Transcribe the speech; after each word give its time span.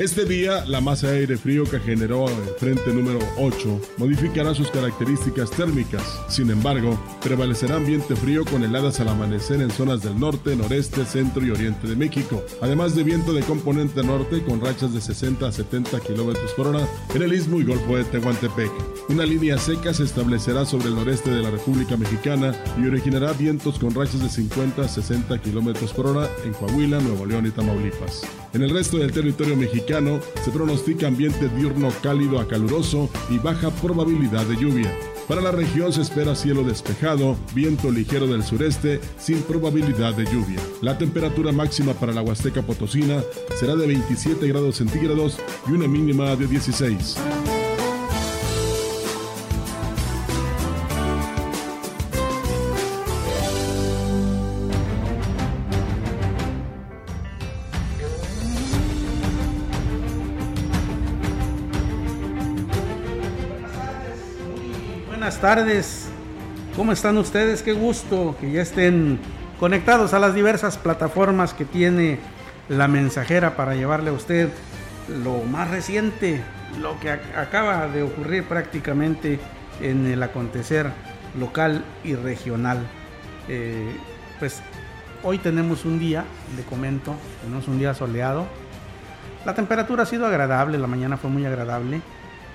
Este 0.00 0.24
día, 0.24 0.64
la 0.64 0.80
masa 0.80 1.08
de 1.08 1.18
aire 1.18 1.36
frío 1.36 1.64
que 1.64 1.78
generó 1.78 2.26
el 2.26 2.54
frente 2.58 2.90
número 2.90 3.18
8 3.36 3.80
modificará 3.98 4.54
sus 4.54 4.70
características 4.70 5.50
térmicas. 5.50 6.02
Sin 6.26 6.48
embargo, 6.48 6.98
prevalecerá 7.22 7.76
ambiente 7.76 8.16
frío 8.16 8.46
con 8.46 8.64
heladas 8.64 8.98
al 9.00 9.08
amanecer 9.08 9.60
en 9.60 9.70
zonas 9.70 10.00
del 10.00 10.18
norte, 10.18 10.56
noreste, 10.56 11.04
centro 11.04 11.44
y 11.44 11.50
oriente 11.50 11.86
de 11.86 11.96
México, 11.96 12.42
además 12.62 12.94
de 12.94 13.04
viento 13.04 13.34
de 13.34 13.42
componente 13.42 14.02
norte 14.02 14.42
con 14.42 14.62
rachas 14.62 14.94
de 14.94 15.02
60 15.02 15.46
a 15.46 15.52
70 15.52 16.00
km 16.00 16.34
por 16.56 16.68
hora 16.68 16.88
en 17.14 17.20
el 17.20 17.34
istmo 17.34 17.60
y 17.60 17.64
golfo 17.64 17.98
de 17.98 18.04
Tehuantepec. 18.04 18.72
Una 19.10 19.26
línea 19.26 19.58
seca 19.58 19.92
se 19.92 20.04
establecerá 20.04 20.64
sobre 20.64 20.86
el 20.88 20.94
noreste 20.94 21.30
de 21.30 21.42
la 21.42 21.50
República 21.50 21.98
Mexicana 21.98 22.54
y 22.82 22.86
originará 22.86 23.34
vientos 23.34 23.78
con 23.78 23.94
rachas 23.94 24.22
de 24.22 24.30
50 24.30 24.80
a 24.80 24.88
60 24.88 25.42
km 25.42 25.92
por 25.92 26.06
hora 26.06 26.30
en 26.46 26.54
Coahuila, 26.54 27.00
Nuevo 27.00 27.26
León 27.26 27.44
y 27.44 27.50
Tamaulipas. 27.50 28.22
En 28.54 28.62
el 28.62 28.70
resto 28.70 28.96
del 28.96 29.12
territorio 29.12 29.56
mexicano 29.56 29.89
se 30.44 30.52
pronostica 30.52 31.08
ambiente 31.08 31.48
diurno 31.48 31.88
cálido 32.00 32.38
a 32.38 32.46
caluroso 32.46 33.10
y 33.28 33.38
baja 33.38 33.70
probabilidad 33.70 34.46
de 34.46 34.56
lluvia. 34.56 34.96
Para 35.26 35.40
la 35.40 35.50
región 35.50 35.92
se 35.92 36.02
espera 36.02 36.36
cielo 36.36 36.62
despejado, 36.62 37.36
viento 37.54 37.90
ligero 37.90 38.28
del 38.28 38.44
sureste 38.44 39.00
sin 39.18 39.42
probabilidad 39.42 40.14
de 40.14 40.26
lluvia. 40.26 40.60
La 40.80 40.96
temperatura 40.96 41.50
máxima 41.50 41.92
para 41.94 42.12
la 42.12 42.22
Huasteca 42.22 42.62
Potosina 42.62 43.20
será 43.58 43.74
de 43.74 43.88
27 43.88 44.46
grados 44.46 44.76
centígrados 44.76 45.38
y 45.66 45.72
una 45.72 45.88
mínima 45.88 46.36
de 46.36 46.46
16. 46.46 47.59
Tardes. 65.38 66.08
¿Cómo 66.74 66.92
están 66.92 67.16
ustedes? 67.18 67.62
Qué 67.62 67.72
gusto 67.72 68.36
que 68.40 68.50
ya 68.50 68.62
estén 68.62 69.18
conectados 69.60 70.14
a 70.14 70.18
las 70.18 70.34
diversas 70.34 70.78
plataformas 70.78 71.54
que 71.54 71.64
tiene 71.64 72.18
la 72.68 72.88
mensajera 72.88 73.54
para 73.54 73.74
llevarle 73.74 74.10
a 74.10 74.12
usted 74.14 74.48
lo 75.22 75.42
más 75.44 75.70
reciente, 75.70 76.42
lo 76.80 76.98
que 76.98 77.10
acaba 77.10 77.86
de 77.86 78.02
ocurrir 78.02 78.44
prácticamente 78.44 79.38
en 79.80 80.06
el 80.06 80.22
acontecer 80.22 80.90
local 81.38 81.84
y 82.02 82.14
regional. 82.14 82.78
Eh, 83.48 83.94
pues 84.38 84.62
hoy 85.22 85.38
tenemos 85.38 85.84
un 85.84 85.98
día, 85.98 86.24
le 86.56 86.62
comento, 86.62 87.14
tenemos 87.42 87.68
un 87.68 87.78
día 87.78 87.94
soleado. 87.94 88.46
La 89.44 89.54
temperatura 89.54 90.02
ha 90.02 90.06
sido 90.06 90.26
agradable, 90.26 90.78
la 90.78 90.86
mañana 90.86 91.16
fue 91.16 91.30
muy 91.30 91.44
agradable 91.44 92.00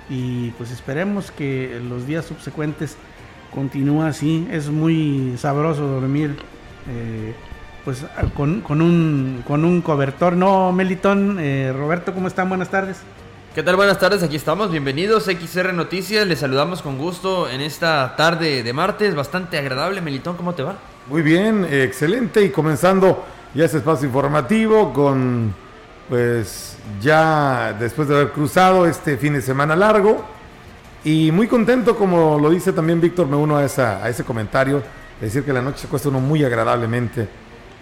y 0.09 0.51
pues 0.51 0.71
esperemos 0.71 1.31
que 1.31 1.81
los 1.87 2.05
días 2.05 2.25
subsecuentes 2.25 2.97
continúe 3.53 4.03
así. 4.03 4.47
Es 4.51 4.69
muy 4.69 5.35
sabroso 5.37 5.87
dormir 5.87 6.35
eh, 6.89 7.33
pues 7.83 8.05
con, 8.35 8.63
un, 8.81 9.43
con 9.47 9.65
un 9.65 9.81
cobertor. 9.81 10.35
No, 10.35 10.71
Melitón, 10.71 11.37
eh, 11.39 11.73
Roberto, 11.75 12.13
¿cómo 12.13 12.27
están? 12.27 12.49
Buenas 12.49 12.69
tardes. 12.69 12.97
¿Qué 13.55 13.63
tal? 13.63 13.77
Buenas 13.77 13.99
tardes, 13.99 14.21
aquí 14.21 14.35
estamos, 14.35 14.69
bienvenidos 14.69 15.27
XR 15.27 15.71
Noticias, 15.71 16.27
les 16.27 16.39
saludamos 16.39 16.81
con 16.81 16.97
gusto 16.97 17.49
en 17.49 17.61
esta 17.61 18.13
tarde 18.17 18.63
de 18.63 18.73
martes, 18.73 19.15
bastante 19.15 19.57
agradable. 19.57 20.01
Melitón, 20.01 20.35
¿cómo 20.35 20.53
te 20.53 20.61
va? 20.61 20.75
Muy 21.07 21.21
bien, 21.21 21.65
excelente 21.71 22.43
y 22.43 22.49
comenzando 22.49 23.23
ya 23.53 23.63
este 23.63 23.77
espacio 23.77 24.07
informativo 24.07 24.91
con 24.91 25.55
pues 26.09 26.77
ya 27.01 27.73
después 27.79 28.07
de 28.07 28.15
haber 28.15 28.31
cruzado 28.31 28.85
este 28.85 29.17
fin 29.17 29.33
de 29.33 29.41
semana 29.41 29.75
largo 29.75 30.23
y 31.03 31.31
muy 31.31 31.47
contento, 31.47 31.95
como 31.95 32.39
lo 32.39 32.49
dice 32.49 32.73
también 32.73 32.99
Víctor, 32.99 33.27
me 33.27 33.35
uno 33.35 33.57
a, 33.57 33.65
ese 33.65 34.23
comentario, 34.23 34.81
decir 35.21 35.43
que 35.43 35.53
la 35.53 35.61
noche 35.61 35.79
se 35.79 35.87
cuesta 35.87 36.09
uno 36.09 36.19
muy 36.19 36.43
agradablemente 36.43 37.27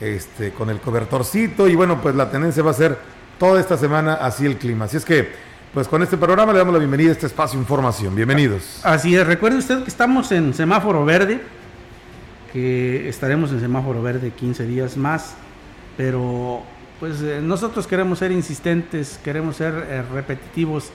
este, 0.01 0.51
con 0.51 0.69
el 0.69 0.79
cobertorcito 0.79 1.67
y 1.69 1.75
bueno, 1.75 2.01
pues 2.01 2.15
la 2.15 2.29
tendencia 2.29 2.61
va 2.61 2.71
a 2.71 2.75
ser 2.75 2.97
toda 3.39 3.61
esta 3.61 3.77
semana 3.77 4.15
así 4.15 4.45
el 4.45 4.57
clima. 4.57 4.85
Así 4.85 4.97
es 4.97 5.05
que, 5.05 5.29
pues 5.73 5.87
con 5.87 6.03
este 6.03 6.17
programa 6.17 6.51
le 6.51 6.59
damos 6.59 6.73
la 6.73 6.79
bienvenida 6.79 7.09
a 7.09 7.13
este 7.13 7.27
espacio 7.27 7.57
información. 7.57 8.13
Bienvenidos. 8.13 8.81
Así 8.83 9.15
es, 9.15 9.25
recuerde 9.25 9.57
usted 9.57 9.83
que 9.83 9.89
estamos 9.89 10.31
en 10.33 10.53
semáforo 10.53 11.05
verde, 11.05 11.39
que 12.51 13.07
estaremos 13.07 13.51
en 13.51 13.61
semáforo 13.61 14.01
verde 14.01 14.31
15 14.31 14.65
días 14.65 14.97
más, 14.97 15.35
pero 15.95 16.61
pues 16.99 17.21
eh, 17.21 17.41
nosotros 17.41 17.87
queremos 17.87 18.19
ser 18.19 18.31
insistentes, 18.31 19.19
queremos 19.23 19.57
ser 19.57 19.73
eh, 19.89 20.03
repetitivos, 20.13 20.91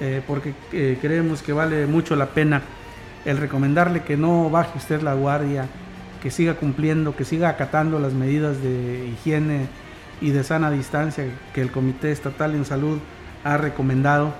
eh, 0.00 0.22
porque 0.26 0.54
creemos 1.00 1.42
que 1.42 1.52
vale 1.52 1.86
mucho 1.86 2.16
la 2.16 2.26
pena 2.26 2.62
el 3.24 3.36
recomendarle 3.36 4.02
que 4.02 4.16
no 4.16 4.50
baje 4.50 4.76
usted 4.76 5.00
la 5.02 5.14
guardia, 5.14 5.68
que 6.20 6.30
siga 6.30 6.54
cumpliendo, 6.54 7.14
que 7.14 7.24
siga 7.24 7.48
acatando 7.48 8.00
las 8.00 8.12
medidas 8.12 8.60
de 8.60 9.08
higiene 9.12 9.68
y 10.20 10.30
de 10.30 10.42
sana 10.42 10.70
distancia 10.70 11.26
que 11.54 11.60
el 11.60 11.70
Comité 11.70 12.10
Estatal 12.10 12.54
en 12.54 12.64
Salud 12.64 12.98
ha 13.44 13.56
recomendado 13.56 14.34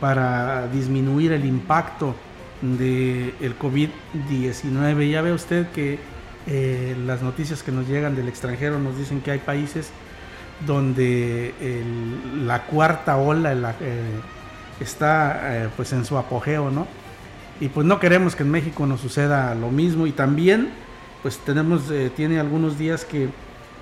para 0.00 0.66
disminuir 0.68 1.32
el 1.32 1.44
impacto 1.44 2.14
del 2.62 3.34
el 3.40 3.58
COVID-19. 3.58 5.10
Ya 5.10 5.20
ve 5.20 5.32
usted 5.32 5.68
que 5.68 5.98
las 7.06 7.22
noticias 7.22 7.62
que 7.62 7.72
nos 7.72 7.86
llegan 7.86 8.16
del 8.16 8.28
extranjero 8.28 8.78
nos 8.78 8.96
dicen 8.96 9.20
que 9.20 9.30
hay 9.32 9.38
países 9.38 9.92
donde 10.66 11.54
la 12.44 12.62
cuarta 12.62 13.16
ola 13.16 13.74
eh, 13.80 14.20
está 14.80 15.64
eh, 15.64 15.68
pues 15.76 15.92
en 15.92 16.04
su 16.04 16.16
apogeo, 16.16 16.70
¿no? 16.70 16.86
Y 17.60 17.68
pues 17.68 17.86
no 17.86 18.00
queremos 18.00 18.34
que 18.34 18.42
en 18.42 18.50
México 18.50 18.86
nos 18.86 19.00
suceda 19.00 19.54
lo 19.54 19.70
mismo 19.70 20.06
y 20.06 20.12
también 20.12 20.70
pues 21.22 21.38
tenemos, 21.38 21.90
eh, 21.90 22.10
tiene 22.14 22.40
algunos 22.40 22.78
días 22.78 23.04
que 23.04 23.28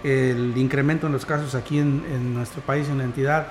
el 0.04 0.56
incremento 0.56 1.06
en 1.06 1.12
los 1.12 1.24
casos 1.24 1.54
aquí 1.54 1.78
en, 1.78 2.34
nuestro 2.34 2.60
país, 2.62 2.88
en 2.88 2.98
la 2.98 3.04
entidad, 3.04 3.48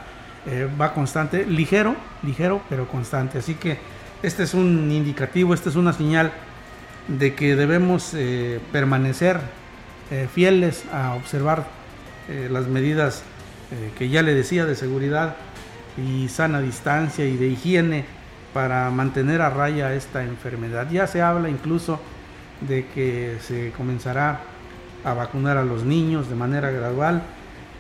va 0.80 0.94
constante, 0.94 1.46
ligero, 1.46 1.96
ligero, 2.24 2.62
pero 2.70 2.90
constante. 2.90 3.38
Así 3.38 3.54
que 3.56 3.78
este 4.22 4.44
es 4.44 4.54
un 4.54 4.92
indicativo, 4.92 5.54
esta 5.54 5.70
es 5.70 5.78
una 5.78 5.94
señal 5.94 6.34
de 7.08 7.36
que 7.36 7.56
debemos 7.56 8.14
permanecer 8.74 9.40
fieles 10.34 10.84
a 10.92 11.14
observar 11.16 11.66
eh, 12.32 12.48
las 12.50 12.68
medidas 12.68 13.24
eh, 13.72 13.92
que 13.98 14.08
ya 14.08 14.22
le 14.22 14.34
decía 14.34 14.66
de 14.66 14.76
seguridad 14.76 15.36
y 15.98 16.30
sana 16.30 16.62
distancia 16.62 17.26
y 17.26 17.36
de 17.36 17.48
higiene 17.48 18.06
para 18.54 18.90
mantener 18.90 19.42
a 19.42 19.50
raya 19.50 19.94
esta 19.94 20.24
enfermedad. 20.24 20.90
Ya 20.90 21.08
se 21.08 21.22
habla 21.22 21.50
incluso 21.50 22.00
de 22.62 22.88
que 22.88 23.36
se 23.42 23.72
comenzará 23.72 24.40
a 25.04 25.14
vacunar 25.14 25.58
a 25.58 25.66
los 25.66 25.84
niños 25.84 26.30
de 26.30 26.36
manera 26.36 26.72
gradual, 26.72 27.22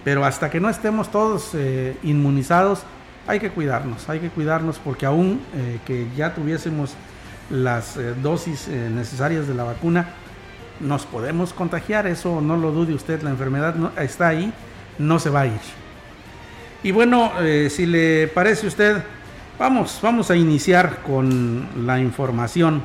pero 0.03 0.25
hasta 0.25 0.49
que 0.49 0.59
no 0.59 0.69
estemos 0.69 1.11
todos 1.11 1.51
eh, 1.53 1.95
inmunizados, 2.03 2.83
hay 3.27 3.39
que 3.39 3.51
cuidarnos, 3.51 4.09
hay 4.09 4.19
que 4.19 4.29
cuidarnos 4.29 4.79
porque 4.79 5.05
aún 5.05 5.39
que 5.85 6.07
ya 6.17 6.33
tuviésemos 6.33 6.95
las 7.51 7.99
dosis 8.21 8.67
necesarias 8.67 9.47
de 9.47 9.53
la 9.53 9.63
vacuna, 9.63 10.07
nos 10.81 11.05
podemos 11.05 11.53
contagiar, 11.53 12.07
eso 12.07 12.41
no 12.41 12.57
lo 12.57 12.71
dude 12.71 12.93
usted, 12.93 13.21
la 13.21 13.29
enfermedad 13.29 13.75
está 13.99 14.29
ahí, 14.29 14.51
no 14.97 15.19
se 15.19 15.29
va 15.29 15.41
a 15.41 15.47
ir. 15.47 15.59
Y 16.83 16.91
bueno, 16.91 17.31
eh, 17.39 17.69
si 17.69 17.85
le 17.85 18.27
parece 18.27 18.65
a 18.65 18.69
usted, 18.69 19.03
vamos, 19.59 19.99
vamos 20.01 20.31
a 20.31 20.35
iniciar 20.35 21.01
con 21.03 21.85
la 21.85 21.99
información. 21.99 22.81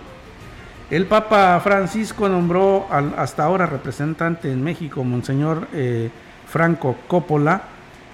El 0.90 1.06
Papa 1.06 1.58
Francisco 1.64 2.28
nombró 2.28 2.86
al 2.90 3.14
hasta 3.18 3.44
ahora 3.44 3.66
representante 3.66 4.52
en 4.52 4.62
México, 4.62 5.02
Monseñor 5.02 5.68
eh, 5.72 6.10
Franco 6.46 6.96
Coppola, 7.08 7.62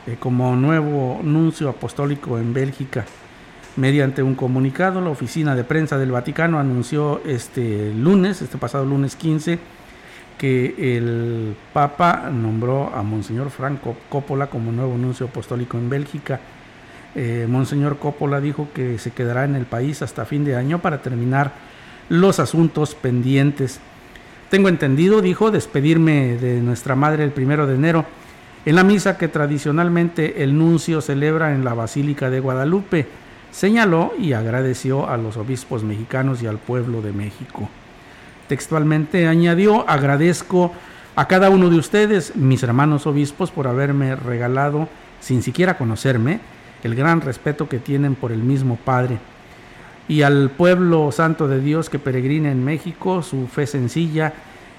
eh, 0.07 0.17
como 0.19 0.57
nuevo 0.57 1.21
nuncio 1.23 1.69
apostólico 1.69 2.39
en 2.39 2.55
Bélgica. 2.55 3.05
Mediante 3.77 4.23
un 4.23 4.35
comunicado, 4.35 5.01
la 5.01 5.09
oficina 5.09 5.57
de 5.57 5.65
prensa 5.65 5.97
del 5.97 6.11
Vaticano 6.11 6.59
anunció 6.59 7.23
este 7.25 7.91
lunes, 7.95 8.43
este 8.43 8.59
pasado 8.59 8.85
lunes 8.85 9.17
15, 9.17 9.59
que 10.37 10.97
el 10.97 11.57
Papa 11.73 12.29
nombró 12.31 12.95
a 12.95 13.03
Monseñor 13.03 13.49
Franco 13.49 13.97
Coppola 14.11 14.49
como 14.49 14.73
nuevo 14.73 14.99
nuncio 14.99 15.27
apostólico 15.27 15.79
en 15.79 15.89
Bélgica. 15.89 16.41
Eh, 17.15 17.47
Monseñor 17.49 17.99
Coppola 17.99 18.43
dijo 18.43 18.69
que 18.75 18.99
se 18.99 19.13
quedará 19.13 19.45
en 19.45 19.55
el 19.55 19.65
país 19.65 20.03
hasta 20.03 20.27
fin 20.27 20.45
de 20.45 20.55
año 20.55 20.81
para 20.81 21.01
terminar 21.01 21.53
los 22.11 22.41
asuntos 22.41 22.95
pendientes. 22.95 23.81
Tengo 24.51 24.69
entendido, 24.69 25.23
dijo, 25.23 25.51
despedirme 25.51 26.37
de 26.37 26.61
nuestra 26.61 26.95
madre 26.95 27.25
el 27.25 27.31
primero 27.31 27.67
de 27.67 27.77
enero 27.77 28.05
en 28.67 28.77
la 28.77 28.85
misa 28.85 29.17
que 29.17 29.29
tradicionalmente 29.29 30.43
el 30.43 30.57
nuncio 30.59 31.01
celebra 31.01 31.55
en 31.55 31.65
la 31.65 31.73
Basílica 31.73 32.29
de 32.29 32.41
Guadalupe. 32.41 33.07
Señaló 33.53 34.13
y 34.19 34.33
agradeció 34.33 35.09
a 35.09 35.17
los 35.17 35.37
obispos 35.37 35.85
mexicanos 35.85 36.43
y 36.43 36.49
al 36.49 36.59
pueblo 36.59 37.03
de 37.03 37.13
México. 37.13 37.69
Textualmente 38.49 39.29
añadió, 39.29 39.89
agradezco 39.89 40.73
a 41.15 41.29
cada 41.29 41.51
uno 41.51 41.71
de 41.71 41.77
ustedes, 41.77 42.35
mis 42.35 42.65
hermanos 42.65 43.07
obispos, 43.07 43.53
por 43.53 43.69
haberme 43.69 44.17
regalado, 44.17 44.89
sin 45.21 45.43
siquiera 45.43 45.79
conocerme, 45.79 46.41
el 46.83 46.97
gran 46.97 47.21
respeto 47.21 47.69
que 47.69 47.79
tienen 47.79 48.17
por 48.17 48.33
el 48.33 48.43
mismo 48.43 48.77
Padre 48.77 49.19
y 50.09 50.23
al 50.23 50.51
pueblo 50.51 51.13
santo 51.13 51.49
de 51.49 51.61
Dios 51.61 51.89
que 51.89 51.99
peregrina 51.99 52.51
en 52.51 52.65
México, 52.65 53.23
su 53.23 53.47
fe 53.47 53.67
sencilla 53.67 54.33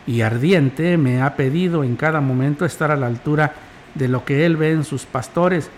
y 0.06 0.22
ardiente 0.22 0.98
me 0.98 1.22
ha 1.22 1.36
pedido 1.36 1.84
en 1.84 1.96
cada 1.96 2.20
momento 2.20 2.66
estar 2.66 2.92
a 2.92 2.96
la 2.96 3.08
altura 3.08 3.54
de 3.96 4.08
lo 4.08 4.26
que 4.26 4.46
él 4.46 4.58
ve 4.58 4.72
en 4.72 4.84
sus 4.84 5.06
pastores, 5.06 5.70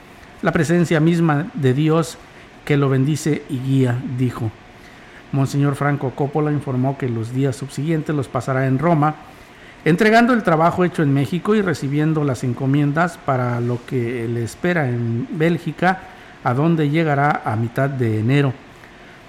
la 0.42 0.52
presencia 0.52 1.00
misma 1.00 1.48
de 1.54 1.74
Dios 1.74 2.18
que 2.66 2.78
lo 2.78 2.90
bendice 2.90 3.44
y 3.50 3.60
guía, 3.60 4.02
dijo. 4.18 4.52
Monseñor 5.32 5.76
Franco 5.76 6.12
Coppola 6.12 6.52
informó 6.52 6.98
que 6.98 7.08
los 7.08 7.34
días 7.34 7.56
subsiguientes 7.56 8.16
los 8.16 8.28
pasará 8.28 8.68
en 8.68 8.80
Roma, 8.80 9.16
entregando 9.86 10.34
el 10.34 10.44
trabajo 10.44 10.84
hecho 10.84 11.04
en 11.04 11.14
México 11.14 11.56
y 11.56 11.62
recibiendo 11.62 12.24
las 12.24 12.44
encomiendas 12.44 13.18
para 13.18 13.62
lo 13.62 13.80
que 13.86 14.28
le 14.28 14.44
espera 14.44 14.90
en 14.90 15.28
Bélgica, 15.32 16.02
a 16.44 16.54
donde 16.54 16.90
llegará 16.90 17.42
a 17.46 17.56
mitad 17.56 17.90
de 17.90 18.20
enero. 18.20 18.54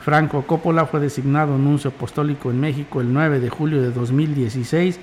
Franco 0.01 0.43
Coppola 0.43 0.87
fue 0.87 1.01
designado 1.01 1.59
nuncio 1.59 1.91
apostólico 1.91 2.51
en 2.51 2.61
México 2.61 3.01
el 3.01 3.13
9 3.13 3.41
de 3.41 3.49
julio 3.49 3.83
de 3.83 3.91
2016 3.91 5.01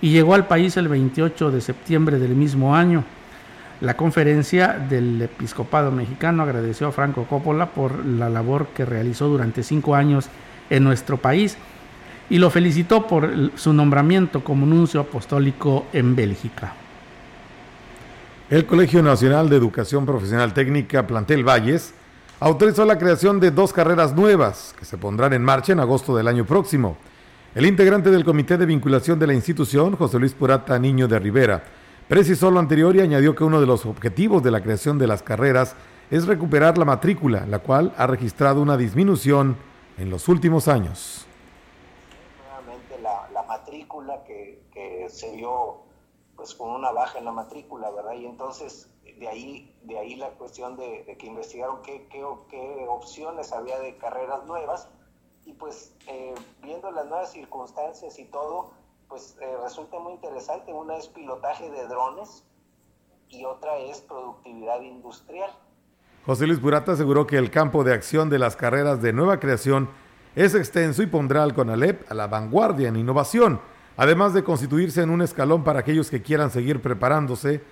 y 0.00 0.10
llegó 0.10 0.34
al 0.34 0.46
país 0.46 0.76
el 0.76 0.88
28 0.88 1.50
de 1.50 1.60
septiembre 1.60 2.18
del 2.18 2.34
mismo 2.34 2.74
año. 2.74 3.04
La 3.80 3.96
conferencia 3.96 4.72
del 4.72 5.22
episcopado 5.22 5.92
mexicano 5.92 6.42
agradeció 6.42 6.88
a 6.88 6.92
Franco 6.92 7.26
Coppola 7.26 7.66
por 7.70 8.04
la 8.04 8.28
labor 8.28 8.68
que 8.74 8.84
realizó 8.84 9.28
durante 9.28 9.62
cinco 9.62 9.94
años 9.94 10.28
en 10.68 10.82
nuestro 10.82 11.16
país 11.16 11.56
y 12.28 12.38
lo 12.38 12.50
felicitó 12.50 13.06
por 13.06 13.52
su 13.54 13.72
nombramiento 13.72 14.42
como 14.42 14.66
nuncio 14.66 15.00
apostólico 15.00 15.86
en 15.92 16.16
Bélgica. 16.16 16.72
El 18.50 18.66
Colegio 18.66 19.00
Nacional 19.00 19.48
de 19.48 19.56
Educación 19.56 20.04
Profesional 20.04 20.52
Técnica 20.52 21.06
Plantel 21.06 21.46
Valles 21.46 21.94
autorizó 22.40 22.84
la 22.84 22.98
creación 22.98 23.38
de 23.38 23.52
dos 23.52 23.72
carreras 23.72 24.12
nuevas 24.12 24.74
que 24.76 24.84
se 24.84 24.98
pondrán 24.98 25.34
en 25.34 25.44
marcha 25.44 25.72
en 25.72 25.80
agosto 25.80 26.16
del 26.16 26.26
año 26.26 26.44
próximo. 26.44 26.96
El 27.54 27.64
integrante 27.64 28.10
del 28.10 28.24
Comité 28.24 28.58
de 28.58 28.66
Vinculación 28.66 29.18
de 29.20 29.26
la 29.28 29.34
institución, 29.34 29.94
José 29.94 30.18
Luis 30.18 30.34
Purata 30.34 30.78
Niño 30.78 31.06
de 31.06 31.18
Rivera, 31.18 31.62
precisó 32.08 32.50
lo 32.50 32.58
anterior 32.58 32.96
y 32.96 33.00
añadió 33.00 33.34
que 33.34 33.44
uno 33.44 33.60
de 33.60 33.66
los 33.66 33.84
objetivos 33.86 34.42
de 34.42 34.50
la 34.50 34.62
creación 34.62 34.98
de 34.98 35.06
las 35.06 35.22
carreras 35.22 35.76
es 36.10 36.26
recuperar 36.26 36.78
la 36.78 36.86
matrícula, 36.86 37.46
la 37.46 37.58
cual 37.58 37.94
ha 37.98 38.06
registrado 38.06 38.62
una 38.62 38.76
disminución 38.76 39.56
en 39.98 40.10
los 40.10 40.28
últimos 40.28 40.68
años. 40.68 41.26
Nuevamente 42.42 42.98
la, 43.02 43.42
matrícula 43.46 44.24
que, 44.24 44.58
se 45.08 45.32
dio 45.32 45.82
pues 46.36 46.54
con 46.54 46.70
una 46.70 46.92
baja 46.92 47.18
en 47.18 47.24
la 47.24 47.32
matrícula, 47.32 47.90
¿verdad? 47.90 48.12
Y 48.12 48.26
entonces 48.26 48.90
de 49.18 49.26
ahí, 49.26 49.74
de 49.82 49.98
ahí 49.98 50.14
la 50.16 50.28
cuestión 50.30 50.76
de, 50.76 51.16
que 51.18 51.26
investigaron 51.26 51.82
qué, 51.82 52.06
qué, 52.10 52.22
qué, 52.48 52.86
opciones 52.88 53.52
había 53.52 53.78
de 53.80 53.96
carreras 53.96 54.44
nuevas 54.46 54.88
y 55.44 55.52
pues 55.54 55.94
eh, 56.06 56.34
viendo 56.62 56.90
las 56.90 57.06
nuevas 57.06 57.32
circunstancias 57.32 58.18
y 58.18 58.26
todo, 58.26 58.70
pues 59.08 59.36
eh, 59.40 59.46
resulta 59.62 59.98
muy 59.98 60.12
interesante. 60.12 60.72
Una 60.72 60.96
es 60.96 61.08
pilotaje 61.08 61.70
de 61.70 61.86
drones 61.88 62.44
y 63.28 63.44
otra 63.44 63.76
es 63.78 64.00
productividad 64.00 64.80
industrial. 64.82 65.50
José 66.26 66.46
Luis 66.46 66.60
Burata 66.60 66.92
aseguró 66.92 67.26
que 67.26 67.38
el 67.38 67.50
campo 67.50 67.84
de 67.84 67.94
acción 67.94 68.28
de 68.28 68.38
las 68.38 68.56
carreras 68.56 69.00
de 69.00 69.12
nueva 69.12 69.40
creación 69.40 69.88
es 70.36 70.54
extenso 70.54 71.02
y 71.02 71.06
pondrá 71.06 71.42
al 71.42 71.54
CONALEP 71.54 72.10
a 72.10 72.14
la 72.14 72.26
vanguardia 72.26 72.88
en 72.88 72.96
innovación, 72.96 73.60
además 73.96 74.34
de 74.34 74.44
constituirse 74.44 75.02
en 75.02 75.10
un 75.10 75.22
escalón 75.22 75.64
para 75.64 75.80
aquellos 75.80 76.10
que 76.10 76.22
quieran 76.22 76.50
seguir 76.50 76.82
preparándose 76.82 77.62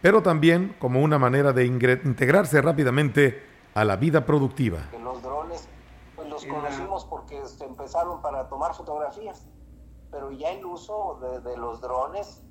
pero 0.00 0.22
también 0.22 0.76
como 0.78 1.00
una 1.00 1.18
manera 1.18 1.52
de 1.52 1.66
integrarse 1.66 2.60
rápidamente 2.62 3.42
a 3.74 3.84
la 3.84 3.96
vida 3.96 4.24
productiva. 4.24 4.78
Los 5.02 5.22
drones 5.22 5.68
pues 6.14 6.28
los 6.28 6.44
conocimos 6.44 7.04
porque 7.04 7.44
se 7.46 7.64
empezaron 7.64 8.22
para 8.22 8.48
tomar 8.48 8.74
fotografías, 8.74 9.46
pero 10.10 10.30
ya 10.32 10.50
el 10.50 10.64
uso 10.64 11.18
de, 11.44 11.56
los 11.56 11.80
drones, 11.80 12.42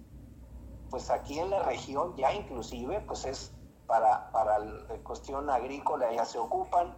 pues 0.89 1.09
aquí 1.09 1.39
en 1.39 1.49
la 1.49 1.63
región 1.63 2.15
ya 2.15 2.33
inclusive, 2.33 3.01
pues 3.01 3.25
es 3.25 3.53
para, 3.85 4.31
para 4.31 4.59
la 4.59 4.97
cuestión 5.03 5.49
agrícola 5.49 6.11
ya 6.13 6.25
se 6.25 6.37
ocupan, 6.37 6.95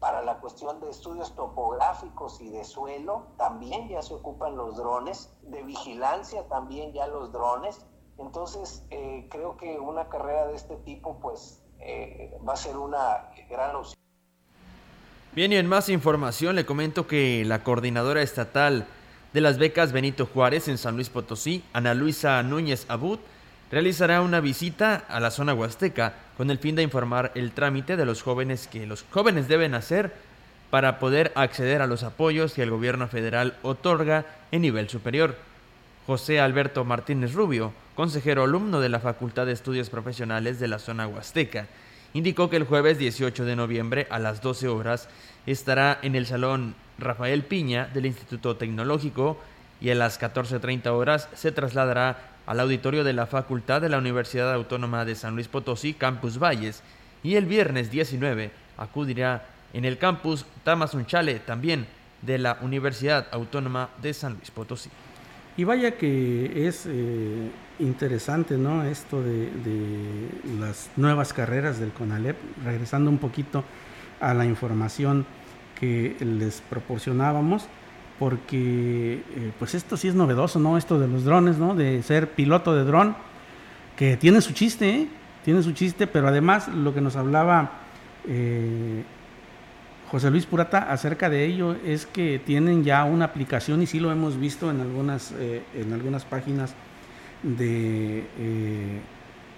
para 0.00 0.22
la 0.22 0.38
cuestión 0.38 0.80
de 0.80 0.90
estudios 0.90 1.34
topográficos 1.34 2.40
y 2.40 2.50
de 2.50 2.64
suelo 2.64 3.28
también 3.36 3.88
ya 3.88 4.02
se 4.02 4.14
ocupan 4.14 4.56
los 4.56 4.76
drones, 4.76 5.30
de 5.42 5.62
vigilancia 5.62 6.46
también 6.48 6.92
ya 6.92 7.06
los 7.06 7.32
drones, 7.32 7.84
entonces, 8.18 8.84
eh, 8.90 9.26
creo 9.30 9.56
que 9.56 9.78
una 9.78 10.08
carrera 10.08 10.46
de 10.46 10.54
este 10.54 10.76
tipo, 10.76 11.18
pues, 11.20 11.62
eh, 11.80 12.36
va 12.46 12.52
a 12.52 12.56
ser 12.56 12.76
una 12.76 13.30
gran 13.50 13.74
opción. 13.74 13.94
Bien, 15.32 15.52
y 15.52 15.56
en 15.56 15.66
más 15.66 15.88
información 15.88 16.54
le 16.54 16.64
comento 16.64 17.08
que 17.08 17.44
la 17.44 17.64
coordinadora 17.64 18.22
estatal 18.22 18.86
de 19.34 19.40
las 19.40 19.58
becas 19.58 19.90
Benito 19.90 20.26
Juárez 20.26 20.68
en 20.68 20.78
San 20.78 20.94
Luis 20.94 21.10
Potosí, 21.10 21.64
Ana 21.72 21.92
Luisa 21.92 22.40
Núñez 22.44 22.86
Abud, 22.88 23.18
realizará 23.68 24.22
una 24.22 24.38
visita 24.40 25.04
a 25.08 25.18
la 25.18 25.32
zona 25.32 25.54
huasteca 25.54 26.14
con 26.36 26.52
el 26.52 26.58
fin 26.58 26.76
de 26.76 26.84
informar 26.84 27.32
el 27.34 27.50
trámite 27.50 27.96
de 27.96 28.06
los 28.06 28.22
jóvenes 28.22 28.68
que 28.68 28.86
los 28.86 29.04
jóvenes 29.10 29.48
deben 29.48 29.74
hacer 29.74 30.14
para 30.70 31.00
poder 31.00 31.32
acceder 31.34 31.82
a 31.82 31.88
los 31.88 32.04
apoyos 32.04 32.54
que 32.54 32.62
el 32.62 32.70
gobierno 32.70 33.08
federal 33.08 33.56
otorga 33.62 34.24
en 34.52 34.62
nivel 34.62 34.88
superior. 34.88 35.36
José 36.06 36.38
Alberto 36.38 36.84
Martínez 36.84 37.32
Rubio, 37.32 37.72
consejero 37.96 38.44
alumno 38.44 38.80
de 38.80 38.88
la 38.88 39.00
Facultad 39.00 39.46
de 39.46 39.52
Estudios 39.52 39.90
Profesionales 39.90 40.60
de 40.60 40.68
la 40.68 40.78
zona 40.78 41.08
Huasteca, 41.08 41.66
indicó 42.12 42.48
que 42.48 42.56
el 42.56 42.66
jueves 42.66 42.98
18 42.98 43.44
de 43.44 43.56
noviembre 43.56 44.06
a 44.10 44.20
las 44.20 44.42
12 44.42 44.68
horas 44.68 45.08
estará 45.44 45.98
en 46.02 46.14
el 46.14 46.26
Salón 46.26 46.76
Rafael 46.98 47.42
Piña 47.44 47.90
del 47.92 48.06
Instituto 48.06 48.56
Tecnológico 48.56 49.38
y 49.80 49.90
a 49.90 49.94
las 49.94 50.20
14.30 50.20 50.86
horas 50.88 51.28
se 51.34 51.52
trasladará 51.52 52.18
al 52.46 52.60
auditorio 52.60 53.04
de 53.04 53.12
la 53.12 53.26
Facultad 53.26 53.80
de 53.80 53.88
la 53.88 53.98
Universidad 53.98 54.52
Autónoma 54.52 55.04
de 55.04 55.14
San 55.14 55.34
Luis 55.34 55.48
Potosí, 55.48 55.94
Campus 55.94 56.38
Valles, 56.38 56.82
y 57.22 57.36
el 57.36 57.46
viernes 57.46 57.90
19 57.90 58.50
acudirá 58.76 59.46
en 59.72 59.84
el 59.84 59.98
campus 59.98 60.46
Tamazunchale, 60.62 61.40
también 61.40 61.86
de 62.22 62.38
la 62.38 62.58
Universidad 62.60 63.26
Autónoma 63.32 63.90
de 64.00 64.14
San 64.14 64.34
Luis 64.34 64.50
Potosí. 64.50 64.90
Y 65.56 65.64
vaya 65.64 65.96
que 65.96 66.66
es 66.66 66.84
eh, 66.86 67.50
interesante, 67.78 68.56
¿no? 68.56 68.82
Esto 68.84 69.22
de, 69.22 69.48
las 70.58 70.90
nuevas 70.96 71.32
carreras 71.32 71.78
del 71.78 71.92
CONALEP, 71.92 72.36
regresando 72.64 73.10
un 73.10 73.18
poquito 73.18 73.64
a 74.20 74.34
la 74.34 74.46
información 74.46 75.26
que 75.78 76.16
les 76.20 76.60
proporcionábamos, 76.62 77.66
porque 78.18 79.22
eh, 79.36 79.52
pues 79.58 79.74
esto 79.74 79.96
sí 79.96 80.08
es 80.08 80.14
novedoso, 80.14 80.58
¿no? 80.58 80.78
Esto 80.78 80.98
de 80.98 81.08
los 81.08 81.24
drones, 81.24 81.58
¿no? 81.58 81.74
De 81.74 82.02
ser 82.02 82.30
piloto 82.30 82.74
de 82.74 82.84
dron, 82.84 83.16
que 83.96 84.16
tiene 84.16 84.40
su 84.40 84.52
chiste, 84.52 84.88
¿eh? 84.90 85.08
Tiene 85.44 85.62
su 85.62 85.72
chiste, 85.72 86.06
pero 86.06 86.28
además 86.28 86.68
lo 86.68 86.94
que 86.94 87.00
nos 87.00 87.16
hablaba 87.16 87.72
José 90.14 90.30
Luis 90.30 90.46
Purata 90.46 90.78
acerca 90.92 91.28
de 91.28 91.44
ello 91.44 91.74
es 91.84 92.06
que 92.06 92.38
tienen 92.38 92.84
ya 92.84 93.04
una 93.04 93.24
aplicación 93.24 93.82
y 93.82 93.86
sí 93.86 93.98
lo 93.98 94.12
hemos 94.12 94.38
visto 94.38 94.70
en 94.70 94.80
algunas, 94.80 95.32
eh, 95.32 95.64
en 95.74 95.92
algunas 95.92 96.24
páginas 96.24 96.72
de, 97.42 98.20
eh, 98.38 99.00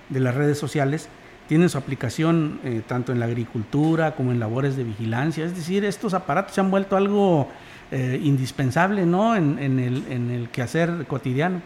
de 0.09 0.21
las 0.21 0.35
redes 0.35 0.59
sociales. 0.59 1.11
Tienen 1.49 1.69
su 1.69 1.79
aplicación 1.79 2.61
eh, 2.65 2.83
tanto 2.87 3.13
en 3.13 3.21
la 3.21 3.27
agricultura 3.27 4.15
como 4.15 4.33
en 4.33 4.41
labores 4.41 4.77
de 4.77 4.85
vigilancia. 4.85 5.45
Es 5.45 5.55
decir, 5.55 5.85
estos 5.85 6.15
aparatos 6.15 6.55
se 6.55 6.61
han 6.61 6.71
vuelto 6.71 6.97
algo 6.97 7.49
indispensable 7.93 9.07
¿no? 9.07 9.37
en, 9.37 9.61
el, 9.61 10.05
en 10.11 10.33
el 10.33 10.49
quehacer 10.49 11.07
cotidiano. 11.07 11.63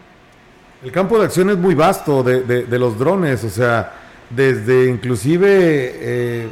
El 0.83 0.91
campo 0.91 1.17
de 1.17 1.25
acción 1.25 1.49
es 1.49 1.57
muy 1.57 1.73
vasto 1.73 2.21
de, 2.21 2.43
de, 2.43 2.77
los 2.79 2.99
drones, 2.99 3.43
o 3.43 3.49
sea, 3.49 3.91
desde 4.29 4.87
inclusive 4.87 6.51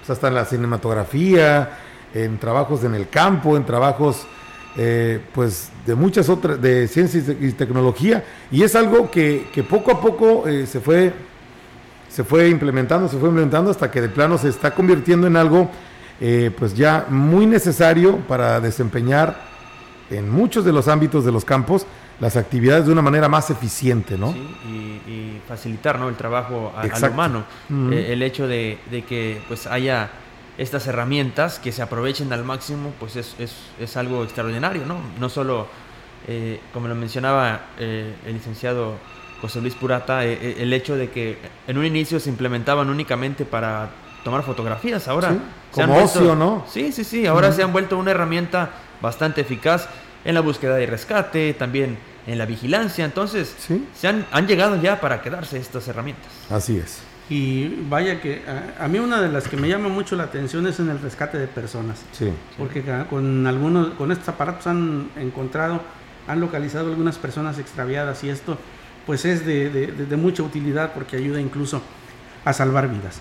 pues, 0.00 0.10
hasta 0.10 0.26
en 0.26 0.34
la 0.34 0.44
cinematografía, 0.44 1.78
en 2.12 2.38
trabajos 2.38 2.84
en 2.84 2.94
el 2.94 3.08
campo, 3.08 3.56
en 3.56 3.64
trabajos 3.64 4.26
eh, 4.76 5.20
pues 5.32 5.70
de 5.86 5.94
muchas 5.94 6.28
otras, 6.28 6.60
de 6.60 6.88
ciencia 6.88 7.22
y 7.40 7.52
tecnología, 7.52 8.24
y 8.50 8.62
es 8.64 8.74
algo 8.74 9.10
que, 9.10 9.46
poco 9.68 9.92
a 9.92 10.00
poco 10.00 10.48
eh, 10.48 10.66
se 10.66 10.80
fue 10.80 11.12
se 12.14 12.22
fue 12.22 12.48
implementando, 12.48 13.08
se 13.08 13.18
fue 13.18 13.28
implementando 13.28 13.72
hasta 13.72 13.90
que 13.90 14.00
de 14.00 14.08
plano 14.08 14.38
se 14.38 14.48
está 14.48 14.72
convirtiendo 14.72 15.26
en 15.26 15.36
algo 15.36 15.68
eh, 16.20 16.52
pues 16.56 16.72
ya 16.76 17.06
muy 17.08 17.44
necesario 17.44 18.18
para 18.18 18.60
desempeñar 18.60 19.36
en 20.10 20.30
muchos 20.30 20.64
de 20.64 20.72
los 20.72 20.86
ámbitos 20.86 21.24
de 21.24 21.32
los 21.32 21.44
campos 21.44 21.88
las 22.20 22.36
actividades 22.36 22.86
de 22.86 22.92
una 22.92 23.02
manera 23.02 23.28
más 23.28 23.50
eficiente, 23.50 24.16
¿no? 24.16 24.32
Sí, 24.32 25.00
y, 25.08 25.40
facilitar 25.48 25.98
¿no? 25.98 26.08
el 26.08 26.14
trabajo 26.14 26.72
al 26.76 27.10
humano. 27.10 27.44
el 27.68 28.22
hecho 28.22 28.46
de, 28.46 28.78
de, 28.90 29.02
que 29.02 29.42
pues 29.48 29.66
haya 29.66 30.10
estas 30.56 30.86
herramientas 30.86 31.58
que 31.58 31.72
se 31.72 31.82
aprovechen 31.82 32.32
al 32.32 32.44
máximo, 32.44 32.92
pues 33.00 33.16
es, 33.16 33.34
es, 33.40 33.54
es 33.80 33.96
algo 33.96 34.22
extraordinario, 34.22 34.86
¿no? 34.86 35.00
No 35.18 35.28
solo, 35.28 35.66
eh, 36.28 36.60
como 36.72 36.86
lo 36.86 36.94
mencionaba 36.94 37.62
eh, 37.78 38.14
el 38.24 38.34
licenciado 38.34 38.94
José 39.44 39.60
Luis 39.60 39.74
Purata, 39.74 40.24
eh, 40.24 40.56
el 40.58 40.72
hecho 40.72 40.96
de 40.96 41.10
que 41.10 41.36
en 41.66 41.76
un 41.76 41.84
inicio 41.84 42.18
se 42.18 42.30
implementaban 42.30 42.88
únicamente 42.88 43.44
para 43.44 43.90
tomar 44.24 44.42
fotografías, 44.42 45.06
ahora... 45.06 45.36
como 45.70 45.98
ocio, 45.98 46.34
¿no? 46.34 46.64
Sí, 46.66 46.92
sí, 46.92 47.04
sí, 47.04 47.26
ahora 47.26 47.52
se 47.52 47.62
han 47.62 47.70
vuelto 47.70 47.98
una 47.98 48.12
herramienta 48.12 48.70
bastante 49.02 49.42
eficaz 49.42 49.86
en 50.24 50.32
la 50.32 50.40
búsqueda 50.40 50.80
y 50.80 50.86
rescate, 50.86 51.52
también 51.52 51.98
en 52.26 52.38
la 52.38 52.46
vigilancia, 52.46 53.04
entonces 53.04 53.54
se 53.94 54.08
han, 54.08 54.24
han 54.32 54.46
llegado 54.46 54.80
ya 54.80 54.98
para 54.98 55.20
quedarse 55.20 55.58
estas 55.58 55.86
herramientas. 55.88 56.32
Así 56.48 56.78
es. 56.78 57.02
Y 57.28 57.84
vaya 57.90 58.22
que 58.22 58.40
a, 58.80 58.88
mí 58.88 58.98
una 58.98 59.20
de 59.20 59.28
las 59.28 59.46
que 59.46 59.58
me 59.58 59.68
llama 59.68 59.90
mucho 59.90 60.16
la 60.16 60.22
atención 60.22 60.66
es 60.66 60.80
en 60.80 60.88
el 60.88 60.98
rescate 61.00 61.36
de 61.36 61.48
personas. 61.48 62.02
Sí. 62.12 62.30
Porque 62.56 62.82
con 63.10 63.46
algunos, 63.46 63.88
con 63.98 64.10
estos 64.10 64.30
aparatos 64.30 64.66
han 64.66 65.10
encontrado, 65.16 65.82
han 66.26 66.40
localizado 66.40 66.88
algunas 66.88 67.18
personas 67.18 67.58
extraviadas 67.58 68.24
y 68.24 68.30
esto 68.30 68.56
pues 69.06 69.24
es 69.24 69.44
de, 69.44 69.70
de, 69.70 70.16
mucha 70.16 70.42
utilidad 70.42 70.92
porque 70.92 71.16
ayuda 71.16 71.40
incluso 71.40 71.82
a 72.44 72.52
salvar 72.52 72.88
vidas. 72.88 73.20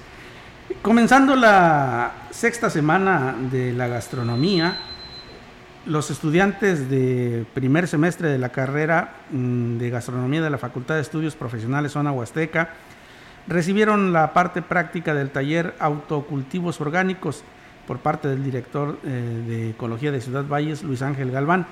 Comenzando 0.82 1.36
la 1.36 2.12
sexta 2.32 2.70
semana 2.70 3.36
de 3.52 3.74
la 3.74 3.88
gastronomía, 3.88 4.78
los 5.86 6.10
estudiantes 6.10 6.90
de 6.90 7.46
primer 7.54 7.88
semestre 7.88 8.30
de 8.30 8.38
la 8.38 8.50
carrera 8.50 9.16
mm, 9.32 9.78
de 9.78 9.90
gastronomía 9.90 10.42
de 10.42 10.50
la 10.50 10.58
Facultad 10.58 10.96
de 10.96 11.02
Estudios 11.02 11.36
Profesionales 11.36 11.92
Zona 11.92 12.12
Huasteca 12.12 12.70
recibieron 13.48 14.14
la 14.14 14.34
parte 14.34 14.62
práctica 14.62 15.14
del 15.14 15.30
taller 15.30 15.76
Autocultivos 15.80 16.80
Orgánicos 16.80 17.44
por 17.88 18.00
parte 18.00 18.30
del 18.30 18.44
director 18.44 18.98
eh, 19.04 19.44
de 19.48 19.70
Ecología 19.72 20.12
de 20.12 20.22
Ciudad 20.22 20.46
Valles, 20.48 20.84
Luis 20.84 21.02
Ángel 21.02 21.32
Galván. 21.32 21.68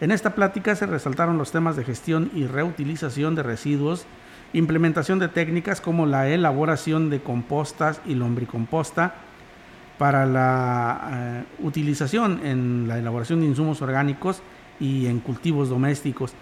En 0.00 0.10
esta 0.10 0.34
plática 0.34 0.74
se 0.74 0.86
resaltaron 0.86 1.36
los 1.36 1.52
temas 1.52 1.76
de 1.76 1.84
gestión 1.84 2.30
y 2.34 2.46
reutilización 2.46 3.34
de 3.34 3.42
residuos, 3.42 4.06
implementación 4.54 5.18
de 5.18 5.28
técnicas 5.28 5.82
como 5.82 6.06
la 6.06 6.28
elaboración 6.28 7.10
de 7.10 7.20
compostas 7.20 8.00
y 8.06 8.14
lombricomposta 8.14 9.14
para 9.98 10.24
la 10.24 11.10
eh, 11.12 11.44
utilización 11.58 12.40
en 12.46 12.88
la 12.88 12.98
elaboración 12.98 13.40
de 13.40 13.46
insumos 13.46 13.82
orgánicos 13.82 14.40
y 14.80 15.04
en 15.04 15.20
cultivos 15.20 15.68
domésticos. 15.68 16.32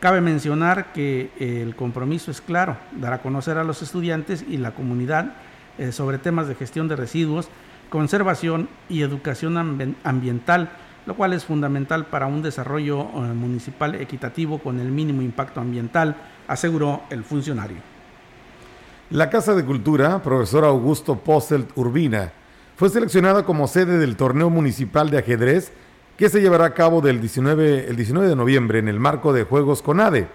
Cabe 0.00 0.20
mencionar 0.20 0.92
que 0.92 1.30
eh, 1.38 1.62
el 1.62 1.74
compromiso 1.74 2.30
es 2.30 2.42
claro, 2.42 2.76
dar 2.92 3.14
a 3.14 3.22
conocer 3.22 3.56
a 3.56 3.64
los 3.64 3.80
estudiantes 3.80 4.44
y 4.46 4.58
la 4.58 4.72
comunidad 4.72 5.36
eh, 5.78 5.92
sobre 5.92 6.18
temas 6.18 6.48
de 6.48 6.54
gestión 6.54 6.88
de 6.88 6.96
residuos, 6.96 7.48
conservación 7.88 8.68
y 8.90 9.00
educación 9.00 9.96
ambiental, 10.04 10.70
lo 11.06 11.14
cual 11.14 11.32
es 11.32 11.44
fundamental 11.44 12.06
para 12.06 12.26
un 12.26 12.42
desarrollo 12.42 13.00
eh, 13.00 13.34
municipal 13.34 13.94
equitativo 13.94 14.58
con 14.58 14.80
el 14.80 14.90
mínimo 14.90 15.22
impacto 15.22 15.60
ambiental, 15.60 16.16
aseguró 16.46 17.02
el 17.10 17.24
funcionario. 17.24 17.78
La 19.10 19.28
Casa 19.28 19.54
de 19.54 19.64
Cultura, 19.64 20.22
profesor 20.22 20.64
Augusto 20.64 21.16
Posselt 21.16 21.70
Urbina, 21.76 22.32
fue 22.76 22.88
seleccionada 22.88 23.44
como 23.44 23.66
sede 23.66 23.98
del 23.98 24.16
torneo 24.16 24.50
municipal 24.50 25.10
de 25.10 25.18
ajedrez 25.18 25.72
que 26.16 26.28
se 26.28 26.40
llevará 26.40 26.66
a 26.66 26.74
cabo 26.74 27.00
del 27.00 27.20
19, 27.20 27.88
el 27.88 27.96
19 27.96 28.28
de 28.28 28.36
noviembre 28.36 28.78
en 28.78 28.88
el 28.88 29.00
marco 29.00 29.32
de 29.32 29.44
Juegos 29.44 29.82
CONADE. 29.82 30.28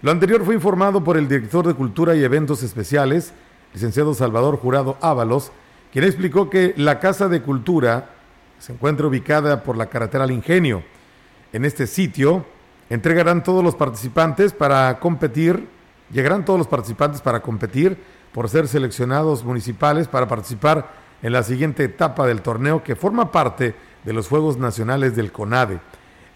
Lo 0.00 0.10
anterior 0.10 0.44
fue 0.44 0.54
informado 0.54 1.02
por 1.02 1.16
el 1.16 1.28
director 1.28 1.66
de 1.66 1.74
Cultura 1.74 2.14
y 2.14 2.22
Eventos 2.22 2.62
Especiales, 2.62 3.32
licenciado 3.72 4.14
Salvador 4.14 4.58
Jurado 4.58 4.96
Ábalos, 5.00 5.50
quien 5.92 6.04
explicó 6.04 6.50
que 6.50 6.72
la 6.76 7.00
Casa 7.00 7.28
de 7.28 7.42
Cultura 7.42 8.13
se 8.64 8.72
encuentra 8.72 9.06
ubicada 9.06 9.62
por 9.62 9.76
la 9.76 9.90
carretera 9.90 10.24
al 10.24 10.30
Ingenio. 10.30 10.82
En 11.52 11.66
este 11.66 11.86
sitio 11.86 12.46
entregarán 12.88 13.42
todos 13.42 13.62
los 13.62 13.74
participantes 13.74 14.54
para 14.54 14.98
competir, 15.00 15.68
llegarán 16.10 16.46
todos 16.46 16.58
los 16.58 16.66
participantes 16.66 17.20
para 17.20 17.42
competir 17.42 17.98
por 18.32 18.48
ser 18.48 18.66
seleccionados 18.66 19.44
municipales 19.44 20.08
para 20.08 20.28
participar 20.28 20.90
en 21.20 21.34
la 21.34 21.42
siguiente 21.42 21.84
etapa 21.84 22.26
del 22.26 22.40
torneo 22.40 22.82
que 22.82 22.96
forma 22.96 23.30
parte 23.30 23.74
de 24.02 24.12
los 24.14 24.28
Juegos 24.28 24.56
Nacionales 24.56 25.14
del 25.14 25.30
CONADE. 25.30 25.80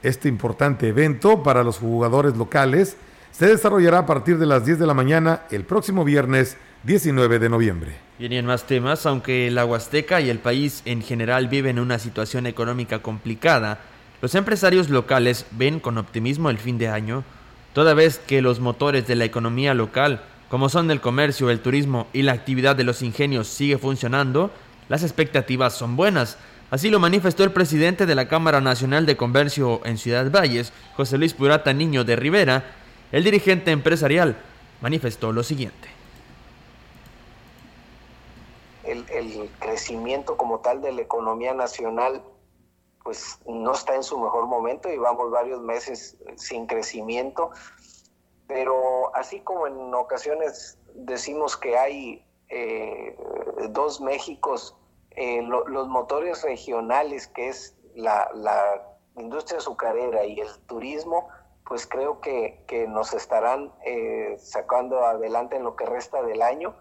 Este 0.02 0.28
importante 0.28 0.86
evento 0.86 1.42
para 1.42 1.64
los 1.64 1.78
jugadores 1.78 2.36
locales 2.36 2.98
se 3.30 3.46
desarrollará 3.46 4.00
a 4.00 4.06
partir 4.06 4.36
de 4.36 4.44
las 4.44 4.66
10 4.66 4.78
de 4.78 4.86
la 4.86 4.92
mañana 4.92 5.44
el 5.50 5.64
próximo 5.64 6.04
viernes 6.04 6.58
19 6.84 7.38
de 7.38 7.48
noviembre. 7.48 7.96
Bien, 8.18 8.32
y 8.32 8.36
en 8.36 8.46
más 8.46 8.66
temas, 8.66 9.04
aunque 9.06 9.50
la 9.50 9.64
Huasteca 9.64 10.20
y 10.20 10.30
el 10.30 10.38
país 10.38 10.82
en 10.84 11.02
general 11.02 11.48
viven 11.48 11.78
una 11.78 11.98
situación 11.98 12.46
económica 12.46 13.00
complicada, 13.00 13.80
los 14.22 14.34
empresarios 14.34 14.88
locales 14.88 15.46
ven 15.50 15.80
con 15.80 15.98
optimismo 15.98 16.50
el 16.50 16.58
fin 16.58 16.78
de 16.78 16.88
año, 16.88 17.24
toda 17.72 17.94
vez 17.94 18.18
que 18.18 18.42
los 18.42 18.60
motores 18.60 19.06
de 19.06 19.16
la 19.16 19.24
economía 19.24 19.74
local, 19.74 20.22
como 20.48 20.68
son 20.68 20.90
el 20.90 21.00
comercio, 21.00 21.50
el 21.50 21.60
turismo 21.60 22.06
y 22.12 22.22
la 22.22 22.32
actividad 22.32 22.76
de 22.76 22.84
los 22.84 23.02
ingenios 23.02 23.48
sigue 23.48 23.78
funcionando, 23.78 24.52
las 24.88 25.02
expectativas 25.02 25.76
son 25.76 25.96
buenas, 25.96 26.38
Así 26.70 26.90
lo 26.90 27.00
manifestó 27.00 27.44
el 27.44 27.52
presidente 27.52 28.04
de 28.04 28.14
la 28.14 28.28
Cámara 28.28 28.60
Nacional 28.60 29.06
de 29.06 29.16
Comercio 29.16 29.80
en 29.86 29.96
Ciudad 29.96 30.30
Valles, 30.30 30.74
José 30.96 31.16
Luis 31.16 31.32
Purata 31.32 31.72
Niño 31.72 32.04
de 32.04 32.14
Rivera. 32.14 32.62
El 33.10 33.24
dirigente 33.24 33.70
empresarial 33.70 34.36
manifestó 34.82 35.32
lo 35.32 35.42
siguiente. 35.42 35.97
El, 39.10 39.50
crecimiento 39.58 40.36
como 40.36 40.60
tal 40.60 40.80
de 40.80 40.92
la 40.92 41.02
economía 41.02 41.54
nacional 41.54 42.22
pues 43.02 43.38
no 43.46 43.72
está 43.72 43.94
en 43.94 44.02
su 44.02 44.18
mejor 44.18 44.46
momento 44.46 44.90
y 44.90 44.98
vamos 44.98 45.30
varios 45.30 45.62
meses 45.62 46.18
sin 46.36 46.66
crecimiento, 46.66 47.50
pero 48.46 49.14
así 49.14 49.40
como 49.40 49.66
en 49.66 49.94
ocasiones 49.94 50.78
decimos 50.94 51.56
que 51.56 51.78
hay 51.78 52.26
eh, 52.50 53.16
dos 53.70 54.00
Méxicos, 54.00 54.74
eh, 55.10 55.42
los 55.42 55.88
motores 55.88 56.42
regionales, 56.42 57.28
que 57.28 57.48
es 57.48 57.76
la, 57.94 58.30
industria 59.16 59.58
azucarera 59.58 60.24
y 60.24 60.38
el 60.38 60.48
turismo, 60.66 61.28
pues 61.66 61.88
creo 61.88 62.20
que, 62.20 62.64
nos 62.88 63.12
estarán 63.14 63.72
eh, 63.84 64.36
sacando 64.38 65.04
adelante 65.04 65.56
en 65.56 65.64
lo 65.64 65.74
que 65.74 65.86
resta 65.86 66.22
del 66.22 66.40
año. 66.40 66.76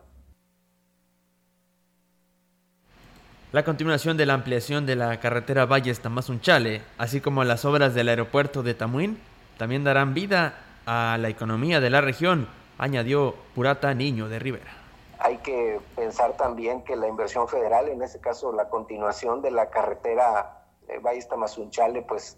La 3.51 3.63
continuación 3.63 4.17
de 4.17 4.25
la 4.25 4.33
ampliación 4.33 4.85
de 4.85 4.95
la 4.95 5.19
carretera 5.19 5.65
Valles 5.65 5.99
Tamazunchale, 6.01 6.81
así 6.97 7.21
como 7.21 7.43
las 7.43 7.65
obras 7.65 7.93
del 7.93 8.09
aeropuerto 8.09 8.63
de 8.63 8.73
Tamuín, 8.73 9.19
también 9.57 9.83
darán 9.83 10.13
vida 10.13 10.55
a 10.85 11.17
la 11.19 11.29
economía 11.29 11.79
de 11.79 11.89
la 11.89 12.01
región, 12.01 12.47
añadió 12.77 13.35
Purata 13.55 13.93
Niño 13.93 14.29
de 14.29 14.39
Rivera 14.39 14.77
hay 15.19 15.37
que 15.37 15.79
pensar 15.95 16.37
también 16.37 16.83
que 16.83 16.95
la 16.95 17.07
inversión 17.07 17.47
federal, 17.47 17.89
en 17.89 18.01
este 18.01 18.19
caso 18.19 18.51
la 18.51 18.69
continuación 18.69 19.41
de 19.41 19.51
la 19.51 19.69
carretera 19.69 20.63
eh, 20.87 20.99
Valles 20.99 21.27
Tamazunchale, 21.27 22.01
pues 22.03 22.37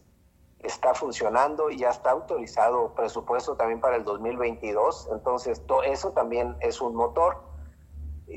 está 0.59 0.93
funcionando 0.93 1.69
y 1.69 1.77
ya 1.77 1.89
está 1.89 2.11
autorizado 2.11 2.93
presupuesto 2.93 3.55
también 3.55 3.79
para 3.79 3.95
el 3.95 4.03
2022. 4.03 5.09
Entonces, 5.11 5.61
eso 5.85 6.11
también 6.11 6.55
es 6.59 6.81
un 6.81 6.95
motor. 6.95 7.41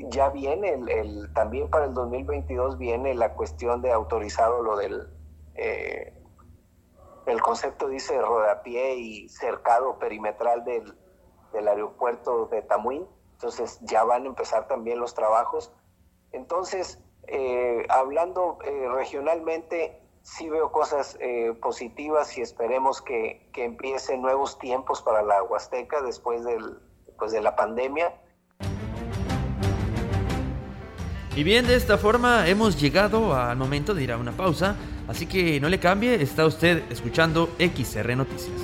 Ya 0.09 0.29
viene 0.29 0.73
el, 0.73 1.31
también 1.33 1.69
para 1.69 1.85
el 1.85 1.93
2022 1.93 2.77
viene 2.77 3.13
la 3.13 3.33
cuestión 3.33 3.81
de 3.81 3.91
autorizado 3.91 4.63
lo 4.63 4.75
del 4.75 5.07
eh, 5.55 6.13
el 7.27 7.41
concepto 7.41 7.87
dice 7.87 8.19
rodapié 8.19 8.95
y 8.95 9.29
cercado 9.29 9.99
perimetral 9.99 10.65
del, 10.65 10.97
del 11.53 11.67
aeropuerto 11.67 12.47
de 12.47 12.63
Tamuín 12.63 13.07
entonces 13.33 13.79
ya 13.81 14.03
van 14.03 14.23
a 14.23 14.27
empezar 14.27 14.67
también 14.67 14.99
los 14.99 15.13
trabajos. 15.13 15.73
Entonces, 16.31 16.99
eh, 17.27 17.85
hablando 17.89 18.57
eh, 18.63 18.87
regionalmente, 18.89 20.01
sí 20.21 20.49
veo 20.49 20.71
cosas 20.71 21.17
positivas 21.61 22.37
y 22.37 22.41
esperemos 22.41 23.01
que, 23.01 23.49
que, 23.51 23.65
empiecen 23.65 24.21
nuevos 24.21 24.57
tiempos 24.57 25.01
para 25.01 25.21
la 25.21 25.43
Huasteca 25.43 26.01
después 26.01 26.45
del, 26.45 26.79
pues 27.17 27.33
de 27.33 27.41
la 27.41 27.57
pandemia. 27.57 28.13
Y 31.35 31.43
bien, 31.43 31.65
de 31.65 31.75
esta 31.75 31.97
forma 31.97 32.47
hemos 32.47 32.79
llegado 32.79 33.35
al 33.35 33.57
momento 33.57 33.95
de 33.95 34.03
ir 34.03 34.11
a 34.11 34.17
una 34.17 34.33
pausa, 34.33 34.75
así 35.07 35.25
que 35.25 35.59
no 35.59 35.67
le 35.67 35.79
cambie, 35.79 36.21
está 36.21 36.45
usted 36.45 36.83
escuchando 36.91 37.49
XR 37.57 38.15
Noticias. 38.15 38.61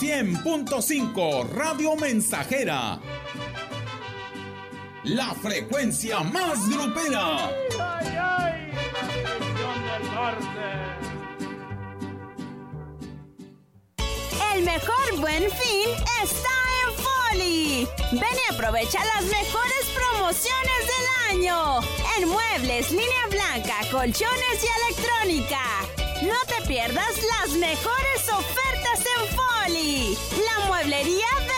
100.5 0.00 1.50
Radio 1.50 1.94
Mensajera. 1.96 2.98
La 5.04 5.34
frecuencia 5.34 6.20
más 6.20 6.68
grupera. 6.68 7.50
El 14.60 14.66
mejor 14.66 15.16
buen 15.20 15.50
fin 15.52 15.88
está 16.22 16.50
en 16.82 16.92
Foli. 17.02 17.88
Ven 18.12 18.36
y 18.46 18.52
aprovecha 18.52 18.98
las 19.16 19.24
mejores 19.24 19.86
promociones 19.94 20.80
del 20.86 21.06
año. 21.30 21.80
En 22.18 22.28
muebles, 22.28 22.90
línea 22.90 23.26
blanca, 23.30 23.76
colchones 23.90 24.62
y 24.62 24.68
electrónica. 24.84 25.62
No 26.20 26.36
te 26.46 26.60
pierdas 26.68 27.22
las 27.38 27.56
mejores 27.56 28.28
ofertas 28.28 29.00
en 29.16 29.34
Foli, 29.34 30.18
la 30.44 30.66
mueblería 30.66 31.26
del 31.38 31.49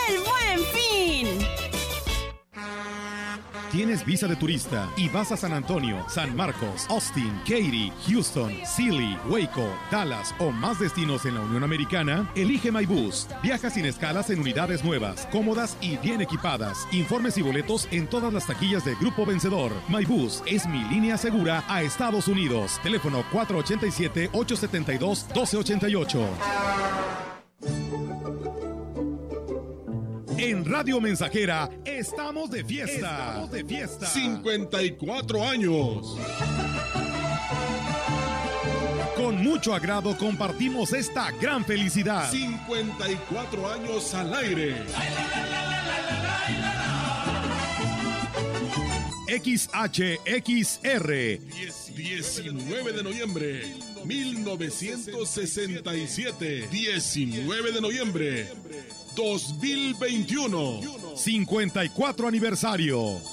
Tienes 3.73 4.05
visa 4.05 4.27
de 4.27 4.35
turista 4.35 4.87
y 4.95 5.09
vas 5.09 5.31
a 5.31 5.37
San 5.37 5.51
Antonio, 5.51 6.05
San 6.07 6.35
Marcos, 6.35 6.85
Austin, 6.89 7.33
Katy, 7.39 7.91
Houston, 8.07 8.53
Sealy, 8.63 9.17
Waco, 9.27 9.67
Dallas 9.89 10.35
o 10.37 10.51
más 10.51 10.77
destinos 10.77 11.25
en 11.25 11.33
la 11.33 11.41
Unión 11.41 11.63
Americana, 11.63 12.29
elige 12.35 12.71
MyBus. 12.71 13.27
Viaja 13.41 13.71
sin 13.71 13.85
escalas 13.85 14.29
en 14.29 14.39
unidades 14.39 14.83
nuevas, 14.83 15.27
cómodas 15.31 15.75
y 15.81 15.97
bien 15.97 16.21
equipadas. 16.21 16.87
Informes 16.91 17.35
y 17.39 17.41
boletos 17.41 17.87
en 17.89 18.05
todas 18.05 18.31
las 18.31 18.45
taquillas 18.45 18.85
de 18.85 18.93
Grupo 18.93 19.25
Vencedor. 19.25 19.71
MyBus 19.89 20.43
es 20.45 20.67
mi 20.67 20.83
línea 20.83 21.17
segura 21.17 21.63
a 21.67 21.81
Estados 21.81 22.27
Unidos. 22.27 22.79
Teléfono 22.83 23.23
487-872-1288. 23.31 26.27
En 30.37 30.65
Radio 30.65 30.99
Mensajera 30.99 31.69
estamos 31.85 32.49
de 32.49 32.63
fiesta. 32.63 32.95
Estamos 32.95 33.51
de 33.51 33.63
fiesta. 33.63 34.07
54 34.07 35.47
años. 35.47 36.17
Con 39.15 39.43
mucho 39.43 39.73
agrado 39.73 40.17
compartimos 40.17 40.91
esta 40.93 41.31
gran 41.31 41.63
felicidad. 41.65 42.29
54 42.31 43.71
años 43.71 44.13
al 44.13 44.33
aire. 44.33 44.75
XHXR. 49.27 51.39
19 51.95 52.91
de 52.91 53.03
noviembre 53.03 53.61
1967. 54.05 56.67
19 56.71 57.71
de 57.71 57.81
noviembre 57.81 58.47
2021. 59.15 60.81
54 61.15 62.27
aniversario. 62.27 63.32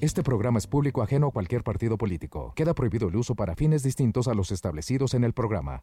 Este 0.00 0.22
programa 0.22 0.60
es 0.60 0.68
público 0.68 1.02
ajeno 1.02 1.26
a 1.26 1.30
cualquier 1.32 1.64
partido 1.64 1.98
político. 1.98 2.52
Queda 2.54 2.72
prohibido 2.72 3.08
el 3.08 3.16
uso 3.16 3.34
para 3.34 3.56
fines 3.56 3.82
distintos 3.82 4.28
a 4.28 4.34
los 4.34 4.52
establecidos 4.52 5.12
en 5.14 5.24
el 5.24 5.32
programa. 5.32 5.82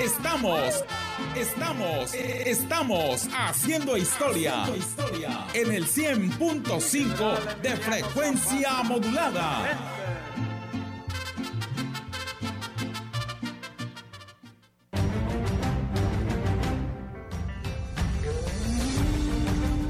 Estamos, 0.00 0.84
estamos, 1.34 2.14
estamos 2.14 3.28
haciendo 3.36 3.96
historia 3.96 4.64
en 5.52 5.72
el 5.72 5.86
100.5 5.86 7.60
de 7.62 7.76
frecuencia 7.78 8.84
modulada. 8.84 10.15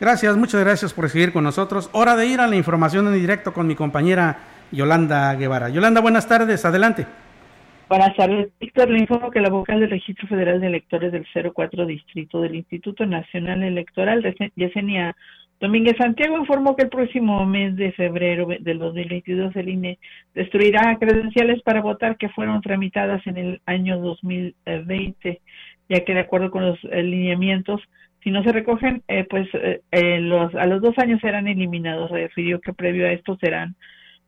Gracias, 0.00 0.34
muchas 0.34 0.64
gracias 0.64 0.94
por 0.94 1.10
seguir 1.10 1.30
con 1.30 1.44
nosotros. 1.44 1.90
Hora 1.92 2.16
de 2.16 2.26
ir 2.26 2.40
a 2.40 2.46
la 2.46 2.56
información 2.56 3.06
en 3.08 3.20
directo 3.20 3.52
con 3.52 3.66
mi 3.66 3.74
compañera 3.74 4.38
Yolanda 4.72 5.34
Guevara. 5.34 5.68
Yolanda, 5.68 6.00
buenas 6.00 6.26
tardes, 6.26 6.64
adelante. 6.64 7.06
Buenas 7.86 8.16
tardes, 8.16 8.48
Víctor. 8.58 8.88
Le 8.88 9.00
informo 9.00 9.30
que 9.30 9.40
la 9.40 9.50
vocal 9.50 9.80
del 9.80 9.90
Registro 9.90 10.26
Federal 10.26 10.58
de 10.58 10.68
Electores 10.68 11.12
del 11.12 11.26
04 11.52 11.84
Distrito 11.84 12.40
del 12.40 12.54
Instituto 12.54 13.04
Nacional 13.04 13.62
Electoral, 13.62 14.22
Yesenia 14.56 15.14
Domínguez 15.60 15.96
Santiago, 15.98 16.38
informó 16.38 16.76
que 16.76 16.84
el 16.84 16.88
próximo 16.88 17.44
mes 17.44 17.76
de 17.76 17.92
febrero 17.92 18.48
del 18.58 18.78
2022 18.78 19.54
el 19.54 19.68
INE 19.68 19.98
destruirá 20.34 20.96
credenciales 20.98 21.60
para 21.60 21.82
votar 21.82 22.16
que 22.16 22.30
fueron 22.30 22.62
tramitadas 22.62 23.26
en 23.26 23.36
el 23.36 23.60
año 23.66 23.98
2020, 23.98 25.42
ya 25.90 26.04
que 26.06 26.14
de 26.14 26.20
acuerdo 26.20 26.50
con 26.50 26.64
los 26.64 26.82
lineamientos 26.84 27.82
si 28.22 28.30
no 28.30 28.42
se 28.42 28.52
recogen, 28.52 29.02
eh, 29.08 29.24
pues 29.28 29.48
eh, 29.54 29.80
eh, 29.90 30.20
los, 30.20 30.54
a 30.54 30.66
los 30.66 30.82
dos 30.82 30.98
años 30.98 31.20
serán 31.20 31.48
eliminados. 31.48 32.10
Refirió 32.10 32.60
que 32.60 32.72
previo 32.72 33.06
a 33.06 33.12
esto 33.12 33.36
serán 33.40 33.76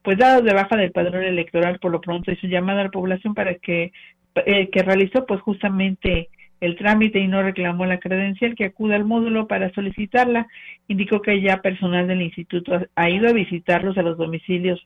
pues 0.03 0.19
dados 0.19 0.45
de 0.45 0.53
baja 0.53 0.77
del 0.77 0.91
padrón 0.91 1.23
electoral 1.23 1.79
por 1.79 1.93
lo 1.93 2.01
pronto 2.01 2.33
y 2.33 2.37
su 2.37 2.49
llamada 2.49 2.81
a 2.81 2.85
la 2.85 2.91
población 2.91 3.35
para 3.35 3.55
que, 3.55 3.93
que 4.35 4.83
realizó 4.83 5.27
pues 5.27 5.41
justamente 5.43 6.29
el 6.61 6.77
trámite 6.77 7.21
y 7.21 7.29
no 7.29 7.41
reclamó 7.41 7.87
la 7.87 8.01
credencial 8.01 8.57
que 8.57 8.65
acuda 8.65 8.97
al 8.97 9.05
módulo 9.05 9.47
para 9.47 9.73
solicitarla. 9.75 10.49
Indicó 10.89 11.23
que 11.23 11.41
ya 11.41 11.59
personal 11.59 12.09
del 12.09 12.23
instituto 12.23 12.81
ha, 12.97 13.11
ido 13.11 13.29
a 13.29 13.33
visitarlos 13.33 13.97
a 13.97 14.03
los 14.03 14.19
domicilios 14.19 14.85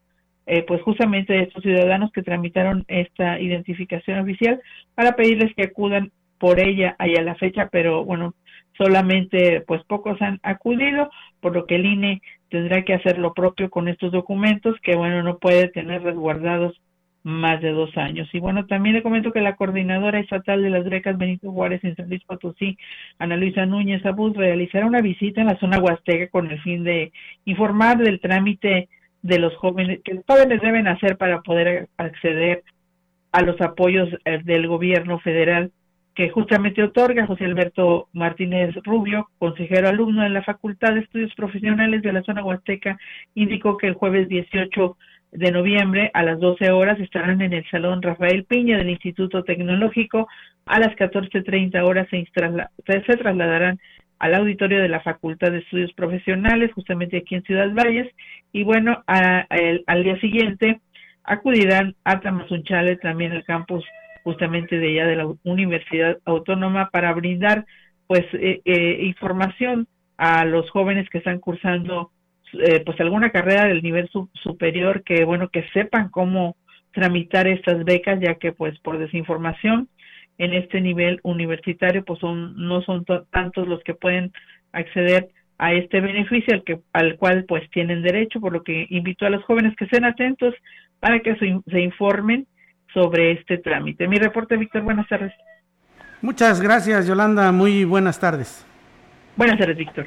pues 0.66 0.83
justamente 0.83 1.33
de 1.33 1.42
estos 1.45 1.62
ciudadanos 1.62 2.12
que 2.12 2.23
tramitaron 2.23 2.85
esta 2.87 3.40
identificación 3.40 4.19
oficial 4.19 4.61
para 4.95 5.16
pedirles 5.16 5.53
que 5.55 5.64
acudan 5.64 6.12
por 6.38 6.61
ella 6.61 6.95
allá 6.99 7.23
la 7.23 7.35
fecha, 7.37 7.69
pero 7.73 8.05
bueno, 8.05 8.35
solamente 8.77 9.62
pues 9.67 9.83
pocos 9.85 10.21
han 10.23 10.41
acudido, 10.43 11.11
por 11.41 11.55
lo 11.55 11.67
que 11.67 11.77
el 11.77 11.87
INE 11.87 12.23
tendrá 12.51 12.85
que 12.85 12.95
hacer 12.95 13.19
lo 13.19 13.35
propio 13.35 13.71
con 13.71 13.89
estos 13.89 14.12
documentos 14.12 14.77
que 14.83 14.97
bueno, 14.97 15.23
no 15.23 15.39
puede 15.39 15.69
tener 15.69 16.03
resguardados 16.03 16.81
más 17.27 17.61
de 17.61 17.73
dos 17.73 17.97
años. 17.97 18.29
Y 18.33 18.39
bueno, 18.39 18.67
también 18.67 18.95
le 18.95 19.03
comento 19.03 19.33
que 19.33 19.41
la 19.41 19.57
coordinadora 19.57 20.21
estatal 20.21 20.62
de 20.62 20.71
las 20.71 20.85
becas 20.85 21.19
Benito 21.19 21.51
Juárez 21.51 21.83
en 21.83 21.97
San 21.97 22.09
Luis 22.09 22.23
Potosí, 22.25 22.79
Ana 23.19 23.37
Luisa 23.37 23.67
Núñez 23.67 24.07
Abud, 24.07 24.37
realizará 24.37 24.87
una 24.87 25.01
visita 25.01 25.41
en 25.41 25.49
la 25.49 25.59
zona 25.59 25.81
huasteca 25.81 26.29
con 26.29 26.49
el 26.51 26.62
fin 26.62 26.85
de 26.85 27.12
informar 27.45 27.99
del 27.99 28.21
trámite 28.21 28.89
de 29.23 29.39
los 29.41 29.57
jóvenes, 29.57 30.01
que 30.05 30.15
los 30.15 30.25
jóvenes 30.25 30.61
deben 30.61 30.87
hacer 30.87 31.17
para 31.17 31.41
poder 31.41 31.89
acceder 31.97 32.62
a 33.33 33.43
los 33.43 33.61
apoyos 33.61 34.09
eh, 34.25 34.41
del 34.45 34.69
gobierno 34.69 35.19
federal 35.19 35.73
que 36.17 36.31
justamente 36.31 36.83
otorga 36.83 37.27
José 37.27 37.45
Alberto 37.45 38.09
Martínez 38.15 38.75
Rubio, 38.85 39.29
consejero 39.39 39.89
alumno 39.89 40.25
en 40.25 40.33
la 40.33 40.43
Facultad 40.43 40.95
de 40.95 41.01
Estudios 41.01 41.35
Profesionales 41.35 42.01
de 42.01 42.13
la 42.15 42.23
zona 42.23 42.43
Huasteca, 42.43 42.99
indicó 43.35 43.77
que 43.77 43.87
el 43.87 43.95
jueves 43.95 44.27
18 44.27 44.97
de 45.33 45.53
noviembre 45.53 46.11
a 46.15 46.23
las 46.23 46.41
12 46.41 46.71
horas 46.71 46.99
estarán 47.01 47.43
en 47.43 47.53
el 47.53 47.69
Salón 47.71 48.01
Rafael 48.01 48.45
Piña 48.45 48.79
del 48.79 48.89
Instituto 48.89 49.45
Tecnológico. 49.45 50.27
A 50.65 50.81
las 50.81 50.97
14.30 50.97 51.87
horas 51.87 52.09
se, 52.09 52.25
trasladarán 53.19 53.79
al 54.19 54.35
auditorio 54.35 54.81
de 54.81 54.89
la 54.89 55.01
Facultad 55.01 55.53
de 55.53 55.59
Estudios 55.59 55.93
Profesionales, 55.93 56.73
justamente 56.73 57.19
aquí 57.19 57.35
en 57.35 57.43
Ciudad 57.43 57.71
Valles. 57.75 58.11
Y 58.53 58.63
bueno, 58.63 59.05
al 59.07 60.03
día 60.03 60.19
siguiente 60.21 60.81
acudirán 61.25 61.95
a 62.05 62.21
Tamazunchale, 62.21 62.97
también 62.97 63.33
al 63.33 63.45
campus 63.45 63.85
justamente 64.27 64.77
de 64.77 64.89
allá 64.89 65.07
de 65.07 65.15
la 65.15 65.33
Universidad 65.45 66.19
Autónoma, 66.25 66.91
para 66.91 67.12
brindar 67.12 67.65
pues 68.09 68.25
eh, 68.33 68.61
eh, 68.65 68.99
información 69.03 69.87
a 70.17 70.45
los 70.45 70.69
jóvenes 70.71 71.09
que 71.11 71.19
están 71.19 71.39
cursando 71.39 72.11
eh, 72.55 72.83
pues 72.85 72.99
alguna 72.99 73.31
carrera 73.31 73.67
del 73.67 73.85
nivel 73.85 74.11
superior 74.33 75.05
que 75.05 75.25
bueno 75.25 75.49
que 75.49 75.62
sepan 75.73 76.09
cómo 76.09 76.57
tramitar 76.93 77.47
estas 77.47 77.85
becas 77.85 78.19
ya 78.21 78.35
que 78.35 78.51
pues 78.51 78.77
por 78.81 78.99
desinformación 78.99 79.89
en 80.39 80.55
este 80.55 80.81
nivel 80.81 81.21
universitario 81.23 82.05
pues 82.05 82.19
son 82.19 82.57
no 82.57 82.83
son 82.83 83.05
tantos 83.31 83.69
los 83.69 83.81
que 83.85 83.95
pueden 83.95 84.33
acceder 84.73 85.29
a 85.59 85.73
este 85.73 86.01
beneficio 86.01 86.53
al 86.53 86.65
que 86.65 86.81
al 86.93 87.17
cual 87.17 87.45
pues 87.47 87.71
tienen 87.71 88.03
derecho 88.03 88.41
por 88.41 88.53
lo 88.53 88.65
que 88.65 88.89
invito 88.91 89.25
a 89.25 89.31
los 89.31 89.45
jóvenes 89.45 89.77
que 89.77 89.85
estén 89.85 90.05
atentos 90.05 90.53
para 90.99 91.21
que 91.21 91.37
se, 91.37 91.61
se 91.71 91.81
informen 91.81 92.49
sobre 92.97 93.33
este 93.33 93.59
trámite. 93.59 94.09
Mi 94.09 94.17
reporte 94.17 94.57
Víctor 94.57 94.81
buenas 94.81 95.07
tardes. 95.07 95.31
Muchas 96.23 96.63
gracias 96.63 97.07
Yolanda. 97.07 97.53
Muy 97.53 97.85
buenas 97.85 98.19
tardes. 98.19 98.65
Buenas 99.37 99.59
tardes 99.59 99.77
Víctor. 99.77 100.07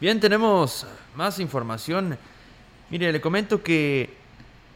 Bien, 0.00 0.18
tenemos 0.18 0.84
más 1.14 1.38
información. 1.38 2.18
Mire, 2.90 3.12
le 3.12 3.20
comento 3.20 3.62
que 3.62 4.10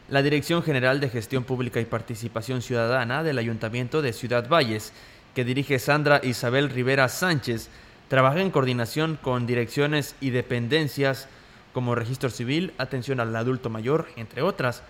la 0.07 0.21
Dirección 0.21 0.63
General 0.63 1.01
de 1.01 1.09
Gestión 1.09 1.43
Pública 1.43 1.81
y 1.81 1.85
Participación 1.85 2.61
Ciudadana 2.61 3.21
del 3.21 3.37
Ayuntamiento 3.37 4.01
de 4.01 4.13
Ciudad 4.13 4.47
Valles, 4.47 4.93
que 5.35 5.43
dirige 5.43 5.79
Sandra 5.79 6.21
Isabel 6.23 6.69
Rivera 6.69 7.09
Sánchez, 7.09 7.69
trabaja 8.07 8.39
en 8.39 8.51
coordinación 8.51 9.19
con 9.21 9.45
direcciones 9.45 10.15
y 10.21 10.29
dependencias 10.29 11.27
como 11.73 11.93
Registro 11.93 12.29
Civil, 12.29 12.71
Atención 12.77 13.19
al 13.19 13.35
Adulto 13.35 13.69
Mayor, 13.69 14.07
entre 14.15 14.43
otras, 14.43 14.81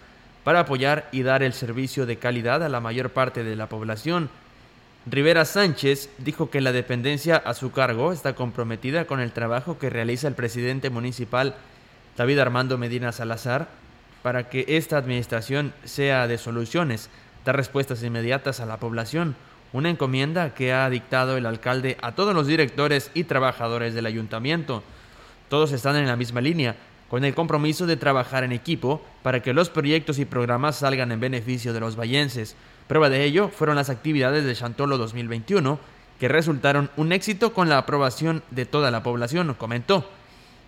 para 0.43 0.61
apoyar 0.61 1.07
y 1.11 1.23
dar 1.23 1.43
el 1.43 1.53
servicio 1.53 2.05
de 2.05 2.17
calidad 2.17 2.63
a 2.63 2.69
la 2.69 2.79
mayor 2.79 3.11
parte 3.11 3.43
de 3.43 3.55
la 3.55 3.67
población. 3.69 4.29
Rivera 5.05 5.45
Sánchez 5.45 6.09
dijo 6.17 6.49
que 6.49 6.61
la 6.61 6.71
dependencia 6.71 7.35
a 7.35 7.53
su 7.53 7.71
cargo 7.71 8.13
está 8.13 8.35
comprometida 8.35 9.05
con 9.05 9.19
el 9.19 9.31
trabajo 9.31 9.77
que 9.77 9.89
realiza 9.89 10.27
el 10.27 10.33
presidente 10.33 10.89
municipal 10.89 11.55
David 12.17 12.39
Armando 12.39 12.77
Medina 12.77 13.11
Salazar 13.11 13.67
para 14.21 14.47
que 14.49 14.65
esta 14.69 14.97
administración 14.97 15.73
sea 15.83 16.27
de 16.27 16.37
soluciones, 16.37 17.09
dar 17.43 17.57
respuestas 17.57 18.01
inmediatas 18.03 18.61
a 18.61 18.65
la 18.65 18.77
población, 18.77 19.35
una 19.73 19.89
encomienda 19.89 20.53
que 20.53 20.71
ha 20.71 20.89
dictado 20.89 21.35
el 21.35 21.45
alcalde 21.45 21.97
a 22.01 22.13
todos 22.13 22.33
los 22.33 22.47
directores 22.47 23.11
y 23.13 23.25
trabajadores 23.25 23.93
del 23.93 24.05
ayuntamiento. 24.05 24.83
Todos 25.49 25.73
están 25.73 25.97
en 25.97 26.07
la 26.07 26.15
misma 26.15 26.39
línea, 26.39 26.77
con 27.13 27.23
el 27.23 27.35
compromiso 27.35 27.85
de 27.85 27.95
trabajar 27.95 28.43
en 28.43 28.51
equipo 28.51 28.99
para 29.21 29.43
que 29.43 29.53
los 29.53 29.69
proyectos 29.69 30.17
y 30.17 30.25
programas 30.25 30.77
salgan 30.77 31.11
en 31.11 31.19
beneficio 31.19 31.71
de 31.71 31.79
los 31.79 31.95
vallenses. 31.95 32.55
Prueba 32.87 33.07
de 33.07 33.23
ello 33.23 33.49
fueron 33.49 33.75
las 33.75 33.91
actividades 33.91 34.45
de 34.45 34.55
Chantolo 34.55 34.97
2021, 34.97 35.77
que 36.19 36.27
resultaron 36.27 36.89
un 36.97 37.11
éxito 37.11 37.53
con 37.53 37.69
la 37.69 37.77
aprobación 37.77 38.41
de 38.49 38.65
toda 38.65 38.89
la 38.89 39.03
población, 39.03 39.53
comentó. 39.53 40.09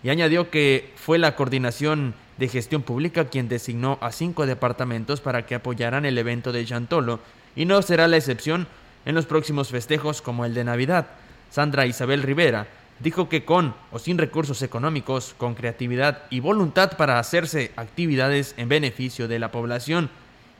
Y 0.04 0.10
añadió 0.10 0.48
que 0.48 0.92
fue 0.94 1.18
la 1.18 1.34
coordinación 1.34 2.14
de 2.36 2.46
gestión 2.46 2.82
pública 2.82 3.24
quien 3.24 3.48
designó 3.48 3.98
a 4.00 4.12
cinco 4.12 4.46
departamentos 4.46 5.20
para 5.20 5.46
que 5.46 5.56
apoyaran 5.56 6.04
el 6.04 6.16
evento 6.16 6.52
de 6.52 6.64
Chantolo, 6.64 7.18
y 7.56 7.64
no 7.64 7.82
será 7.82 8.06
la 8.06 8.18
excepción 8.18 8.68
en 9.04 9.16
los 9.16 9.26
próximos 9.26 9.70
festejos 9.70 10.22
como 10.22 10.44
el 10.44 10.54
de 10.54 10.62
Navidad. 10.62 11.08
Sandra 11.50 11.86
Isabel 11.86 12.22
Rivera 12.22 12.68
dijo 13.00 13.28
que 13.28 13.44
con 13.44 13.74
o 13.92 13.98
sin 13.98 14.18
recursos 14.18 14.62
económicos, 14.62 15.34
con 15.36 15.54
creatividad 15.54 16.22
y 16.30 16.40
voluntad 16.40 16.96
para 16.96 17.18
hacerse 17.18 17.72
actividades 17.76 18.54
en 18.56 18.68
beneficio 18.68 19.28
de 19.28 19.38
la 19.38 19.50
población, 19.50 20.10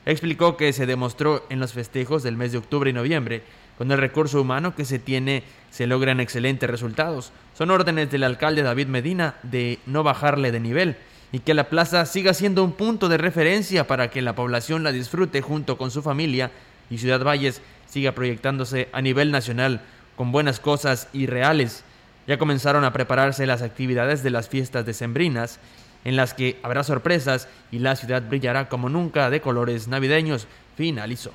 Explicó 0.07 0.55
que 0.55 0.71
se 0.71 0.85
demostró 0.85 1.45
en 1.49 1.59
los 1.59 1.73
festejos 1.73 2.23
del 2.23 2.37
mes 2.37 2.53
de 2.53 2.59
octubre 2.59 2.89
y 2.89 2.93
noviembre, 2.93 3.43
con 3.77 3.91
el 3.91 3.97
recurso 3.97 4.39
humano 4.39 4.73
que 4.73 4.85
se 4.85 4.99
tiene 4.99 5.43
se 5.69 5.85
logran 5.85 6.21
excelentes 6.21 6.69
resultados. 6.69 7.33
Son 7.57 7.71
órdenes 7.71 8.09
del 8.09 8.23
alcalde 8.23 8.63
David 8.63 8.87
Medina 8.87 9.35
de 9.43 9.79
no 9.85 10.03
bajarle 10.03 10.53
de 10.53 10.61
nivel 10.61 10.95
y 11.33 11.39
que 11.39 11.53
la 11.53 11.67
plaza 11.67 12.05
siga 12.05 12.33
siendo 12.33 12.63
un 12.63 12.71
punto 12.71 13.09
de 13.09 13.17
referencia 13.17 13.85
para 13.85 14.09
que 14.09 14.21
la 14.21 14.33
población 14.33 14.81
la 14.81 14.93
disfrute 14.93 15.41
junto 15.41 15.77
con 15.77 15.91
su 15.91 16.01
familia 16.01 16.51
y 16.89 16.99
Ciudad 16.99 17.21
Valles 17.21 17.61
siga 17.85 18.13
proyectándose 18.13 18.87
a 18.93 19.01
nivel 19.01 19.29
nacional 19.29 19.81
con 20.15 20.31
buenas 20.31 20.61
cosas 20.61 21.09
y 21.11 21.25
reales. 21.25 21.83
Ya 22.27 22.37
comenzaron 22.37 22.83
a 22.83 22.93
prepararse 22.93 23.47
las 23.47 23.61
actividades 23.61 24.21
de 24.21 24.29
las 24.29 24.49
fiestas 24.49 24.85
decembrinas 24.85 25.59
en 26.03 26.15
las 26.15 26.33
que 26.33 26.59
habrá 26.61 26.83
sorpresas 26.83 27.47
y 27.71 27.79
la 27.79 27.95
ciudad 27.95 28.21
brillará 28.27 28.69
como 28.69 28.89
nunca 28.89 29.29
de 29.29 29.41
colores 29.41 29.87
navideños, 29.87 30.47
finalizó. 30.75 31.31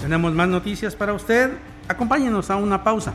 Tenemos 0.00 0.32
más 0.32 0.48
noticias 0.48 0.94
para 0.94 1.12
usted. 1.12 1.52
Acompáñenos 1.88 2.50
a 2.50 2.56
una 2.56 2.84
pausa. 2.84 3.14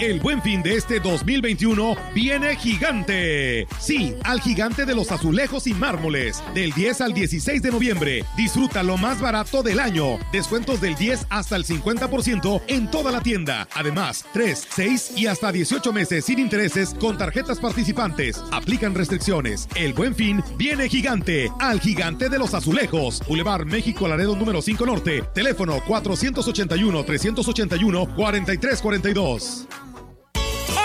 El 0.00 0.18
buen 0.18 0.40
fin 0.40 0.62
de 0.62 0.76
este 0.76 0.98
2021 0.98 1.94
viene 2.14 2.56
gigante. 2.56 3.66
Sí, 3.78 4.14
al 4.24 4.40
gigante 4.40 4.86
de 4.86 4.94
los 4.94 5.12
azulejos 5.12 5.66
y 5.66 5.74
mármoles. 5.74 6.42
Del 6.54 6.72
10 6.72 7.02
al 7.02 7.12
16 7.12 7.60
de 7.60 7.70
noviembre. 7.70 8.24
Disfruta 8.34 8.82
lo 8.82 8.96
más 8.96 9.20
barato 9.20 9.62
del 9.62 9.78
año. 9.78 10.18
Descuentos 10.32 10.80
del 10.80 10.94
10 10.94 11.26
hasta 11.28 11.54
el 11.56 11.66
50% 11.66 12.62
en 12.68 12.90
toda 12.90 13.12
la 13.12 13.20
tienda. 13.20 13.68
Además, 13.74 14.24
3, 14.32 14.68
6 14.70 15.12
y 15.16 15.26
hasta 15.26 15.52
18 15.52 15.92
meses 15.92 16.24
sin 16.24 16.38
intereses 16.38 16.94
con 16.98 17.18
tarjetas 17.18 17.58
participantes. 17.60 18.42
Aplican 18.52 18.94
restricciones. 18.94 19.68
El 19.74 19.92
buen 19.92 20.14
fin 20.14 20.42
viene 20.56 20.88
gigante. 20.88 21.52
Al 21.58 21.78
gigante 21.78 22.30
de 22.30 22.38
los 22.38 22.54
azulejos. 22.54 23.20
Boulevard 23.28 23.66
México 23.66 24.08
Laredo 24.08 24.34
número 24.34 24.62
5 24.62 24.86
Norte. 24.86 25.24
Teléfono 25.34 25.82
481 25.86 27.04
381 27.04 28.14
4342. 28.16 29.68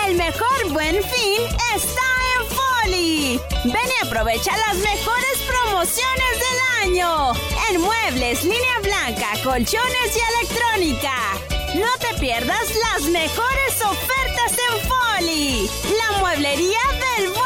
El 0.06 0.14
mejor 0.14 0.70
buen 0.70 1.02
fin 1.02 1.42
está 1.74 2.08
en 2.36 2.46
Foli. 2.56 3.40
Ven 3.64 3.74
y 3.74 4.06
aprovecha 4.06 4.52
las 4.68 4.76
mejores 4.76 5.38
promociones 5.48 6.32
del 6.38 6.92
año. 6.92 7.32
En 7.70 7.80
muebles, 7.80 8.44
línea 8.44 8.78
blanca, 8.84 9.32
colchones 9.42 10.16
y 10.16 10.20
electrónica. 10.36 11.12
No 11.74 11.90
te 11.98 12.20
pierdas 12.20 12.68
las 12.92 13.02
mejores 13.10 13.82
ofertas 13.82 14.52
en 14.70 14.88
Foli. 14.88 15.70
La 15.98 16.18
mueblería 16.18 16.78
del 17.16 17.30
buen. 17.30 17.45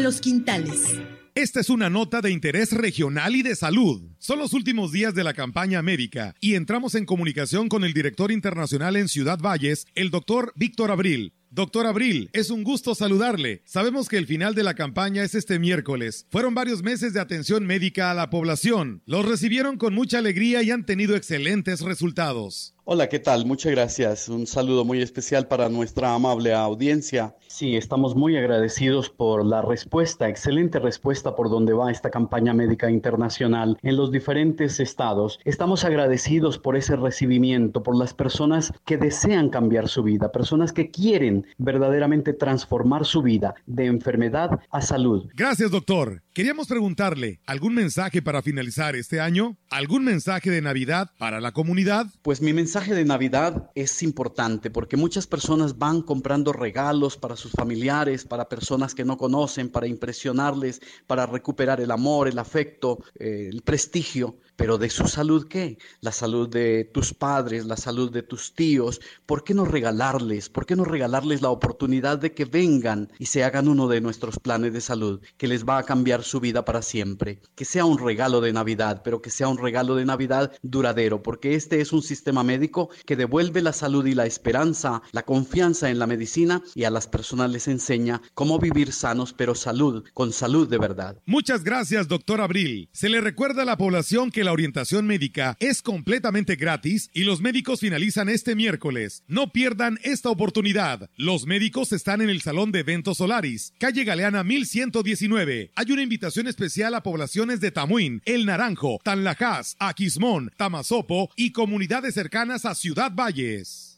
Los 0.00 0.20
Quintales. 0.20 1.00
Esta 1.34 1.60
es 1.60 1.68
una 1.68 1.90
nota 1.90 2.20
de 2.20 2.30
interés 2.30 2.72
regional 2.72 3.34
y 3.34 3.42
de 3.42 3.56
salud. 3.56 4.02
Son 4.18 4.38
los 4.38 4.52
últimos 4.52 4.92
días 4.92 5.14
de 5.14 5.24
la 5.24 5.34
campaña 5.34 5.82
médica 5.82 6.34
y 6.40 6.54
entramos 6.54 6.94
en 6.94 7.04
comunicación 7.04 7.68
con 7.68 7.82
el 7.82 7.92
director 7.92 8.30
internacional 8.30 8.96
en 8.96 9.08
Ciudad 9.08 9.40
Valles, 9.40 9.86
el 9.94 10.10
doctor 10.10 10.52
Víctor 10.56 10.90
Abril. 10.90 11.32
Doctor 11.50 11.86
Abril, 11.86 12.30
es 12.32 12.50
un 12.50 12.64
gusto 12.64 12.94
saludarle. 12.94 13.62
Sabemos 13.66 14.08
que 14.08 14.16
el 14.16 14.26
final 14.26 14.54
de 14.54 14.62
la 14.62 14.74
campaña 14.74 15.22
es 15.22 15.34
este 15.34 15.58
miércoles. 15.58 16.26
Fueron 16.30 16.54
varios 16.54 16.82
meses 16.82 17.12
de 17.12 17.20
atención 17.20 17.66
médica 17.66 18.10
a 18.10 18.14
la 18.14 18.30
población. 18.30 19.02
Los 19.04 19.26
recibieron 19.26 19.76
con 19.76 19.94
mucha 19.94 20.18
alegría 20.18 20.62
y 20.62 20.70
han 20.70 20.86
tenido 20.86 21.14
excelentes 21.14 21.80
resultados. 21.82 22.74
Hola, 22.84 23.08
¿qué 23.08 23.20
tal? 23.20 23.46
Muchas 23.46 23.70
gracias. 23.70 24.28
Un 24.28 24.44
saludo 24.44 24.84
muy 24.84 25.00
especial 25.00 25.46
para 25.46 25.68
nuestra 25.68 26.14
amable 26.14 26.52
audiencia. 26.52 27.36
Sí, 27.46 27.76
estamos 27.76 28.16
muy 28.16 28.36
agradecidos 28.36 29.08
por 29.08 29.46
la 29.46 29.62
respuesta, 29.62 30.28
excelente 30.28 30.80
respuesta 30.80 31.36
por 31.36 31.48
donde 31.48 31.74
va 31.74 31.92
esta 31.92 32.10
campaña 32.10 32.52
médica 32.54 32.90
internacional 32.90 33.78
en 33.82 33.96
los 33.96 34.10
diferentes 34.10 34.80
estados. 34.80 35.38
Estamos 35.44 35.84
agradecidos 35.84 36.58
por 36.58 36.76
ese 36.76 36.96
recibimiento, 36.96 37.84
por 37.84 37.96
las 37.96 38.14
personas 38.14 38.72
que 38.84 38.96
desean 38.96 39.48
cambiar 39.48 39.88
su 39.88 40.02
vida, 40.02 40.32
personas 40.32 40.72
que 40.72 40.90
quieren 40.90 41.46
verdaderamente 41.58 42.32
transformar 42.32 43.04
su 43.04 43.22
vida 43.22 43.54
de 43.66 43.86
enfermedad 43.86 44.58
a 44.70 44.82
salud. 44.82 45.30
Gracias, 45.36 45.70
doctor. 45.70 46.20
Queríamos 46.34 46.66
preguntarle, 46.66 47.40
¿algún 47.44 47.74
mensaje 47.74 48.22
para 48.22 48.40
finalizar 48.40 48.96
este 48.96 49.20
año? 49.20 49.58
¿Algún 49.68 50.02
mensaje 50.02 50.50
de 50.50 50.62
Navidad 50.62 51.10
para 51.18 51.42
la 51.42 51.52
comunidad? 51.52 52.06
Pues 52.22 52.40
mi 52.40 52.54
mensaje 52.54 52.94
de 52.94 53.04
Navidad 53.04 53.70
es 53.74 54.02
importante 54.02 54.70
porque 54.70 54.96
muchas 54.96 55.26
personas 55.26 55.76
van 55.76 56.00
comprando 56.00 56.54
regalos 56.54 57.18
para 57.18 57.36
sus 57.36 57.52
familiares, 57.52 58.24
para 58.24 58.48
personas 58.48 58.94
que 58.94 59.04
no 59.04 59.18
conocen, 59.18 59.68
para 59.68 59.86
impresionarles, 59.86 60.80
para 61.06 61.26
recuperar 61.26 61.82
el 61.82 61.90
amor, 61.90 62.28
el 62.28 62.38
afecto, 62.38 63.04
eh, 63.18 63.50
el 63.52 63.60
prestigio. 63.60 64.38
Pero 64.56 64.78
de 64.78 64.90
su 64.90 65.08
salud, 65.08 65.46
¿qué? 65.48 65.78
La 66.00 66.12
salud 66.12 66.48
de 66.48 66.84
tus 66.84 67.14
padres, 67.14 67.66
la 67.66 67.76
salud 67.76 68.10
de 68.12 68.22
tus 68.22 68.54
tíos. 68.54 69.00
¿Por 69.26 69.44
qué 69.44 69.54
no 69.54 69.64
regalarles? 69.64 70.48
¿Por 70.48 70.66
qué 70.66 70.76
no 70.76 70.84
regalarles 70.84 71.42
la 71.42 71.50
oportunidad 71.50 72.18
de 72.18 72.32
que 72.32 72.44
vengan 72.44 73.10
y 73.18 73.26
se 73.26 73.44
hagan 73.44 73.68
uno 73.68 73.88
de 73.88 74.00
nuestros 74.00 74.38
planes 74.38 74.72
de 74.72 74.80
salud 74.80 75.20
que 75.36 75.48
les 75.48 75.64
va 75.64 75.78
a 75.78 75.84
cambiar 75.84 76.22
su 76.22 76.40
vida 76.40 76.64
para 76.64 76.82
siempre? 76.82 77.40
Que 77.54 77.64
sea 77.64 77.84
un 77.84 77.98
regalo 77.98 78.40
de 78.40 78.52
Navidad, 78.52 79.02
pero 79.04 79.22
que 79.22 79.30
sea 79.30 79.48
un 79.48 79.58
regalo 79.58 79.96
de 79.96 80.04
Navidad 80.04 80.52
duradero, 80.62 81.22
porque 81.22 81.54
este 81.54 81.80
es 81.80 81.92
un 81.92 82.02
sistema 82.02 82.42
médico 82.42 82.90
que 83.06 83.16
devuelve 83.16 83.62
la 83.62 83.72
salud 83.72 84.04
y 84.06 84.14
la 84.14 84.26
esperanza, 84.26 85.02
la 85.12 85.24
confianza 85.24 85.90
en 85.90 85.98
la 85.98 86.06
medicina 86.06 86.62
y 86.74 86.84
a 86.84 86.90
las 86.90 87.06
personas 87.06 87.50
les 87.50 87.68
enseña 87.68 88.22
cómo 88.34 88.58
vivir 88.58 88.92
sanos, 88.92 89.32
pero 89.32 89.54
salud, 89.54 90.04
con 90.14 90.32
salud 90.32 90.68
de 90.68 90.78
verdad. 90.78 91.16
Muchas 91.26 91.64
gracias, 91.64 92.08
doctor 92.08 92.40
Abril. 92.40 92.88
Se 92.92 93.08
le 93.08 93.20
recuerda 93.20 93.62
a 93.62 93.66
la 93.66 93.76
población 93.76 94.30
que 94.30 94.41
la 94.44 94.52
orientación 94.52 95.06
médica 95.06 95.56
es 95.60 95.82
completamente 95.82 96.56
gratis 96.56 97.10
y 97.12 97.24
los 97.24 97.40
médicos 97.40 97.80
finalizan 97.80 98.28
este 98.28 98.54
miércoles. 98.54 99.22
No 99.26 99.52
pierdan 99.52 99.98
esta 100.02 100.30
oportunidad. 100.30 101.10
Los 101.16 101.46
médicos 101.46 101.92
están 101.92 102.20
en 102.20 102.30
el 102.30 102.42
Salón 102.42 102.72
de 102.72 102.80
Eventos 102.80 103.18
Solaris, 103.18 103.74
calle 103.78 104.04
Galeana 104.04 104.44
1119. 104.44 105.72
Hay 105.74 105.92
una 105.92 106.02
invitación 106.02 106.46
especial 106.46 106.94
a 106.94 107.02
poblaciones 107.02 107.60
de 107.60 107.70
Tamuín, 107.70 108.22
El 108.24 108.46
Naranjo, 108.46 108.98
Tanlajas, 109.02 109.76
Aquismón, 109.78 110.50
Tamazopo 110.56 111.30
y 111.36 111.52
comunidades 111.52 112.14
cercanas 112.14 112.64
a 112.64 112.74
Ciudad 112.74 113.12
Valles. 113.14 113.91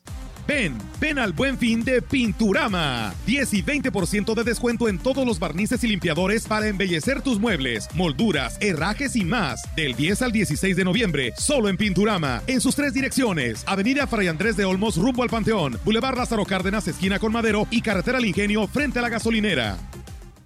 Ven, 0.47 0.77
ven 1.01 1.19
al 1.19 1.33
buen 1.33 1.57
fin 1.57 1.83
de 1.85 2.03
Pinturama. 2.03 3.15
10 3.27 3.55
y 3.55 3.63
20% 3.63 4.35
de 4.35 4.45
descuento 4.45 4.89
en 4.89 4.99
todos 4.99 5.27
los 5.27 5.39
barnices 5.39 5.83
y 5.85 5.89
limpiadores 5.89 6.47
para 6.47 6.69
embellecer 6.69 7.23
tus 7.23 7.41
muebles, 7.41 7.89
molduras, 7.95 8.59
herrajes 8.61 9.17
y 9.17 9.25
más. 9.25 9.63
Del 9.75 9.95
10 9.95 10.23
al 10.23 10.33
16 10.33 10.77
de 10.77 10.85
noviembre, 10.85 11.33
solo 11.39 11.69
en 11.69 11.77
Pinturama, 11.77 12.43
en 12.47 12.61
sus 12.61 12.77
tres 12.77 12.93
direcciones. 12.93 13.65
Avenida 13.67 14.07
Fray 14.07 14.29
Andrés 14.29 14.57
de 14.57 14.65
Olmos 14.65 14.97
rumbo 14.97 15.23
al 15.23 15.31
Panteón, 15.31 15.79
Boulevard 15.85 16.17
Lázaro 16.17 16.45
Cárdenas 16.45 16.87
esquina 16.89 17.19
con 17.19 17.33
Madero 17.33 17.67
y 17.71 17.81
Carretera 17.81 18.19
al 18.19 18.25
Ingenio 18.27 18.67
frente 18.67 18.99
a 18.99 19.03
la 19.03 19.09
gasolinera. 19.09 19.79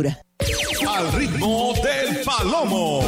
Al 0.00 1.12
ritmo 1.12 1.72
del 1.74 2.24
palomo. 2.24 3.00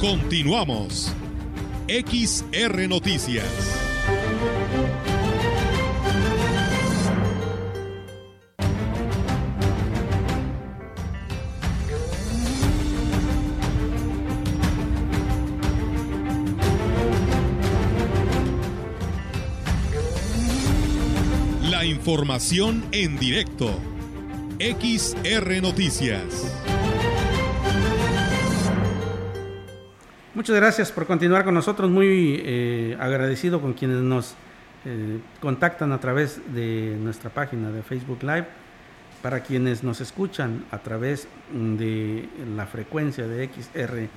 Continuamos. 0.00 1.12
XR 1.86 2.88
Noticias. 2.88 3.87
Información 21.98 22.84
en 22.92 23.18
directo. 23.18 23.76
XR 24.60 25.60
Noticias. 25.60 26.22
Muchas 30.32 30.54
gracias 30.54 30.92
por 30.92 31.08
continuar 31.08 31.44
con 31.44 31.54
nosotros. 31.54 31.90
Muy 31.90 32.40
eh, 32.44 32.96
agradecido 33.00 33.60
con 33.60 33.72
quienes 33.72 33.98
nos 33.98 34.36
eh, 34.84 35.18
contactan 35.40 35.90
a 35.90 35.98
través 35.98 36.40
de 36.54 36.96
nuestra 37.00 37.30
página 37.30 37.72
de 37.72 37.82
Facebook 37.82 38.22
Live. 38.22 38.46
Para 39.20 39.40
quienes 39.40 39.82
nos 39.82 40.00
escuchan 40.00 40.66
a 40.70 40.78
través 40.78 41.26
de 41.52 42.28
la 42.54 42.66
frecuencia 42.66 43.26
de 43.26 43.48
XR 43.48 44.08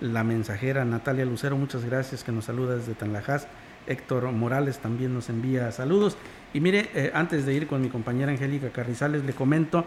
la 0.00 0.24
mensajera 0.24 0.86
Natalia 0.86 1.26
Lucero, 1.26 1.58
muchas 1.58 1.84
gracias 1.84 2.24
que 2.24 2.32
nos 2.32 2.46
saluda 2.46 2.76
desde 2.76 2.94
Tanlajas. 2.94 3.46
Héctor 3.86 4.30
Morales 4.32 4.78
también 4.78 5.14
nos 5.14 5.28
envía 5.28 5.70
saludos. 5.72 6.16
Y 6.52 6.60
mire, 6.60 6.90
eh, 6.94 7.10
antes 7.14 7.46
de 7.46 7.54
ir 7.54 7.66
con 7.66 7.82
mi 7.82 7.88
compañera 7.88 8.32
Angélica 8.32 8.70
Carrizales, 8.70 9.24
le 9.24 9.32
comento 9.32 9.84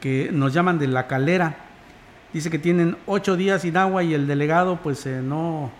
que 0.00 0.30
nos 0.32 0.52
llaman 0.52 0.78
de 0.78 0.86
La 0.86 1.06
Calera. 1.06 1.56
Dice 2.32 2.50
que 2.50 2.58
tienen 2.58 2.96
ocho 3.06 3.36
días 3.36 3.62
sin 3.62 3.76
agua 3.76 4.02
y 4.02 4.14
el 4.14 4.26
delegado 4.26 4.78
pues 4.82 5.06
eh, 5.06 5.20
no, 5.22 5.70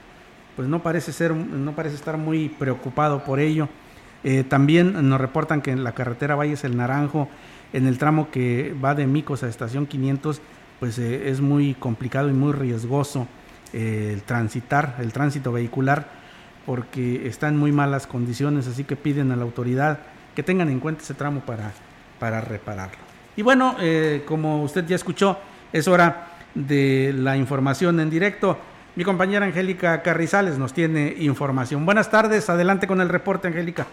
pues 0.54 0.68
no 0.68 0.82
parece 0.82 1.12
ser, 1.12 1.34
no 1.34 1.72
parece 1.72 1.96
estar 1.96 2.16
muy 2.16 2.48
preocupado 2.48 3.24
por 3.24 3.40
ello. 3.40 3.68
Eh, 4.24 4.42
también 4.42 5.08
nos 5.08 5.20
reportan 5.20 5.62
que 5.62 5.70
en 5.70 5.84
la 5.84 5.92
carretera 5.92 6.34
Valles 6.34 6.64
El 6.64 6.76
Naranjo, 6.76 7.28
en 7.72 7.86
el 7.86 7.98
tramo 7.98 8.30
que 8.30 8.74
va 8.82 8.94
de 8.94 9.06
Micos 9.06 9.42
a 9.42 9.48
Estación 9.48 9.86
500, 9.86 10.40
pues 10.80 10.98
es 10.98 11.40
muy 11.40 11.74
complicado 11.74 12.28
y 12.28 12.32
muy 12.32 12.52
riesgoso 12.52 13.26
el 13.72 14.22
transitar, 14.22 14.96
el 14.98 15.12
tránsito 15.12 15.52
vehicular 15.52 16.25
porque 16.66 17.26
está 17.26 17.48
en 17.48 17.56
muy 17.56 17.72
malas 17.72 18.06
condiciones, 18.06 18.66
así 18.66 18.84
que 18.84 18.96
piden 18.96 19.30
a 19.30 19.36
la 19.36 19.44
autoridad 19.44 20.00
que 20.34 20.42
tengan 20.42 20.68
en 20.68 20.80
cuenta 20.80 21.02
ese 21.02 21.14
tramo 21.14 21.40
para, 21.40 21.72
para 22.18 22.40
repararlo. 22.40 22.98
Y 23.36 23.42
bueno, 23.42 23.76
eh, 23.80 24.24
como 24.26 24.62
usted 24.62 24.84
ya 24.86 24.96
escuchó, 24.96 25.38
es 25.72 25.88
hora 25.88 26.28
de 26.54 27.14
la 27.16 27.36
información 27.36 28.00
en 28.00 28.10
directo. 28.10 28.58
Mi 28.96 29.04
compañera 29.04 29.46
Angélica 29.46 30.02
Carrizales 30.02 30.58
nos 30.58 30.72
tiene 30.72 31.14
información. 31.18 31.86
Buenas 31.86 32.10
tardes, 32.10 32.50
adelante 32.50 32.86
con 32.86 33.00
el 33.00 33.08
reporte, 33.08 33.48
Angélica. 33.48 33.86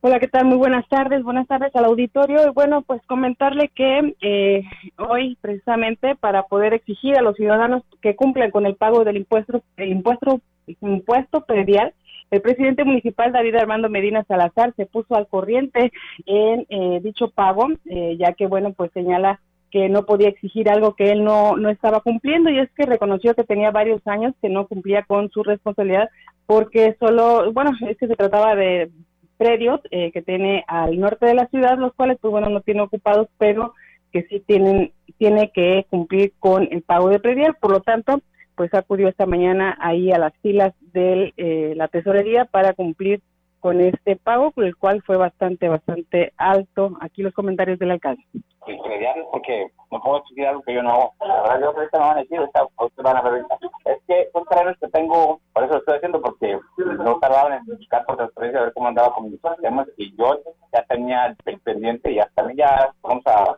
Hola, 0.00 0.20
¿qué 0.20 0.28
tal? 0.28 0.44
Muy 0.44 0.58
buenas 0.58 0.88
tardes, 0.88 1.24
buenas 1.24 1.48
tardes 1.48 1.74
al 1.74 1.84
auditorio. 1.84 2.46
Y 2.46 2.50
bueno, 2.50 2.82
pues 2.82 3.02
comentarle 3.06 3.68
que 3.74 4.14
eh, 4.20 4.62
hoy 4.96 5.36
precisamente 5.40 6.14
para 6.14 6.44
poder 6.44 6.72
exigir 6.72 7.16
a 7.16 7.22
los 7.22 7.34
ciudadanos 7.34 7.82
que 8.00 8.14
cumplan 8.14 8.52
con 8.52 8.64
el 8.64 8.76
pago 8.76 9.02
del 9.02 9.16
impuesto, 9.16 9.60
el 9.76 9.88
impuesto 9.88 10.40
impuesto 10.80 11.40
predial, 11.40 11.94
el 12.30 12.40
presidente 12.42 12.84
municipal 12.84 13.32
David 13.32 13.56
Armando 13.56 13.88
Medina 13.88 14.22
Salazar 14.22 14.72
se 14.76 14.86
puso 14.86 15.16
al 15.16 15.26
corriente 15.26 15.90
en 16.26 16.64
eh, 16.68 17.00
dicho 17.02 17.30
pago, 17.30 17.66
eh, 17.86 18.16
ya 18.20 18.34
que, 18.34 18.46
bueno, 18.46 18.72
pues 18.74 18.92
señala 18.92 19.40
que 19.72 19.88
no 19.88 20.04
podía 20.04 20.28
exigir 20.28 20.70
algo 20.70 20.94
que 20.94 21.10
él 21.10 21.24
no, 21.24 21.56
no 21.56 21.70
estaba 21.70 22.02
cumpliendo 22.02 22.50
y 22.50 22.60
es 22.60 22.70
que 22.70 22.86
reconoció 22.86 23.34
que 23.34 23.42
tenía 23.42 23.72
varios 23.72 24.06
años 24.06 24.32
que 24.40 24.48
no 24.48 24.68
cumplía 24.68 25.02
con 25.02 25.28
su 25.30 25.42
responsabilidad 25.42 26.08
porque 26.46 26.96
solo, 27.00 27.52
bueno, 27.52 27.72
es 27.88 27.98
que 27.98 28.06
se 28.06 28.16
trataba 28.16 28.54
de 28.54 28.90
predios 29.38 29.80
eh, 29.90 30.10
que 30.12 30.20
tiene 30.20 30.64
al 30.68 30.98
norte 30.98 31.24
de 31.24 31.34
la 31.34 31.46
ciudad, 31.46 31.78
los 31.78 31.94
cuales, 31.94 32.18
pues 32.20 32.30
bueno, 32.30 32.50
no 32.50 32.60
tiene 32.60 32.82
ocupados, 32.82 33.28
pero 33.38 33.72
que 34.12 34.24
sí 34.24 34.40
tienen, 34.40 34.92
tiene 35.16 35.50
que 35.54 35.86
cumplir 35.88 36.32
con 36.38 36.68
el 36.70 36.82
pago 36.82 37.08
de 37.08 37.20
predial, 37.20 37.56
por 37.60 37.70
lo 37.70 37.80
tanto, 37.80 38.20
pues 38.56 38.74
acudió 38.74 39.08
esta 39.08 39.24
mañana 39.24 39.78
ahí 39.80 40.10
a 40.10 40.18
las 40.18 40.34
filas 40.42 40.74
de 40.92 41.32
eh, 41.36 41.74
la 41.76 41.88
tesorería 41.88 42.44
para 42.44 42.74
cumplir 42.74 43.22
con 43.60 43.80
este 43.80 44.16
pago, 44.16 44.52
el 44.56 44.76
cual 44.76 45.02
fue 45.02 45.16
bastante, 45.16 45.68
bastante 45.68 46.32
alto. 46.36 46.96
Aquí 47.00 47.22
los 47.22 47.34
comentarios 47.34 47.78
del 47.78 47.92
alcalde. 47.92 48.22
Predial 48.64 49.24
porque 49.32 49.66
no 49.90 50.00
puedo 50.00 50.20
decir 50.28 50.46
algo 50.46 50.62
que 50.62 50.74
yo 50.74 50.82
no 50.82 50.90
hago. 50.90 51.14
La 51.20 51.42
verdad, 51.42 51.60
yo 51.60 51.66
ahorita 51.68 51.98
me 51.98 52.04
van 52.04 52.16
a 52.16 52.20
decir, 52.20 52.40
ustedes 52.40 53.02
van 53.02 53.16
a 53.16 53.22
ver. 53.22 53.44
Es 53.86 53.98
que 54.06 54.28
son 54.32 54.44
terrenos 54.44 54.76
que 54.78 54.88
tengo, 54.88 55.40
por 55.52 55.64
eso 55.64 55.72
lo 55.72 55.78
estoy 55.78 55.96
haciendo, 55.96 56.20
porque 56.20 56.58
no 56.76 57.18
tardaban 57.18 57.54
en 57.54 57.64
buscar 57.64 58.04
por 58.04 58.16
transferencia 58.16 58.60
a 58.60 58.64
ver 58.64 58.72
cómo 58.74 58.88
andaba 58.88 59.14
con 59.14 59.24
mis 59.30 59.40
sistemas 59.40 59.88
y 59.96 60.14
yo 60.16 60.38
ya 60.72 60.82
tenía 60.84 61.34
el 61.46 61.60
pendiente 61.60 62.12
y 62.12 62.18
hasta 62.18 62.52
ya 62.52 62.92
vamos 63.02 63.24
a 63.26 63.56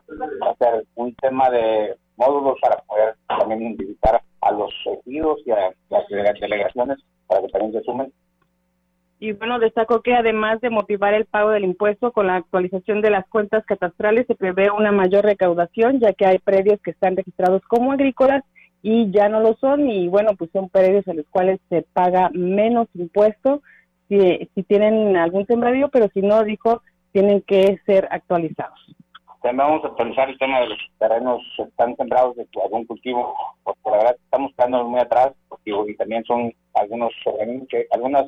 hacer 0.49 0.85
un 0.95 1.13
tema 1.15 1.49
de 1.49 1.95
módulos 2.15 2.57
para 2.61 2.77
poder 2.83 3.15
también 3.27 3.75
visitar 3.75 4.21
a 4.41 4.51
los 4.51 4.71
ejidos 4.85 5.39
y 5.45 5.51
a 5.51 5.73
las 5.89 6.07
delegaciones 6.07 6.97
para 7.27 7.41
que 7.41 7.47
también 7.49 7.73
se 7.73 7.81
sumen. 7.83 8.13
Y 9.21 9.33
bueno, 9.33 9.59
destacó 9.59 10.01
que 10.01 10.15
además 10.15 10.59
de 10.61 10.71
motivar 10.71 11.13
el 11.13 11.25
pago 11.25 11.51
del 11.51 11.63
impuesto 11.63 12.11
con 12.11 12.25
la 12.25 12.37
actualización 12.37 13.01
de 13.01 13.11
las 13.11 13.27
cuentas 13.27 13.63
catastrales, 13.67 14.25
se 14.25 14.33
prevé 14.33 14.71
una 14.71 14.91
mayor 14.91 15.23
recaudación, 15.23 15.99
ya 15.99 16.11
que 16.13 16.25
hay 16.25 16.39
predios 16.39 16.81
que 16.81 16.89
están 16.89 17.15
registrados 17.15 17.61
como 17.67 17.91
agrícolas 17.91 18.43
y 18.81 19.11
ya 19.11 19.29
no 19.29 19.39
lo 19.39 19.53
son. 19.57 19.87
Y 19.91 20.07
bueno, 20.07 20.31
pues 20.35 20.49
son 20.51 20.69
predios 20.69 21.07
en 21.07 21.17
los 21.17 21.27
cuales 21.27 21.59
se 21.69 21.83
paga 21.93 22.31
menos 22.33 22.87
impuesto 22.95 23.61
si, 24.09 24.49
si 24.55 24.63
tienen 24.63 25.15
algún 25.15 25.45
sembradío, 25.45 25.89
pero 25.89 26.09
si 26.15 26.23
no, 26.23 26.43
dijo, 26.43 26.81
tienen 27.11 27.41
que 27.41 27.79
ser 27.85 28.07
actualizados. 28.09 28.79
También 29.41 29.57
vamos 29.57 29.83
a 29.83 29.87
actualizar 29.87 30.29
el 30.29 30.37
tema 30.37 30.59
de 30.59 30.67
los 30.67 30.77
terrenos 30.99 31.41
que 31.57 31.63
están 31.63 31.95
sembrados 31.95 32.35
de 32.35 32.47
algún 32.63 32.85
cultivo, 32.85 33.35
porque 33.63 33.81
la 33.85 33.97
verdad 33.97 34.15
estamos 34.23 34.51
quedando 34.55 34.83
muy 34.87 34.99
atrás, 34.99 35.33
y 35.65 35.95
también 35.95 36.23
son 36.25 36.53
algunos 36.73 37.11
que, 37.69 37.87
algunas 37.91 38.25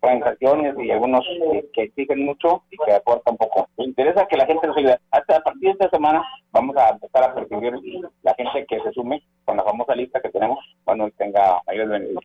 transacciones 0.00 0.74
y 0.78 0.90
algunos 0.90 1.24
que, 1.72 1.82
exigen 1.82 2.24
mucho 2.24 2.62
y 2.70 2.76
que 2.84 2.92
aportan 2.92 3.36
poco. 3.36 3.68
Me 3.76 3.84
interesa 3.84 4.26
que 4.26 4.36
la 4.36 4.46
gente 4.46 4.66
nos 4.66 4.76
ayude. 4.76 4.98
Hasta 5.10 5.36
a 5.36 5.40
partir 5.40 5.62
de 5.62 5.70
esta 5.70 5.90
semana 5.90 6.24
vamos 6.52 6.76
a 6.76 6.90
empezar 6.90 7.24
a 7.24 7.34
percibir 7.34 7.74
la 8.22 8.34
gente 8.34 8.66
que 8.66 8.80
se 8.80 8.92
sume 8.92 9.22
con 9.44 9.56
la 9.56 9.64
famosa 9.64 9.94
lista 9.94 10.20
que 10.20 10.30
tenemos 10.30 10.58
cuando 10.84 11.10
tenga 11.10 11.60
mayor 11.66 11.88
beneficio. 11.88 12.20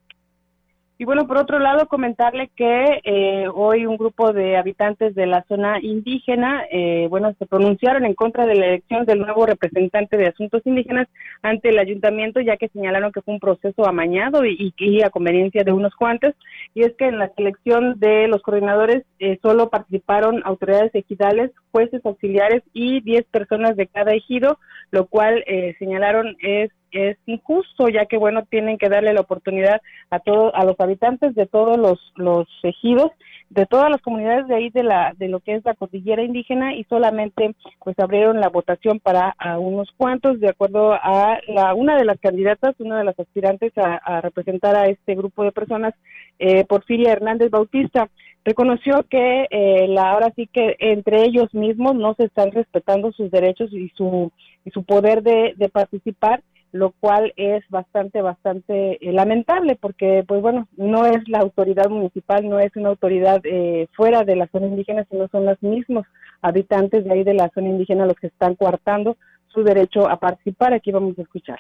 Y 1.01 1.05
bueno, 1.05 1.25
por 1.27 1.38
otro 1.38 1.59
lado, 1.59 1.88
comentarle 1.88 2.49
que 2.57 2.99
eh, 3.05 3.45
hoy 3.53 3.85
un 3.85 3.95
grupo 3.95 4.33
de 4.33 4.57
habitantes 4.57 5.15
de 5.15 5.27
la 5.27 5.45
zona 5.47 5.79
indígena, 5.81 6.65
eh, 6.69 7.07
bueno, 7.09 7.33
se 7.39 7.45
pronunciaron 7.45 8.03
en 8.03 8.13
contra 8.13 8.45
de 8.45 8.55
la 8.55 8.65
elección 8.65 9.05
del 9.05 9.19
nuevo 9.19 9.45
representante 9.45 10.17
de 10.17 10.27
asuntos 10.27 10.62
indígenas 10.65 11.07
ante 11.41 11.69
el 11.69 11.79
ayuntamiento, 11.79 12.41
ya 12.41 12.57
que 12.57 12.67
señalaron 12.67 13.13
que 13.13 13.21
fue 13.21 13.33
un 13.33 13.39
proceso 13.39 13.88
amañado 13.88 14.43
y, 14.43 14.73
y, 14.77 15.01
a 15.01 15.09
conveniencia 15.09 15.63
de 15.63 15.71
unos 15.71 15.95
cuantos. 15.95 16.33
Y 16.75 16.81
es 16.81 16.93
que 16.97 17.05
en 17.05 17.17
la 17.17 17.29
selección 17.33 17.97
de 17.97 18.27
los 18.27 18.41
coordinadores 18.41 19.05
eh, 19.19 19.39
solo 19.41 19.69
participaron 19.69 20.41
autoridades 20.43 20.93
ejidales, 20.93 21.51
jueces 21.71 22.05
auxiliares 22.05 22.62
y 22.73 22.99
10 22.99 23.23
personas 23.27 23.77
de 23.77 23.88
cada 23.88 24.12
ejido, 24.12 24.59
lo 24.91 25.05
cual 25.05 25.45
señalaron 25.77 26.35
es 26.41 26.71
es 26.91 27.17
injusto 27.25 27.89
ya 27.89 28.06
que 28.06 28.17
bueno 28.17 28.43
tienen 28.49 28.78
que 28.78 28.89
darle 28.89 29.13
la 29.13 29.21
oportunidad 29.21 29.82
a 30.10 30.19
todos 30.19 30.52
a 30.56 30.63
los 30.65 30.80
habitantes 30.80 31.36
de 31.36 31.45
todos 31.45 31.78
los 31.78 31.99
los 32.15 32.47
ejidos 32.63 33.12
de 33.49 33.65
todas 33.65 33.89
las 33.89 34.02
comunidades 34.02 34.47
de 34.47 34.56
ahí 34.56 34.69
de 34.69 34.84
la 34.84 35.13
de 35.17 35.28
lo 35.28 35.39
que 35.39 35.56
es 35.56 35.65
la 35.65 35.73
cordillera 35.73 36.23
indígena 36.23 36.75
y 36.75 36.84
solamente 36.84 37.56
pues 37.84 37.97
abrieron 37.99 38.39
la 38.39 38.49
votación 38.49 38.99
para 38.99 39.36
unos 39.58 39.89
cuantos 39.97 40.39
de 40.39 40.49
acuerdo 40.49 40.93
a 40.93 41.39
la 41.47 41.73
una 41.73 41.97
de 41.97 42.06
las 42.06 42.19
candidatas 42.19 42.75
una 42.80 42.99
de 42.99 43.06
las 43.06 43.19
aspirantes 43.19 43.73
a, 43.78 44.21
representar 44.21 44.75
a 44.75 44.86
este 44.86 45.15
grupo 45.15 45.43
de 45.43 45.52
personas 45.52 45.93
eh, 46.39 46.65
Porfiria 46.65 47.12
Hernández 47.12 47.49
Bautista. 47.49 48.10
Reconoció 48.45 49.06
que 49.10 49.47
eh, 49.49 49.88
la 49.89 50.12
ahora 50.12 50.32
sí 50.36 50.47
que 50.52 50.75
entre 50.80 51.23
ellos 51.23 51.54
mismos 51.54 51.95
no 51.95 52.13
se 52.15 52.25
están 52.25 52.52
respetando 52.52 53.12
sus 53.12 53.30
derechos 53.32 53.71
y 53.73 53.89
su 53.89 54.32
y 54.65 54.71
su 54.71 54.84
poder 54.84 55.23
de, 55.23 55.54
de 55.58 55.69
participar 55.69 56.41
lo 56.71 56.91
cual 56.91 57.34
es 57.36 57.63
bastante, 57.69 58.21
bastante 58.21 58.97
eh, 59.01 59.12
lamentable 59.12 59.75
porque, 59.75 60.23
pues 60.27 60.41
bueno, 60.41 60.67
no 60.77 61.05
es 61.05 61.27
la 61.27 61.39
autoridad 61.39 61.89
municipal, 61.89 62.47
no 62.47 62.60
es 62.60 62.75
una 62.75 62.89
autoridad 62.89 63.41
eh, 63.43 63.88
fuera 63.95 64.23
de 64.23 64.36
la 64.36 64.47
zona 64.47 64.67
indígena, 64.67 65.05
sino 65.10 65.27
son 65.29 65.45
los 65.45 65.62
mismos 65.63 66.05
habitantes 66.41 67.03
de 67.03 67.13
ahí 67.13 67.23
de 67.23 67.34
la 67.34 67.49
zona 67.49 67.69
indígena 67.69 68.05
los 68.05 68.17
que 68.17 68.27
están 68.27 68.55
coartando 68.55 69.17
su 69.47 69.63
derecho 69.63 70.10
a 70.10 70.17
participar. 70.17 70.73
Aquí 70.73 70.91
vamos 70.91 71.17
a 71.17 71.23
escuchar. 71.23 71.60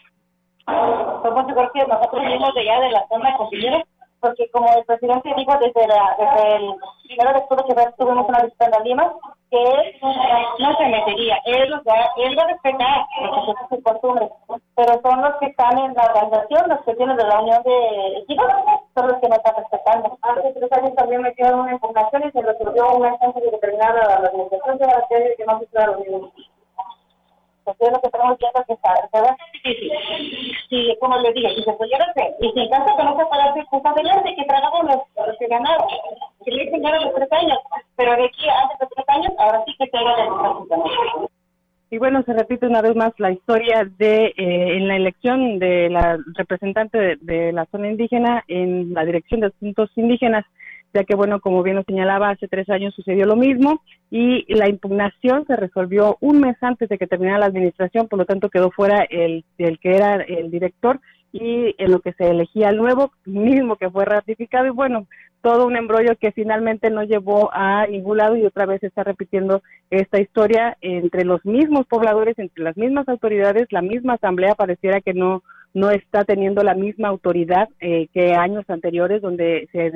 Somos 0.65 1.47
nosotros 1.47 2.23
venimos 2.23 2.53
de 2.53 2.61
allá 2.61 2.79
de 2.81 2.91
la 2.91 3.07
zona 3.09 3.35
cordillera 3.35 3.83
porque 4.19 4.49
como 4.51 4.71
el 4.73 4.83
presidente 4.85 5.33
dijo 5.35 5.51
desde, 5.59 5.87
la, 5.87 6.15
desde 6.17 6.55
el 6.55 6.75
primero 7.03 7.33
de 7.33 7.39
octubre 7.39 7.63
que 7.67 7.91
tuvimos 7.97 8.27
una 8.27 8.43
visita 8.43 8.65
en 8.65 8.83
Lima, 8.83 9.13
que 9.49 9.63
él 9.63 9.95
no 10.59 10.77
se 10.77 10.85
metería, 10.85 11.41
él, 11.45 11.73
o 11.73 11.83
sea, 11.83 12.11
él 12.17 12.37
va 12.37 12.43
a 12.43 12.47
respetar 12.47 13.05
los 13.21 13.79
y 13.79 13.81
costumbres, 13.81 14.29
pero 14.75 15.01
son 15.01 15.21
los 15.21 15.35
que 15.37 15.47
están 15.47 15.77
en 15.77 15.93
la 15.93 16.03
organización, 16.03 16.69
los 16.69 16.81
que 16.81 16.95
tienen 16.95 17.17
de 17.17 17.23
la 17.23 17.41
unión 17.41 17.63
de 17.63 18.17
equipos, 18.19 18.45
son 18.95 19.07
los 19.07 19.19
que 19.19 19.29
no 19.29 19.35
están 19.35 19.55
respetando. 19.55 20.17
Hace 20.21 20.53
tres 20.53 20.71
años 20.71 20.95
también 20.95 21.21
metieron 21.21 21.61
una 21.61 21.71
impugnación 21.71 22.27
y 22.27 22.31
se 22.31 22.41
resolvió 22.41 22.91
una 22.95 23.09
instancia 23.09 23.51
determinada 23.51 24.01
a 24.01 24.19
la 24.21 24.27
administración 24.27 24.77
de 24.77 24.85
la 24.85 25.07
que 25.09 25.45
no 25.45 25.59
se 25.59 25.65
puede 25.67 25.85
reunir 25.85 26.31
es 27.79 27.91
lo 27.91 28.01
que 28.01 28.07
estamos 28.07 28.37
viendo 28.37 28.63
que 28.65 28.73
está, 28.73 28.93
a 28.93 29.37
difícil. 29.53 29.91
Si, 30.07 30.18
como 30.99 31.17
les 31.19 31.33
dije, 31.33 31.55
si 31.55 31.63
se 31.63 31.73
pudiera 31.73 32.05
hacer, 32.05 32.33
y 32.39 32.51
si 32.51 32.59
en 32.59 32.69
caso 32.69 32.95
que 32.97 33.03
no 33.03 33.17
se 33.17 33.25
pueda 33.25 33.45
hacer, 33.45 33.65
pues 33.69 33.85
adelante, 33.85 34.35
que 34.35 34.45
tragamos 34.45 34.83
los, 34.83 35.27
los 35.27 35.37
que 35.37 35.47
ganaron, 35.47 35.87
que 36.45 36.51
le 36.51 36.63
dicen 36.65 36.81
los 36.81 37.13
tres 37.13 37.31
años, 37.31 37.59
pero 37.95 38.15
de 38.15 38.25
aquí 38.25 38.49
antes 38.49 38.79
de 38.79 38.87
tres 38.95 39.09
años, 39.09 39.33
ahora 39.37 39.63
sí 39.65 39.75
que 39.77 39.87
se 39.87 39.97
haga 39.97 40.15
de 40.15 41.29
y 41.91 41.97
bueno, 41.97 42.21
se 42.21 42.33
repite 42.33 42.67
una 42.67 42.83
vez 42.83 42.95
más 42.95 43.13
la 43.17 43.31
historia 43.31 43.83
de 43.97 44.27
eh, 44.37 44.77
en 44.77 44.87
la 44.87 44.95
elección 44.95 45.57
de 45.57 45.89
la 45.89 46.19
representante 46.35 46.99
de, 46.99 47.17
de, 47.21 47.51
la 47.51 47.65
zona 47.65 47.89
indígena 47.89 48.43
en 48.47 48.93
la 48.93 49.03
Dirección 49.05 49.39
de 49.39 49.47
Asuntos 49.47 49.89
Indígenas 49.95 50.45
ya 50.93 51.03
que, 51.03 51.15
bueno, 51.15 51.39
como 51.39 51.63
bien 51.63 51.75
lo 51.75 51.83
señalaba, 51.83 52.29
hace 52.29 52.47
tres 52.47 52.69
años 52.69 52.95
sucedió 52.95 53.25
lo 53.25 53.35
mismo 53.35 53.81
y 54.11 54.51
la 54.53 54.67
impugnación 54.67 55.45
se 55.45 55.55
resolvió 55.55 56.17
un 56.19 56.39
mes 56.39 56.57
antes 56.61 56.89
de 56.89 56.97
que 56.97 57.07
terminara 57.07 57.39
la 57.39 57.45
administración, 57.45 58.07
por 58.07 58.19
lo 58.19 58.25
tanto 58.25 58.49
quedó 58.49 58.71
fuera 58.71 59.03
el, 59.09 59.45
el 59.57 59.79
que 59.79 59.95
era 59.95 60.15
el 60.15 60.49
director 60.49 60.99
y 61.31 61.75
en 61.77 61.91
lo 61.91 61.99
que 61.99 62.13
se 62.13 62.27
elegía 62.27 62.69
el 62.69 62.77
nuevo, 62.77 63.11
mismo 63.25 63.75
que 63.75 63.89
fue 63.89 64.05
ratificado. 64.05 64.65
Y 64.65 64.71
bueno, 64.71 65.05
todo 65.41 65.67
un 65.67 65.75
embrollo 65.75 66.15
que 66.19 66.31
finalmente 66.31 66.89
no 66.89 67.03
llevó 67.03 67.49
a 67.53 67.85
ningún 67.87 68.17
lado 68.17 68.35
y 68.35 68.45
otra 68.45 68.65
vez 68.65 68.81
se 68.81 68.87
está 68.87 69.03
repitiendo 69.03 69.61
esta 69.89 70.19
historia 70.19 70.77
entre 70.81 71.23
los 71.23 71.45
mismos 71.45 71.85
pobladores, 71.85 72.37
entre 72.39 72.63
las 72.63 72.77
mismas 72.77 73.07
autoridades, 73.07 73.67
la 73.71 73.81
misma 73.81 74.15
asamblea 74.15 74.55
pareciera 74.55 75.01
que 75.01 75.13
no 75.13 75.43
no 75.73 75.91
está 75.91 76.23
teniendo 76.23 76.63
la 76.63 76.73
misma 76.73 77.09
autoridad 77.09 77.69
eh, 77.79 78.07
que 78.13 78.33
años 78.33 78.65
anteriores 78.69 79.21
donde 79.21 79.69
se, 79.71 79.91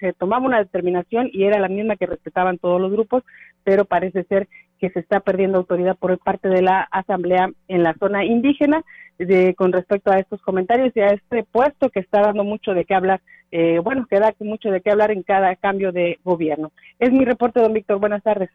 se 0.00 0.12
tomaba 0.14 0.46
una 0.46 0.58
determinación 0.58 1.28
y 1.32 1.44
era 1.44 1.58
la 1.60 1.68
misma 1.68 1.96
que 1.96 2.06
respetaban 2.06 2.58
todos 2.58 2.80
los 2.80 2.90
grupos, 2.90 3.22
pero 3.64 3.84
parece 3.84 4.24
ser 4.24 4.48
que 4.78 4.90
se 4.90 5.00
está 5.00 5.20
perdiendo 5.20 5.58
autoridad 5.58 5.96
por 5.96 6.16
parte 6.18 6.48
de 6.48 6.62
la 6.62 6.80
asamblea 6.90 7.50
en 7.66 7.82
la 7.82 7.94
zona 7.98 8.24
indígena 8.24 8.82
de, 9.18 9.54
con 9.54 9.72
respecto 9.72 10.10
a 10.10 10.18
estos 10.18 10.40
comentarios 10.40 10.92
y 10.94 11.00
a 11.00 11.08
este 11.08 11.44
puesto 11.50 11.90
que 11.90 12.00
está 12.00 12.20
dando 12.20 12.44
mucho 12.44 12.72
de 12.72 12.84
qué 12.84 12.94
hablar, 12.94 13.20
eh, 13.50 13.80
bueno, 13.82 14.06
que 14.08 14.20
da 14.20 14.32
mucho 14.40 14.70
de 14.70 14.80
qué 14.80 14.90
hablar 14.90 15.10
en 15.10 15.22
cada 15.22 15.54
cambio 15.56 15.92
de 15.92 16.18
gobierno. 16.24 16.72
Es 16.98 17.12
mi 17.12 17.24
reporte, 17.24 17.60
don 17.60 17.72
Víctor. 17.72 17.98
Buenas 17.98 18.22
tardes. 18.22 18.50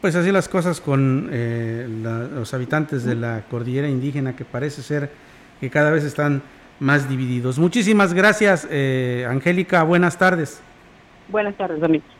Pues 0.00 0.16
así 0.16 0.32
las 0.32 0.48
cosas 0.48 0.80
con 0.80 1.28
eh, 1.30 1.86
los 1.88 2.52
habitantes 2.54 3.04
de 3.04 3.14
la 3.14 3.44
cordillera 3.48 3.88
indígena 3.88 4.34
que 4.34 4.44
parece 4.44 4.82
ser 4.82 5.10
que 5.62 5.70
cada 5.70 5.92
vez 5.92 6.02
están 6.02 6.42
más 6.80 7.08
divididos. 7.08 7.56
Muchísimas 7.56 8.12
gracias, 8.14 8.66
eh, 8.68 9.24
Angélica. 9.30 9.84
Buenas 9.84 10.18
tardes. 10.18 10.60
Buenas 11.28 11.54
tardes, 11.56 11.80
Víctor. 11.80 12.10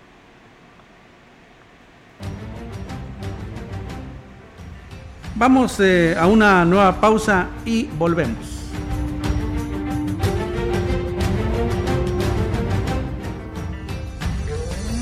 Vamos 5.35 5.81
eh, 5.81 6.15
a 6.17 6.29
una 6.29 6.65
nueva 6.65 7.01
pausa 7.01 7.49
y 7.65 7.89
volvemos. 7.99 8.52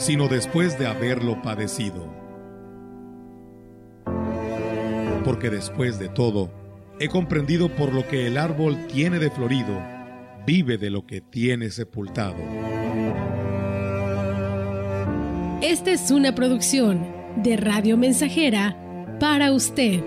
sino 0.00 0.28
después 0.28 0.78
de 0.78 0.86
haberlo 0.86 1.42
padecido. 1.42 2.08
Porque 5.24 5.50
después 5.50 5.98
de 5.98 6.08
todo, 6.08 6.50
he 6.98 7.08
comprendido 7.08 7.68
por 7.68 7.92
lo 7.92 8.08
que 8.08 8.26
el 8.26 8.38
árbol 8.38 8.78
tiene 8.86 9.18
de 9.18 9.30
florido, 9.30 9.78
vive 10.46 10.78
de 10.78 10.88
lo 10.88 11.06
que 11.06 11.20
tiene 11.20 11.70
sepultado. 11.70 12.38
Esta 15.60 15.90
es 15.90 16.10
una 16.10 16.34
producción 16.34 17.06
de 17.36 17.58
Radio 17.58 17.98
Mensajera 17.98 18.76
para 19.20 19.52
usted. 19.52 20.00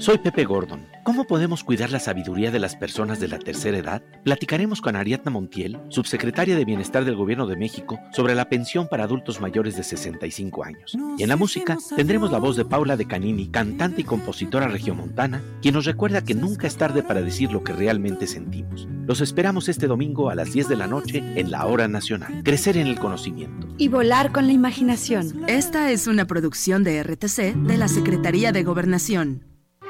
Soy 0.00 0.16
Pepe 0.16 0.46
Gordon. 0.46 0.86
¿Cómo 1.04 1.26
podemos 1.26 1.62
cuidar 1.62 1.90
la 1.90 2.00
sabiduría 2.00 2.50
de 2.50 2.58
las 2.58 2.74
personas 2.74 3.20
de 3.20 3.28
la 3.28 3.38
tercera 3.38 3.76
edad? 3.76 4.02
Platicaremos 4.24 4.80
con 4.80 4.96
Ariadna 4.96 5.30
Montiel, 5.30 5.78
subsecretaria 5.90 6.56
de 6.56 6.64
Bienestar 6.64 7.04
del 7.04 7.16
Gobierno 7.16 7.46
de 7.46 7.56
México, 7.56 8.00
sobre 8.10 8.34
la 8.34 8.48
pensión 8.48 8.88
para 8.88 9.04
adultos 9.04 9.42
mayores 9.42 9.76
de 9.76 9.82
65 9.82 10.64
años. 10.64 10.96
Y 11.18 11.22
en 11.22 11.28
la 11.28 11.36
música 11.36 11.76
tendremos 11.94 12.32
la 12.32 12.38
voz 12.38 12.56
de 12.56 12.64
Paula 12.64 12.96
de 12.96 13.06
Canini, 13.06 13.48
cantante 13.48 14.00
y 14.00 14.04
compositora 14.04 14.68
regiomontana, 14.68 15.42
quien 15.60 15.74
nos 15.74 15.84
recuerda 15.84 16.24
que 16.24 16.34
nunca 16.34 16.66
es 16.66 16.76
tarde 16.76 17.02
para 17.02 17.20
decir 17.20 17.52
lo 17.52 17.62
que 17.62 17.74
realmente 17.74 18.26
sentimos. 18.26 18.88
Los 19.06 19.20
esperamos 19.20 19.68
este 19.68 19.86
domingo 19.86 20.30
a 20.30 20.34
las 20.34 20.50
10 20.54 20.68
de 20.68 20.76
la 20.76 20.86
noche 20.86 21.22
en 21.36 21.50
la 21.50 21.66
Hora 21.66 21.88
Nacional. 21.88 22.42
Crecer 22.42 22.78
en 22.78 22.86
el 22.86 22.98
conocimiento. 22.98 23.68
Y 23.76 23.88
volar 23.88 24.32
con 24.32 24.46
la 24.46 24.54
imaginación. 24.54 25.44
Esta 25.46 25.90
es 25.90 26.06
una 26.06 26.26
producción 26.26 26.84
de 26.84 27.02
RTC 27.02 27.54
de 27.54 27.76
la 27.76 27.88
Secretaría 27.88 28.50
de 28.52 28.62
Gobernación. 28.62 29.49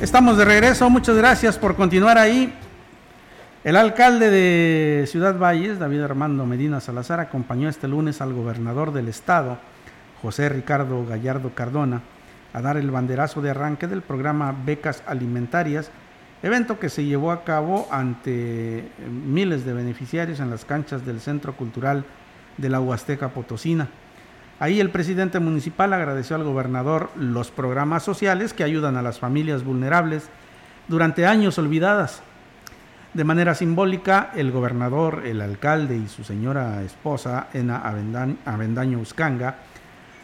Estamos 0.00 0.38
de 0.38 0.46
regreso, 0.46 0.88
muchas 0.88 1.14
gracias 1.14 1.58
por 1.58 1.76
continuar 1.76 2.16
ahí. 2.16 2.50
El 3.64 3.76
alcalde 3.76 4.30
de 4.30 5.06
Ciudad 5.06 5.38
Valles, 5.38 5.78
David 5.78 6.00
Armando 6.00 6.46
Medina 6.46 6.80
Salazar, 6.80 7.20
acompañó 7.20 7.68
este 7.68 7.86
lunes 7.86 8.22
al 8.22 8.32
gobernador 8.32 8.94
del 8.94 9.08
estado, 9.08 9.58
José 10.22 10.48
Ricardo 10.48 11.04
Gallardo 11.04 11.50
Cardona, 11.54 12.00
a 12.54 12.62
dar 12.62 12.78
el 12.78 12.90
banderazo 12.90 13.42
de 13.42 13.50
arranque 13.50 13.88
del 13.88 14.00
programa 14.00 14.56
Becas 14.64 15.02
Alimentarias, 15.06 15.90
evento 16.42 16.78
que 16.78 16.88
se 16.88 17.04
llevó 17.04 17.30
a 17.30 17.44
cabo 17.44 17.86
ante 17.90 18.88
miles 19.06 19.66
de 19.66 19.74
beneficiarios 19.74 20.40
en 20.40 20.48
las 20.48 20.64
canchas 20.64 21.04
del 21.04 21.20
Centro 21.20 21.54
Cultural 21.54 22.06
de 22.56 22.70
la 22.70 22.80
Huasteca 22.80 23.28
Potosina. 23.28 23.90
Ahí 24.60 24.78
el 24.78 24.90
presidente 24.90 25.40
municipal 25.40 25.94
agradeció 25.94 26.36
al 26.36 26.44
gobernador 26.44 27.08
los 27.16 27.50
programas 27.50 28.02
sociales 28.02 28.52
que 28.52 28.62
ayudan 28.62 28.98
a 28.98 29.02
las 29.02 29.18
familias 29.18 29.64
vulnerables 29.64 30.28
durante 30.86 31.24
años 31.26 31.58
olvidadas. 31.58 32.22
De 33.14 33.24
manera 33.24 33.54
simbólica, 33.54 34.30
el 34.36 34.52
gobernador, 34.52 35.22
el 35.24 35.40
alcalde 35.40 35.96
y 35.96 36.08
su 36.08 36.24
señora 36.24 36.82
esposa, 36.82 37.48
Ena 37.54 37.82
Avendaño 38.44 38.98
Uscanga, 38.98 39.56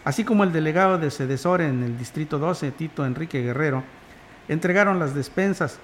así 0.05 0.23
como 0.23 0.45
el 0.45 0.53
delegado 0.53 0.99
de 0.99 1.11
Cedesor 1.11 1.63
en 1.63 1.83
el 1.83 1.97
Distrito 1.97 2.39
12, 2.39 2.73
Tito 2.73 3.07
Enrique 3.07 3.41
Guerrero, 3.41 3.85
entregaron 4.49 4.99
las 4.99 5.15
despensas, 5.15 5.79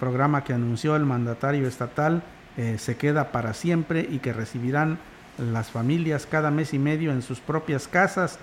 programa 0.00 0.44
que 0.44 0.54
anunció 0.54 0.96
el 0.96 1.04
mandatario 1.04 1.68
estatal 1.68 2.22
eh, 2.56 2.76
se 2.78 2.96
queda 2.96 3.32
para 3.32 3.52
siempre 3.52 4.08
y 4.10 4.18
que 4.18 4.32
recibirán 4.32 4.98
las 5.38 5.70
familias 5.70 6.26
cada 6.26 6.50
mes 6.50 6.74
y 6.74 6.78
medio 6.78 7.12
en 7.12 7.22
sus 7.22 7.40
propias 7.40 7.88
casas. 7.88 8.38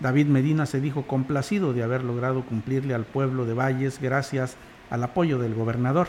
David 0.00 0.26
Medina 0.26 0.66
se 0.66 0.80
dijo 0.80 1.06
complacido 1.06 1.72
de 1.72 1.82
haber 1.82 2.04
logrado 2.04 2.42
cumplirle 2.42 2.94
al 2.94 3.04
pueblo 3.04 3.46
de 3.46 3.54
Valles 3.54 4.00
gracias 4.00 4.56
al 4.90 5.02
apoyo 5.02 5.38
del 5.38 5.54
gobernador. 5.54 6.08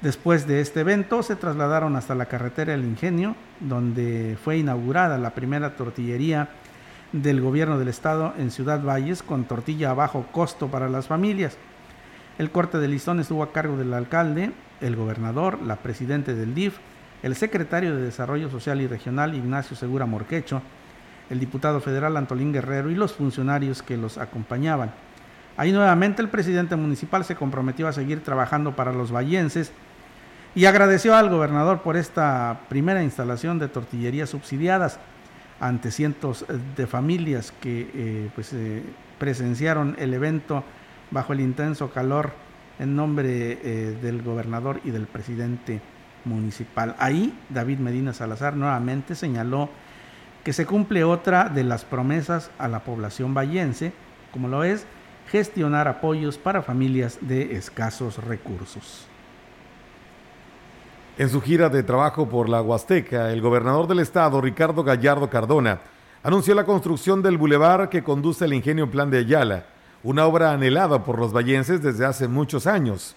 Después 0.00 0.46
de 0.46 0.60
este 0.60 0.80
evento 0.80 1.22
se 1.22 1.34
trasladaron 1.34 1.96
hasta 1.96 2.14
la 2.14 2.26
carretera 2.26 2.72
El 2.72 2.84
Ingenio, 2.84 3.34
donde 3.58 4.38
fue 4.42 4.58
inaugurada 4.58 5.18
la 5.18 5.34
primera 5.34 5.76
tortillería 5.76 6.50
del 7.12 7.40
gobierno 7.40 7.78
del 7.78 7.88
estado 7.88 8.34
en 8.38 8.50
Ciudad 8.50 8.82
Valles 8.82 9.22
con 9.22 9.44
tortilla 9.44 9.90
a 9.90 9.94
bajo 9.94 10.26
costo 10.30 10.68
para 10.68 10.88
las 10.88 11.08
familias. 11.08 11.56
El 12.38 12.50
corte 12.50 12.78
de 12.78 12.86
listón 12.86 13.18
estuvo 13.18 13.42
a 13.42 13.52
cargo 13.52 13.76
del 13.76 13.92
alcalde, 13.92 14.52
el 14.80 14.94
gobernador, 14.94 15.60
la 15.62 15.76
presidente 15.76 16.34
del 16.34 16.54
DIF, 16.54 16.78
el 17.22 17.34
secretario 17.34 17.96
de 17.96 18.02
Desarrollo 18.02 18.50
Social 18.50 18.80
y 18.80 18.86
Regional 18.86 19.34
Ignacio 19.34 19.76
Segura 19.76 20.06
Morquecho, 20.06 20.62
el 21.30 21.40
diputado 21.40 21.80
federal 21.80 22.16
Antolín 22.16 22.52
Guerrero 22.52 22.90
y 22.90 22.94
los 22.94 23.12
funcionarios 23.12 23.82
que 23.82 23.96
los 23.96 24.18
acompañaban. 24.18 24.92
Ahí 25.56 25.72
nuevamente 25.72 26.22
el 26.22 26.28
presidente 26.28 26.76
municipal 26.76 27.24
se 27.24 27.34
comprometió 27.34 27.88
a 27.88 27.92
seguir 27.92 28.22
trabajando 28.22 28.76
para 28.76 28.92
los 28.92 29.12
vallenses 29.12 29.72
y 30.54 30.66
agradeció 30.66 31.16
al 31.16 31.28
gobernador 31.28 31.82
por 31.82 31.96
esta 31.96 32.60
primera 32.68 33.02
instalación 33.02 33.58
de 33.58 33.68
tortillerías 33.68 34.30
subsidiadas 34.30 34.98
ante 35.60 35.90
cientos 35.90 36.46
de 36.76 36.86
familias 36.86 37.52
que 37.60 37.90
eh, 37.92 38.30
pues, 38.34 38.52
eh, 38.52 38.82
presenciaron 39.18 39.96
el 39.98 40.14
evento 40.14 40.62
bajo 41.10 41.32
el 41.32 41.40
intenso 41.40 41.90
calor 41.90 42.32
en 42.78 42.94
nombre 42.94 43.58
eh, 43.62 43.98
del 44.00 44.22
gobernador 44.22 44.80
y 44.84 44.90
del 44.90 45.06
presidente 45.06 45.80
municipal. 46.24 46.94
Ahí 46.98 47.36
David 47.48 47.78
Medina 47.78 48.12
Salazar 48.12 48.56
nuevamente 48.56 49.14
señaló 49.14 49.68
que 50.44 50.52
se 50.52 50.66
cumple 50.66 51.04
otra 51.04 51.48
de 51.48 51.64
las 51.64 51.84
promesas 51.84 52.50
a 52.58 52.68
la 52.68 52.80
población 52.80 53.34
vallense, 53.34 53.92
como 54.32 54.48
lo 54.48 54.64
es 54.64 54.86
gestionar 55.30 55.88
apoyos 55.88 56.38
para 56.38 56.62
familias 56.62 57.18
de 57.20 57.56
escasos 57.56 58.16
recursos. 58.24 59.06
En 61.18 61.28
su 61.28 61.40
gira 61.40 61.68
de 61.68 61.82
trabajo 61.82 62.28
por 62.28 62.48
la 62.48 62.62
Huasteca, 62.62 63.32
el 63.32 63.40
gobernador 63.40 63.88
del 63.88 63.98
estado, 63.98 64.40
Ricardo 64.40 64.84
Gallardo 64.84 65.28
Cardona, 65.28 65.80
anunció 66.22 66.54
la 66.54 66.64
construcción 66.64 67.22
del 67.22 67.36
bulevar 67.36 67.88
que 67.88 68.04
conduce 68.04 68.44
al 68.44 68.52
ingenio 68.52 68.90
Plan 68.90 69.10
de 69.10 69.18
Ayala, 69.18 69.66
una 70.02 70.26
obra 70.26 70.52
anhelada 70.52 71.02
por 71.02 71.18
los 71.18 71.34
vallenses 71.34 71.82
desde 71.82 72.06
hace 72.06 72.28
muchos 72.28 72.66
años. 72.66 73.16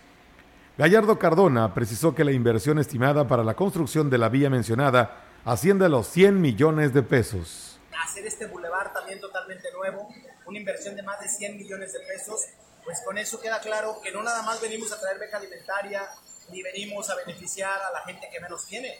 Gallardo 0.77 1.19
Cardona 1.19 1.73
precisó 1.73 2.15
que 2.15 2.23
la 2.23 2.31
inversión 2.31 2.79
estimada 2.79 3.27
para 3.27 3.43
la 3.43 3.55
construcción 3.55 4.09
de 4.09 4.17
la 4.17 4.29
vía 4.29 4.49
mencionada 4.49 5.21
asciende 5.43 5.85
a 5.85 5.89
los 5.89 6.07
100 6.07 6.39
millones 6.39 6.93
de 6.93 7.03
pesos. 7.03 7.77
Hacer 8.03 8.25
este 8.25 8.47
bulevar 8.47 8.93
también 8.93 9.19
totalmente 9.19 9.67
nuevo, 9.73 10.07
una 10.45 10.57
inversión 10.57 10.95
de 10.95 11.03
más 11.03 11.19
de 11.19 11.27
100 11.27 11.57
millones 11.57 11.91
de 11.91 11.99
pesos, 11.99 12.45
pues 12.85 13.01
con 13.05 13.17
eso 13.17 13.39
queda 13.41 13.59
claro 13.59 13.97
que 14.01 14.11
no 14.11 14.23
nada 14.23 14.43
más 14.43 14.61
venimos 14.61 14.91
a 14.93 14.99
traer 14.99 15.19
beca 15.19 15.37
alimentaria, 15.37 16.03
ni 16.49 16.63
venimos 16.63 17.09
a 17.09 17.15
beneficiar 17.15 17.73
a 17.73 17.91
la 17.91 18.01
gente 18.05 18.29
que 18.31 18.39
menos 18.39 18.65
tiene. 18.65 18.99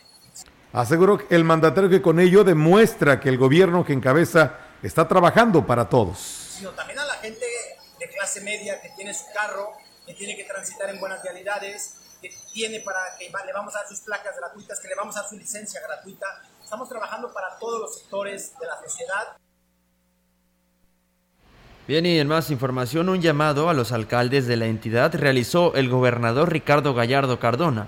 Aseguró 0.74 1.20
el 1.30 1.44
mandatario 1.46 1.90
que 1.90 2.02
con 2.02 2.20
ello 2.20 2.44
demuestra 2.44 3.20
que 3.20 3.30
el 3.30 3.38
gobierno 3.38 3.86
que 3.86 3.94
encabeza 3.94 4.58
está 4.84 5.08
trabajando 5.08 5.66
para 5.66 5.88
todos. 5.88 6.18
Sino 6.20 6.72
también 6.72 7.00
a 7.00 7.06
la 7.06 7.16
gente 7.16 7.46
de 7.98 8.10
clase 8.10 8.42
media 8.42 8.82
que 8.82 8.90
tiene 8.90 9.14
su 9.14 9.26
carro, 9.34 9.72
que 10.12 10.18
tiene 10.18 10.36
que 10.36 10.44
transitar 10.44 10.90
en 10.90 11.00
buenas 11.00 11.24
vialidades, 11.24 11.96
que 12.22 12.30
tiene 12.54 12.82
para 12.82 13.00
que 13.18 13.26
le 13.26 13.54
vamos 13.54 13.74
a 13.76 13.80
dar 13.80 13.88
sus 13.88 14.02
placas 14.02 14.36
gratuitas, 14.38 14.80
que 14.80 14.88
le 14.88 14.96
vamos 14.96 15.16
a 15.16 15.22
dar 15.22 15.30
su 15.30 15.38
licencia 15.38 15.80
gratuita. 15.82 16.26
Estamos 16.64 16.90
trabajando 16.90 17.34
para 17.34 17.58
todos 17.60 17.80
los 17.80 18.00
sectores 18.00 18.54
de 18.60 18.68
la 18.68 18.76
sociedad. 18.82 19.38
Bien, 21.88 22.06
y 22.06 22.20
en 22.20 22.28
más 22.28 22.52
información, 22.52 23.10
un 23.10 23.22
llamado 23.22 23.70
a 23.70 23.74
los 23.74 23.92
alcaldes 23.92 24.48
de 24.48 24.58
la 24.58 24.68
entidad 24.68 25.16
realizó 25.16 25.74
el 25.76 25.90
gobernador 25.90 26.52
Ricardo 26.52 26.94
Gallardo 26.94 27.40
Cardona 27.40 27.88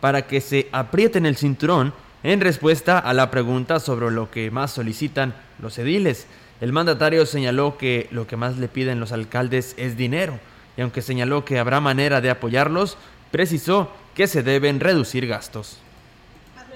para 0.00 0.26
que 0.26 0.40
se 0.40 0.68
aprieten 0.72 1.26
el 1.26 1.36
cinturón 1.36 1.94
en 2.22 2.40
respuesta 2.40 2.98
a 2.98 3.14
la 3.14 3.30
pregunta 3.30 3.80
sobre 3.80 4.10
lo 4.10 4.30
que 4.30 4.50
más 4.50 4.72
solicitan 4.72 5.34
los 5.58 5.78
ediles. 5.78 6.26
El 6.60 6.72
mandatario 6.72 7.24
señaló 7.26 7.78
que 7.78 8.08
lo 8.10 8.26
que 8.26 8.36
más 8.36 8.58
le 8.58 8.68
piden 8.68 9.00
los 9.00 9.12
alcaldes 9.12 9.74
es 9.78 9.96
dinero 9.96 10.38
aunque 10.82 11.02
señaló 11.02 11.44
que 11.44 11.58
habrá 11.58 11.80
manera 11.80 12.20
de 12.20 12.30
apoyarlos, 12.30 12.96
precisó 13.30 13.92
que 14.14 14.26
se 14.26 14.42
deben 14.42 14.80
reducir 14.80 15.26
gastos. 15.26 15.78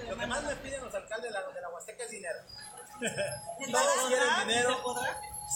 Lo 0.08 0.16
que 0.16 0.26
más 0.26 0.44
le 0.44 0.56
piden 0.56 0.82
los 0.82 0.94
alcaldes 0.94 1.30
de 1.30 1.30
la, 1.30 1.40
de 1.40 1.60
la 1.60 1.68
Huasteca 1.70 2.04
es 2.04 2.10
dinero. 2.10 2.38
Todos 3.70 4.08
quieren 4.08 4.48
dinero. 4.48 4.76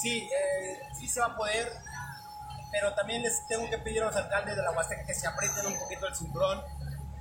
Sí, 0.02 0.18
eh, 0.18 0.78
sí 0.98 1.08
se 1.08 1.20
va 1.20 1.26
a 1.26 1.36
poder, 1.36 1.72
pero 2.70 2.94
también 2.94 3.22
les 3.22 3.46
tengo 3.48 3.68
que 3.68 3.78
pedir 3.78 4.02
a 4.02 4.06
los 4.06 4.16
alcaldes 4.16 4.56
de 4.56 4.62
la 4.62 4.70
Huasteca 4.70 5.04
que 5.04 5.14
se 5.14 5.26
aprieten 5.26 5.66
un 5.66 5.78
poquito 5.78 6.06
el 6.06 6.14
cinturón, 6.14 6.62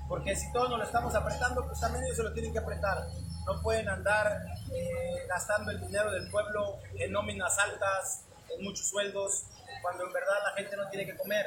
porque 0.07 0.35
si 0.35 0.51
todos 0.51 0.69
nos 0.69 0.79
lo 0.79 0.85
estamos 0.85 1.15
apretando, 1.15 1.65
pues 1.65 1.79
también 1.79 2.03
ellos 2.05 2.17
se 2.17 2.23
lo 2.23 2.33
tienen 2.33 2.53
que 2.53 2.59
apretar. 2.59 3.07
No 3.45 3.61
pueden 3.61 3.89
andar 3.89 4.43
eh, 4.71 5.25
gastando 5.27 5.71
el 5.71 5.79
dinero 5.79 6.11
del 6.11 6.29
pueblo 6.29 6.77
en 6.99 7.11
nóminas 7.11 7.57
altas, 7.57 8.26
en 8.55 8.63
muchos 8.63 8.87
sueldos, 8.87 9.45
cuando 9.81 10.05
en 10.05 10.13
verdad 10.13 10.35
la 10.49 10.61
gente 10.61 10.77
no 10.77 10.89
tiene 10.89 11.05
que 11.05 11.17
comer. 11.17 11.45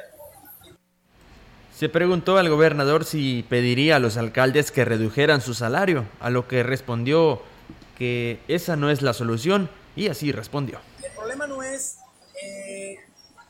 Se 1.75 1.89
preguntó 1.89 2.37
al 2.37 2.49
gobernador 2.49 3.05
si 3.05 3.43
pediría 3.49 3.95
a 3.95 3.99
los 3.99 4.17
alcaldes 4.17 4.71
que 4.71 4.85
redujeran 4.85 5.41
su 5.41 5.53
salario, 5.53 6.05
a 6.19 6.29
lo 6.29 6.47
que 6.47 6.63
respondió 6.63 7.41
que 7.97 8.39
esa 8.47 8.75
no 8.75 8.89
es 8.89 9.01
la 9.01 9.13
solución 9.13 9.69
y 9.95 10.07
así 10.07 10.31
respondió. 10.31 10.79
El 11.03 11.11
problema 11.11 11.47
no 11.47 11.63
es 11.63 11.97
eh, 12.43 12.97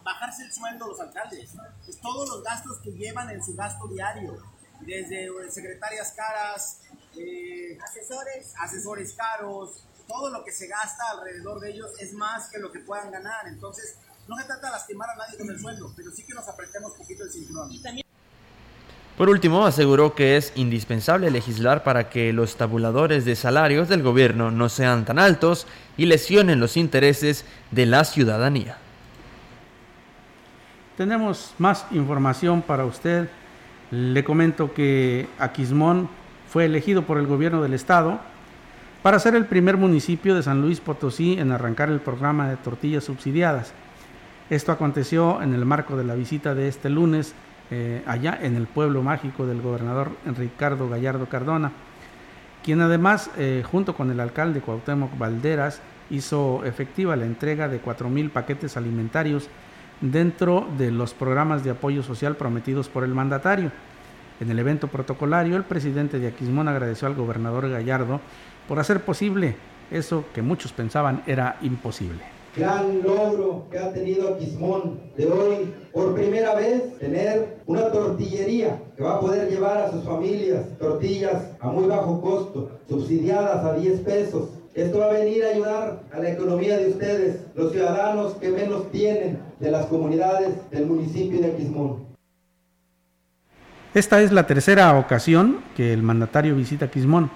bajarse 0.04 0.44
el 0.44 0.54
sueldo 0.54 0.86
a 0.86 0.88
los 0.88 1.00
alcaldes, 1.00 1.56
es 1.88 2.00
todos 2.00 2.30
los 2.30 2.44
gastos 2.44 2.80
que 2.80 2.92
llevan 2.92 3.30
en 3.32 3.44
su 3.44 3.56
gasto 3.56 3.88
diario, 3.88 4.38
desde 4.82 5.28
secretarias 5.50 6.14
caras, 6.14 6.82
eh, 7.18 7.78
asesores, 7.84 8.54
asesores 8.60 9.14
caros, 9.14 9.84
todo 10.12 10.30
lo 10.30 10.44
que 10.44 10.52
se 10.52 10.68
gasta 10.68 11.04
alrededor 11.12 11.60
de 11.62 11.72
ellos 11.72 11.90
es 12.00 12.14
más 12.14 12.50
que 12.50 12.60
lo 12.60 12.72
que 12.72 12.80
puedan 12.80 13.12
ganar. 13.12 13.48
Entonces, 13.48 13.96
no 14.28 14.38
se 14.38 14.44
trata 14.44 14.68
de 14.68 14.74
lastimar 14.74 15.10
a 15.10 15.16
nadie 15.16 15.38
con 15.38 15.50
el 15.50 15.60
sueldo, 15.60 15.94
pero 15.96 16.12
sí 16.12 16.26
que 16.26 16.34
nos 16.34 16.48
apretemos 16.48 16.92
un 16.92 16.98
poquito 16.98 17.24
el 17.24 17.32
cinturón. 17.32 17.70
Por 19.18 19.30
último, 19.30 19.66
aseguró 19.66 20.16
que 20.16 20.36
es 20.36 20.52
indispensable 20.56 21.32
legislar 21.32 21.84
para 21.84 22.10
que 22.10 22.34
los 22.34 22.58
tabuladores 22.58 23.24
de 23.24 23.36
salarios 23.36 23.88
del 23.88 24.04
gobierno 24.04 24.52
no 24.52 24.68
sean 24.68 25.06
tan 25.06 25.20
altos 25.20 25.68
y 25.96 26.06
lesionen 26.06 26.60
los 26.60 26.76
intereses 26.76 27.46
de 27.72 27.86
la 27.86 28.04
ciudadanía. 28.04 28.78
tenemos 30.98 31.56
más 31.58 31.86
información 31.92 32.62
para 32.62 32.86
usted. 32.86 33.28
Le 33.90 34.24
comento 34.24 34.74
que 34.74 35.28
Aquismón 35.40 36.10
fue 36.48 36.66
elegido 36.66 37.08
por 37.08 37.18
el 37.18 37.26
gobierno 37.26 37.64
del 37.64 37.74
estado 37.74 38.20
para 39.02 39.20
ser 39.20 39.36
el 39.36 39.46
primer 39.46 39.78
municipio 39.78 40.36
de 40.36 40.44
San 40.44 40.62
Luis 40.62 40.80
Potosí 40.80 41.34
en 41.40 41.52
arrancar 41.52 41.90
el 41.90 42.00
programa 42.00 42.50
de 42.50 42.58
tortillas 42.58 43.04
subsidiadas. 43.04 43.74
Esto 44.50 44.72
aconteció 44.72 45.42
en 45.42 45.54
el 45.54 45.66
marco 45.66 45.98
de 45.98 46.04
la 46.04 46.14
visita 46.14 46.54
de 46.54 46.68
este 46.68 46.90
lunes 46.90 47.34
eh, 47.72 48.04
allá 48.06 48.38
en 48.42 48.56
el 48.56 48.68
pueblo 48.68 49.02
mágico 49.02 49.46
del 49.48 49.62
gobernador 49.62 50.12
Ricardo 50.38 50.90
Gallardo 50.90 51.28
Cardona, 51.28 51.72
quien 52.64 52.82
además, 52.82 53.32
eh, 53.38 53.64
junto 53.66 53.96
con 53.96 54.12
el 54.12 54.20
alcalde 54.20 54.62
Cuauhtémoc 54.62 55.18
Valderas, 55.18 55.82
hizo 56.10 56.64
efectiva 56.66 57.16
la 57.16 57.26
entrega 57.26 57.70
de 57.70 57.82
4.000 57.82 58.30
paquetes 58.30 58.78
alimentarios 58.78 59.48
dentro 60.02 60.68
de 60.78 60.92
los 60.92 61.14
programas 61.14 61.64
de 61.64 61.72
apoyo 61.72 62.04
social 62.04 62.36
prometidos 62.36 62.90
por 62.90 63.04
el 63.04 63.16
mandatario. 63.16 63.72
En 64.42 64.52
el 64.52 64.60
evento 64.60 64.88
protocolario, 64.88 65.56
el 65.56 65.64
presidente 65.64 66.20
de 66.20 66.28
Aquismón 66.28 66.68
agradeció 66.68 67.08
al 67.08 67.16
gobernador 67.16 67.70
Gallardo 67.70 68.20
por 68.68 68.80
hacer 68.80 69.02
posible 69.02 69.56
eso 69.90 70.26
que 70.34 70.42
muchos 70.42 70.72
pensaban 70.72 71.24
era 71.28 71.58
imposible 71.62 72.22
gran 72.56 73.02
logro 73.02 73.68
que 73.72 73.80
ha 73.80 73.94
tenido 73.94 74.34
Aquismón 74.34 75.00
de 75.16 75.26
hoy, 75.26 75.74
por 75.94 76.14
primera 76.14 76.56
vez, 76.56 76.98
tener 77.00 77.62
una 77.66 77.92
tortillería 77.92 78.78
que 78.96 79.04
va 79.04 79.16
a 79.16 79.20
poder 79.20 79.50
llevar 79.50 79.78
a 79.78 79.92
sus 79.92 80.04
familias 80.04 80.66
tortillas 80.78 81.52
a 81.60 81.68
muy 81.68 81.88
bajo 81.88 82.22
costo, 82.22 82.80
subsidiadas 82.90 83.64
a 83.64 83.74
10 83.74 84.02
pesos. 84.02 84.50
Esto 84.74 85.00
va 85.00 85.08
a 85.08 85.14
venir 85.14 85.44
a 85.44 85.50
ayudar 85.50 86.04
a 86.14 86.20
la 86.20 86.32
economía 86.32 86.78
de 86.78 86.90
ustedes, 86.90 87.42
los 87.56 87.72
ciudadanos 87.72 88.34
que 88.36 88.50
menos 88.50 88.90
tienen 88.92 89.40
de 89.60 89.72
las 89.72 89.86
comunidades 89.88 90.70
del 90.72 90.86
municipio 90.86 91.42
de 91.42 91.52
Aquismón. 91.52 92.12
Esta 93.94 94.22
es 94.22 94.32
la 94.32 94.48
tercera 94.48 94.98
ocasión 94.98 95.60
que 95.76 95.92
el 95.92 96.02
mandatario 96.02 96.56
visita 96.56 96.86
Aquismón, 96.86 97.30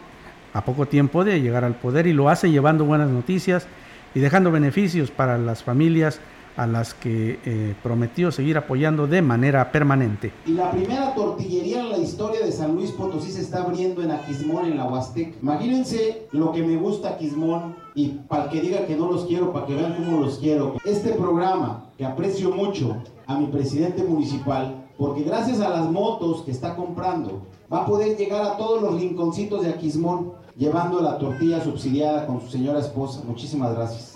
a 0.56 0.64
poco 0.64 0.86
tiempo 0.86 1.26
de 1.26 1.42
llegar 1.42 1.66
al 1.66 1.76
poder 1.76 2.08
y 2.08 2.14
lo 2.14 2.30
hace 2.30 2.50
llevando 2.50 2.86
buenas 2.86 3.10
noticias 3.10 3.68
y 4.16 4.22
dejando 4.22 4.52
beneficios 4.52 5.12
para 5.12 5.38
las 5.38 5.62
familias 5.64 6.22
a 6.56 6.66
las 6.66 6.94
que 6.94 7.38
eh, 7.46 7.76
prometió 7.84 8.32
seguir 8.32 8.58
apoyando 8.58 9.06
de 9.06 9.22
manera 9.22 9.70
permanente. 9.74 10.32
Y 10.46 10.52
la 10.54 10.72
primera 10.72 11.14
tortillería 11.14 11.82
en 11.82 11.90
la 11.90 11.98
historia 11.98 12.46
de 12.46 12.54
San 12.54 12.74
Luis 12.74 12.92
Potosí 12.92 13.34
se 13.34 13.42
está 13.42 13.64
abriendo 13.64 14.02
en 14.02 14.12
Aquismón, 14.12 14.68
en 14.68 14.78
la 14.78 14.86
Huasteca. 14.86 15.36
Imagínense 15.42 16.28
lo 16.32 16.54
que 16.54 16.64
me 16.64 16.78
gusta 16.78 17.10
Aquismón 17.10 17.76
y 17.94 18.20
para 18.30 18.50
que 18.50 18.62
diga 18.62 18.86
que 18.86 18.96
no 18.96 19.12
los 19.12 19.26
quiero, 19.26 19.52
para 19.52 19.66
que 19.66 19.76
vean 19.76 19.96
cómo 19.96 20.22
los 20.22 20.40
quiero. 20.40 20.78
Este 20.86 21.12
programa, 21.12 21.90
que 21.98 22.06
aprecio 22.06 22.52
mucho 22.52 23.04
a 23.28 23.38
mi 23.38 23.48
presidente 23.48 24.04
municipal, 24.04 24.85
porque 24.98 25.24
gracias 25.24 25.60
a 25.62 25.70
las 25.70 25.90
motos 25.90 26.42
que 26.44 26.52
está 26.52 26.76
comprando, 26.76 27.42
va 27.72 27.84
a 27.84 27.86
poder 27.86 28.18
llegar 28.18 28.42
a 28.42 28.58
todos 28.58 28.82
los 28.82 29.00
rinconcitos 29.00 29.64
de 29.64 29.70
Aquismón 29.70 30.34
llevando 30.56 31.02
la 31.02 31.18
tortilla 31.18 31.64
subsidiada 31.64 32.26
con 32.26 32.42
su 32.42 32.48
señora 32.48 32.80
esposa. 32.80 33.22
Muchísimas 33.26 33.76
gracias. 33.76 34.16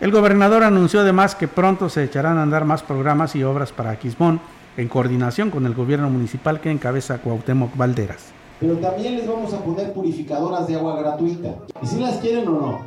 El 0.00 0.12
gobernador 0.12 0.62
anunció 0.62 1.00
además 1.00 1.34
que 1.34 1.48
pronto 1.48 1.88
se 1.88 2.04
echarán 2.04 2.38
a 2.38 2.42
andar 2.42 2.64
más 2.64 2.82
programas 2.82 3.34
y 3.34 3.42
obras 3.42 3.72
para 3.72 3.90
Aquismón 3.90 4.40
en 4.76 4.88
coordinación 4.88 5.50
con 5.50 5.66
el 5.66 5.74
gobierno 5.74 6.08
municipal 6.08 6.60
que 6.60 6.70
encabeza 6.70 7.18
Cuauhtémoc 7.18 7.76
Valderas. 7.76 8.26
Pero 8.60 8.76
también 8.76 9.16
les 9.16 9.26
vamos 9.26 9.52
a 9.54 9.58
poner 9.64 9.92
purificadoras 9.92 10.66
de 10.68 10.76
agua 10.76 11.00
gratuita. 11.00 11.56
¿Y 11.82 11.86
si 11.86 11.98
las 11.98 12.18
quieren 12.18 12.46
o 12.48 12.52
no? 12.52 12.86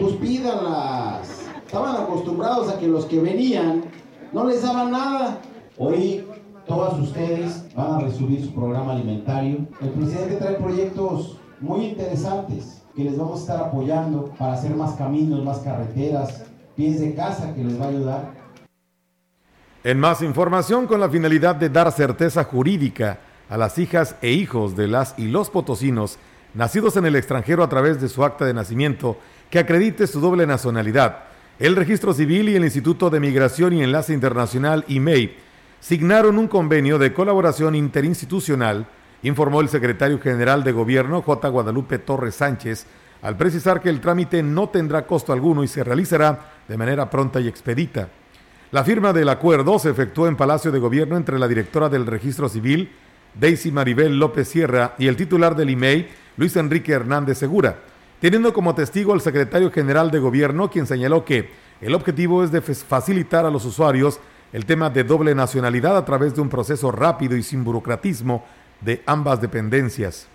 Pues 0.00 0.14
pídanlas. 0.16 1.46
Estaban 1.64 1.94
acostumbrados 1.94 2.68
a 2.68 2.78
que 2.78 2.88
los 2.88 3.04
que 3.04 3.20
venían 3.20 3.84
no 4.32 4.44
les 4.44 4.62
daban 4.62 4.90
nada. 4.90 5.40
Hoy 5.76 6.26
todas 6.66 6.98
ustedes 6.98 7.64
van 7.74 7.94
a 7.94 8.00
recibir 8.00 8.44
su 8.44 8.54
programa 8.54 8.92
alimentario. 8.92 9.66
El 9.80 9.90
presidente 9.90 10.36
trae 10.36 10.54
proyectos 10.54 11.38
muy 11.60 11.86
interesantes 11.86 12.82
que 12.94 13.04
les 13.04 13.16
vamos 13.16 13.38
a 13.38 13.40
estar 13.42 13.60
apoyando 13.68 14.32
para 14.38 14.54
hacer 14.54 14.74
más 14.74 14.94
caminos, 14.94 15.44
más 15.44 15.58
carreteras, 15.58 16.44
pies 16.76 17.00
de 17.00 17.14
casa 17.14 17.54
que 17.54 17.64
les 17.64 17.80
va 17.80 17.86
a 17.86 17.88
ayudar. 17.88 18.30
En 19.82 19.98
más 19.98 20.22
información, 20.22 20.86
con 20.86 21.00
la 21.00 21.08
finalidad 21.08 21.56
de 21.56 21.70
dar 21.70 21.90
certeza 21.92 22.44
jurídica 22.44 23.18
a 23.48 23.56
las 23.56 23.78
hijas 23.78 24.14
e 24.20 24.30
hijos 24.30 24.76
de 24.76 24.88
las 24.88 25.14
y 25.18 25.28
los 25.28 25.50
potosinos 25.50 26.18
nacidos 26.54 26.96
en 26.96 27.06
el 27.06 27.16
extranjero 27.16 27.62
a 27.62 27.68
través 27.68 28.00
de 28.00 28.08
su 28.08 28.22
acta 28.24 28.44
de 28.44 28.54
nacimiento 28.54 29.16
que 29.48 29.58
acredite 29.58 30.06
su 30.06 30.20
doble 30.20 30.46
nacionalidad, 30.46 31.29
el 31.60 31.76
Registro 31.76 32.14
Civil 32.14 32.48
y 32.48 32.56
el 32.56 32.64
Instituto 32.64 33.10
de 33.10 33.20
Migración 33.20 33.74
y 33.74 33.82
Enlace 33.82 34.14
Internacional 34.14 34.82
IMEI 34.88 35.36
signaron 35.78 36.38
un 36.38 36.48
convenio 36.48 36.98
de 36.98 37.12
colaboración 37.12 37.74
interinstitucional, 37.74 38.86
informó 39.22 39.60
el 39.60 39.68
secretario 39.68 40.18
general 40.18 40.64
de 40.64 40.72
Gobierno, 40.72 41.20
J. 41.20 41.48
Guadalupe 41.48 41.98
Torres 41.98 42.36
Sánchez, 42.36 42.86
al 43.20 43.36
precisar 43.36 43.82
que 43.82 43.90
el 43.90 44.00
trámite 44.00 44.42
no 44.42 44.70
tendrá 44.70 45.06
costo 45.06 45.34
alguno 45.34 45.62
y 45.62 45.68
se 45.68 45.84
realizará 45.84 46.52
de 46.66 46.78
manera 46.78 47.10
pronta 47.10 47.40
y 47.40 47.48
expedita. 47.48 48.08
La 48.70 48.82
firma 48.82 49.12
del 49.12 49.28
acuerdo 49.28 49.78
se 49.78 49.90
efectuó 49.90 50.28
en 50.28 50.36
Palacio 50.36 50.72
de 50.72 50.78
Gobierno 50.78 51.18
entre 51.18 51.38
la 51.38 51.46
directora 51.46 51.90
del 51.90 52.06
Registro 52.06 52.48
Civil, 52.48 52.90
Daisy 53.38 53.70
Maribel 53.70 54.18
López 54.18 54.48
Sierra, 54.48 54.94
y 54.96 55.08
el 55.08 55.16
titular 55.16 55.54
del 55.54 55.68
IMEI, 55.68 56.08
Luis 56.38 56.56
Enrique 56.56 56.92
Hernández 56.92 57.36
Segura, 57.36 57.80
teniendo 58.20 58.52
como 58.52 58.74
testigo 58.74 59.12
al 59.12 59.20
secretario 59.20 59.70
general 59.70 60.10
de 60.10 60.18
Gobierno, 60.18 60.70
quien 60.70 60.86
señaló 60.86 61.24
que 61.24 61.50
el 61.80 61.94
objetivo 61.94 62.44
es 62.44 62.84
facilitar 62.84 63.46
a 63.46 63.50
los 63.50 63.64
usuarios 63.64 64.20
el 64.52 64.66
tema 64.66 64.90
de 64.90 65.04
doble 65.04 65.34
nacionalidad 65.34 65.96
a 65.96 66.04
través 66.04 66.34
de 66.34 66.40
un 66.40 66.48
proceso 66.48 66.90
rápido 66.90 67.36
y 67.36 67.42
sin 67.42 67.64
burocratismo 67.64 68.44
de 68.80 69.02
ambas 69.06 69.40
dependencias. 69.40 70.26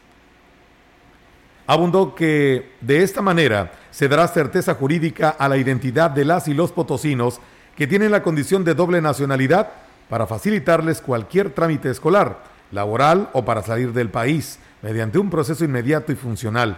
Abundó 1.68 2.16
que 2.16 2.74
de 2.82 3.04
esta 3.04 3.22
manera 3.22 3.72
se 3.92 4.08
dará 4.08 4.28
certeza 4.28 4.76
jurídica 4.76 5.30
a 5.30 5.50
la 5.50 5.58
identidad 5.58 6.12
de 6.12 6.26
las 6.26 6.48
y 6.48 6.54
los 6.54 6.72
potosinos 6.72 7.40
que 7.76 7.88
tienen 7.88 8.12
la 8.12 8.24
condición 8.24 8.64
de 8.64 8.76
doble 8.76 9.02
nacionalidad 9.02 9.70
para 10.10 10.28
facilitarles 10.28 11.02
cualquier 11.02 11.50
trámite 11.50 11.90
escolar, 11.90 12.44
laboral 12.72 13.30
o 13.34 13.44
para 13.44 13.64
salir 13.64 13.94
del 13.94 14.10
país, 14.10 14.60
mediante 14.82 15.18
un 15.18 15.30
proceso 15.30 15.66
inmediato 15.66 16.12
y 16.12 16.16
funcional. 16.16 16.78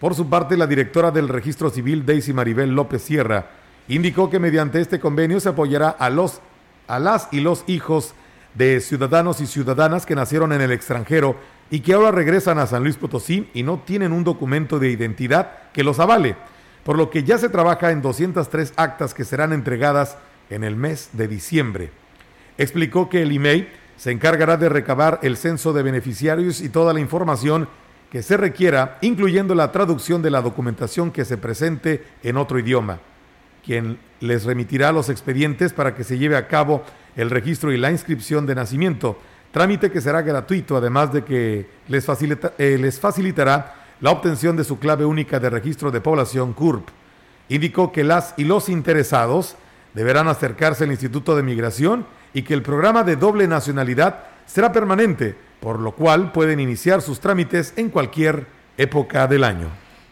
Por 0.00 0.14
su 0.14 0.30
parte, 0.30 0.56
la 0.56 0.66
directora 0.66 1.10
del 1.10 1.28
Registro 1.28 1.68
Civil, 1.68 2.06
Daisy 2.06 2.32
Maribel 2.32 2.74
López 2.74 3.02
Sierra, 3.02 3.50
indicó 3.86 4.30
que 4.30 4.38
mediante 4.38 4.80
este 4.80 4.98
convenio 4.98 5.40
se 5.40 5.50
apoyará 5.50 5.90
a 5.90 6.08
los 6.08 6.40
a 6.88 6.98
las 6.98 7.28
y 7.30 7.40
los 7.40 7.62
hijos 7.68 8.14
de 8.54 8.80
ciudadanos 8.80 9.40
y 9.40 9.46
ciudadanas 9.46 10.06
que 10.06 10.16
nacieron 10.16 10.52
en 10.52 10.60
el 10.60 10.72
extranjero 10.72 11.36
y 11.70 11.80
que 11.80 11.92
ahora 11.92 12.10
regresan 12.10 12.58
a 12.58 12.66
San 12.66 12.82
Luis 12.82 12.96
Potosí 12.96 13.48
y 13.54 13.62
no 13.62 13.78
tienen 13.78 14.12
un 14.12 14.24
documento 14.24 14.80
de 14.80 14.90
identidad 14.90 15.70
que 15.72 15.84
los 15.84 16.00
avale, 16.00 16.34
por 16.82 16.98
lo 16.98 17.10
que 17.10 17.22
ya 17.22 17.38
se 17.38 17.48
trabaja 17.48 17.92
en 17.92 18.02
203 18.02 18.72
actas 18.76 19.14
que 19.14 19.24
serán 19.24 19.52
entregadas 19.52 20.16
en 20.48 20.64
el 20.64 20.74
mes 20.74 21.10
de 21.12 21.28
diciembre. 21.28 21.92
Explicó 22.58 23.08
que 23.08 23.22
el 23.22 23.30
IMEI 23.30 23.68
se 23.96 24.10
encargará 24.10 24.56
de 24.56 24.68
recabar 24.68 25.20
el 25.22 25.36
censo 25.36 25.72
de 25.72 25.82
beneficiarios 25.82 26.60
y 26.60 26.70
toda 26.70 26.92
la 26.92 27.00
información 27.00 27.68
que 28.10 28.22
se 28.22 28.36
requiera, 28.36 28.98
incluyendo 29.00 29.54
la 29.54 29.72
traducción 29.72 30.20
de 30.20 30.30
la 30.30 30.42
documentación 30.42 31.10
que 31.10 31.24
se 31.24 31.36
presente 31.38 32.04
en 32.22 32.36
otro 32.36 32.58
idioma 32.58 33.00
quien 33.64 33.98
les 34.20 34.44
remitirá 34.44 34.92
los 34.92 35.08
expedientes 35.08 35.72
para 35.72 35.94
que 35.94 36.04
se 36.04 36.18
lleve 36.18 36.36
a 36.36 36.48
cabo 36.48 36.82
el 37.16 37.30
registro 37.30 37.72
y 37.72 37.76
la 37.76 37.90
inscripción 37.90 38.46
de 38.46 38.54
nacimiento, 38.54 39.18
trámite 39.52 39.90
que 39.90 40.00
será 40.00 40.22
gratuito, 40.22 40.76
además 40.76 41.12
de 41.12 41.24
que 41.24 41.68
les, 41.88 42.06
eh, 42.58 42.78
les 42.80 43.00
facilitará 43.00 43.74
la 44.00 44.10
obtención 44.10 44.56
de 44.56 44.64
su 44.64 44.78
clave 44.78 45.04
única 45.04 45.40
de 45.40 45.50
registro 45.50 45.90
de 45.90 46.00
población 46.00 46.52
CURP. 46.52 46.88
Indicó 47.48 47.92
que 47.92 48.04
las 48.04 48.34
y 48.36 48.44
los 48.44 48.68
interesados 48.68 49.56
deberán 49.92 50.28
acercarse 50.28 50.84
al 50.84 50.92
Instituto 50.92 51.34
de 51.34 51.42
Migración 51.42 52.06
y 52.32 52.42
que 52.42 52.54
el 52.54 52.62
programa 52.62 53.02
de 53.02 53.16
doble 53.16 53.48
nacionalidad 53.48 54.24
será 54.46 54.72
permanente, 54.72 55.36
por 55.60 55.78
lo 55.78 55.92
cual 55.92 56.32
pueden 56.32 56.60
iniciar 56.60 57.02
sus 57.02 57.20
trámites 57.20 57.74
en 57.76 57.90
cualquier 57.90 58.46
época 58.76 59.26
del 59.26 59.44
año. 59.44 59.68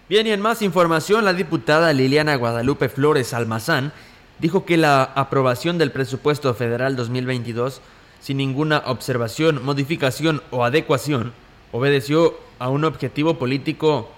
Bien, 0.08 0.26
y 0.26 0.30
en 0.30 0.40
más 0.40 0.62
información, 0.62 1.24
la 1.24 1.34
diputada 1.34 1.92
Liliana 1.92 2.36
Guadalupe 2.36 2.88
Flores 2.88 3.34
Almazán 3.34 3.92
dijo 4.38 4.64
que 4.64 4.76
la 4.76 5.02
aprobación 5.02 5.78
del 5.78 5.90
presupuesto 5.90 6.54
federal 6.54 6.96
2022, 6.96 7.80
sin 8.20 8.38
ninguna 8.38 8.82
observación, 8.86 9.64
modificación 9.64 10.42
o 10.50 10.64
adecuación, 10.64 11.32
obedeció 11.72 12.38
a 12.58 12.68
un 12.70 12.84
objetivo 12.84 13.38
político 13.38 14.10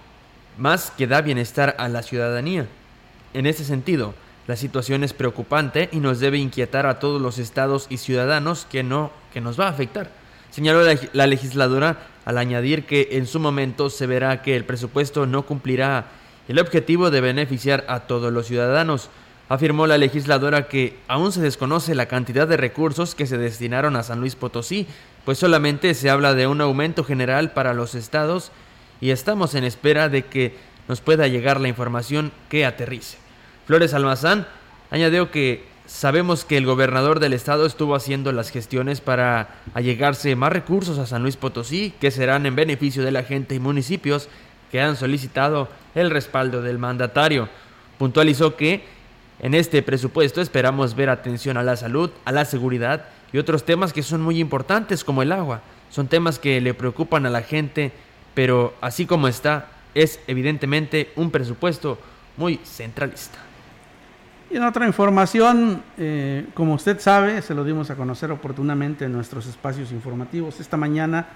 más 0.57 0.91
que 0.91 1.07
da 1.07 1.21
bienestar 1.21 1.75
a 1.77 1.89
la 1.89 2.03
ciudadanía. 2.03 2.67
En 3.33 3.45
ese 3.45 3.63
sentido, 3.63 4.13
la 4.47 4.55
situación 4.55 5.03
es 5.03 5.13
preocupante 5.13 5.89
y 5.91 5.99
nos 5.99 6.19
debe 6.19 6.37
inquietar 6.37 6.85
a 6.85 6.99
todos 6.99 7.21
los 7.21 7.37
estados 7.37 7.87
y 7.89 7.97
ciudadanos 7.97 8.65
que 8.69 8.83
no 8.83 9.11
que 9.33 9.41
nos 9.41 9.59
va 9.59 9.67
a 9.67 9.69
afectar. 9.69 10.20
Señaló 10.51 10.83
la 11.13 11.27
legisladora 11.27 12.07
al 12.25 12.37
añadir 12.37 12.85
que 12.85 13.09
en 13.13 13.25
su 13.25 13.39
momento 13.39 13.89
se 13.89 14.05
verá 14.05 14.41
que 14.41 14.55
el 14.55 14.65
presupuesto 14.65 15.25
no 15.25 15.45
cumplirá 15.45 16.07
el 16.47 16.59
objetivo 16.59 17.09
de 17.09 17.21
beneficiar 17.21 17.85
a 17.87 18.01
todos 18.01 18.31
los 18.31 18.47
ciudadanos. 18.47 19.09
afirmó 19.47 19.85
la 19.85 19.97
legisladora 19.97 20.69
que 20.69 20.97
aún 21.09 21.33
se 21.33 21.41
desconoce 21.41 21.93
la 21.93 22.05
cantidad 22.05 22.47
de 22.47 22.55
recursos 22.55 23.15
que 23.15 23.27
se 23.27 23.37
destinaron 23.37 23.97
a 23.97 24.03
San 24.03 24.21
Luis 24.21 24.37
Potosí, 24.37 24.87
pues 25.25 25.39
solamente 25.39 25.93
se 25.93 26.09
habla 26.09 26.33
de 26.33 26.47
un 26.47 26.61
aumento 26.61 27.03
general 27.03 27.51
para 27.51 27.73
los 27.73 27.93
estados 27.93 28.51
y 29.01 29.09
estamos 29.09 29.53
en 29.55 29.65
espera 29.65 30.07
de 30.07 30.23
que 30.23 30.55
nos 30.87 31.01
pueda 31.01 31.27
llegar 31.27 31.59
la 31.59 31.67
información 31.67 32.31
que 32.47 32.65
aterrice. 32.65 33.17
Flores 33.65 33.93
Almazán 33.93 34.47
añadió 34.89 35.31
que 35.31 35.65
sabemos 35.91 36.45
que 36.45 36.57
el 36.57 36.65
gobernador 36.65 37.19
del 37.19 37.33
estado 37.33 37.65
estuvo 37.65 37.95
haciendo 37.95 38.31
las 38.31 38.49
gestiones 38.49 39.01
para 39.01 39.49
allegarse 39.73 40.35
más 40.37 40.51
recursos 40.53 40.97
a 40.97 41.05
San 41.05 41.21
Luis 41.21 41.35
Potosí, 41.35 41.93
que 41.99 42.11
serán 42.11 42.45
en 42.45 42.55
beneficio 42.55 43.03
de 43.03 43.11
la 43.11 43.23
gente 43.23 43.55
y 43.55 43.59
municipios 43.59 44.29
que 44.71 44.81
han 44.81 44.95
solicitado 44.95 45.67
el 45.93 46.09
respaldo 46.09 46.61
del 46.61 46.79
mandatario. 46.79 47.49
Puntualizó 47.97 48.55
que 48.55 48.83
en 49.41 49.53
este 49.53 49.83
presupuesto 49.83 50.39
esperamos 50.39 50.95
ver 50.95 51.09
atención 51.09 51.57
a 51.57 51.63
la 51.63 51.75
salud, 51.75 52.09
a 52.23 52.31
la 52.31 52.45
seguridad 52.45 53.05
y 53.33 53.37
otros 53.37 53.65
temas 53.65 53.91
que 53.91 54.01
son 54.01 54.21
muy 54.21 54.39
importantes 54.39 55.03
como 55.03 55.21
el 55.21 55.33
agua. 55.33 55.61
Son 55.89 56.07
temas 56.07 56.39
que 56.39 56.61
le 56.61 56.73
preocupan 56.73 57.25
a 57.25 57.29
la 57.29 57.41
gente, 57.41 57.91
pero 58.33 58.73
así 58.79 59.05
como 59.05 59.27
está, 59.27 59.67
es 59.93 60.21
evidentemente 60.27 61.11
un 61.17 61.31
presupuesto 61.31 61.99
muy 62.37 62.61
centralista. 62.63 63.50
Y 64.51 64.57
en 64.57 64.63
otra 64.63 64.85
información, 64.85 65.81
eh, 65.97 66.45
como 66.53 66.73
usted 66.73 66.99
sabe, 66.99 67.41
se 67.41 67.53
lo 67.53 67.63
dimos 67.63 67.89
a 67.89 67.95
conocer 67.95 68.31
oportunamente 68.33 69.05
en 69.05 69.13
nuestros 69.13 69.47
espacios 69.47 69.93
informativos. 69.93 70.59
Esta 70.59 70.75
mañana, 70.75 71.27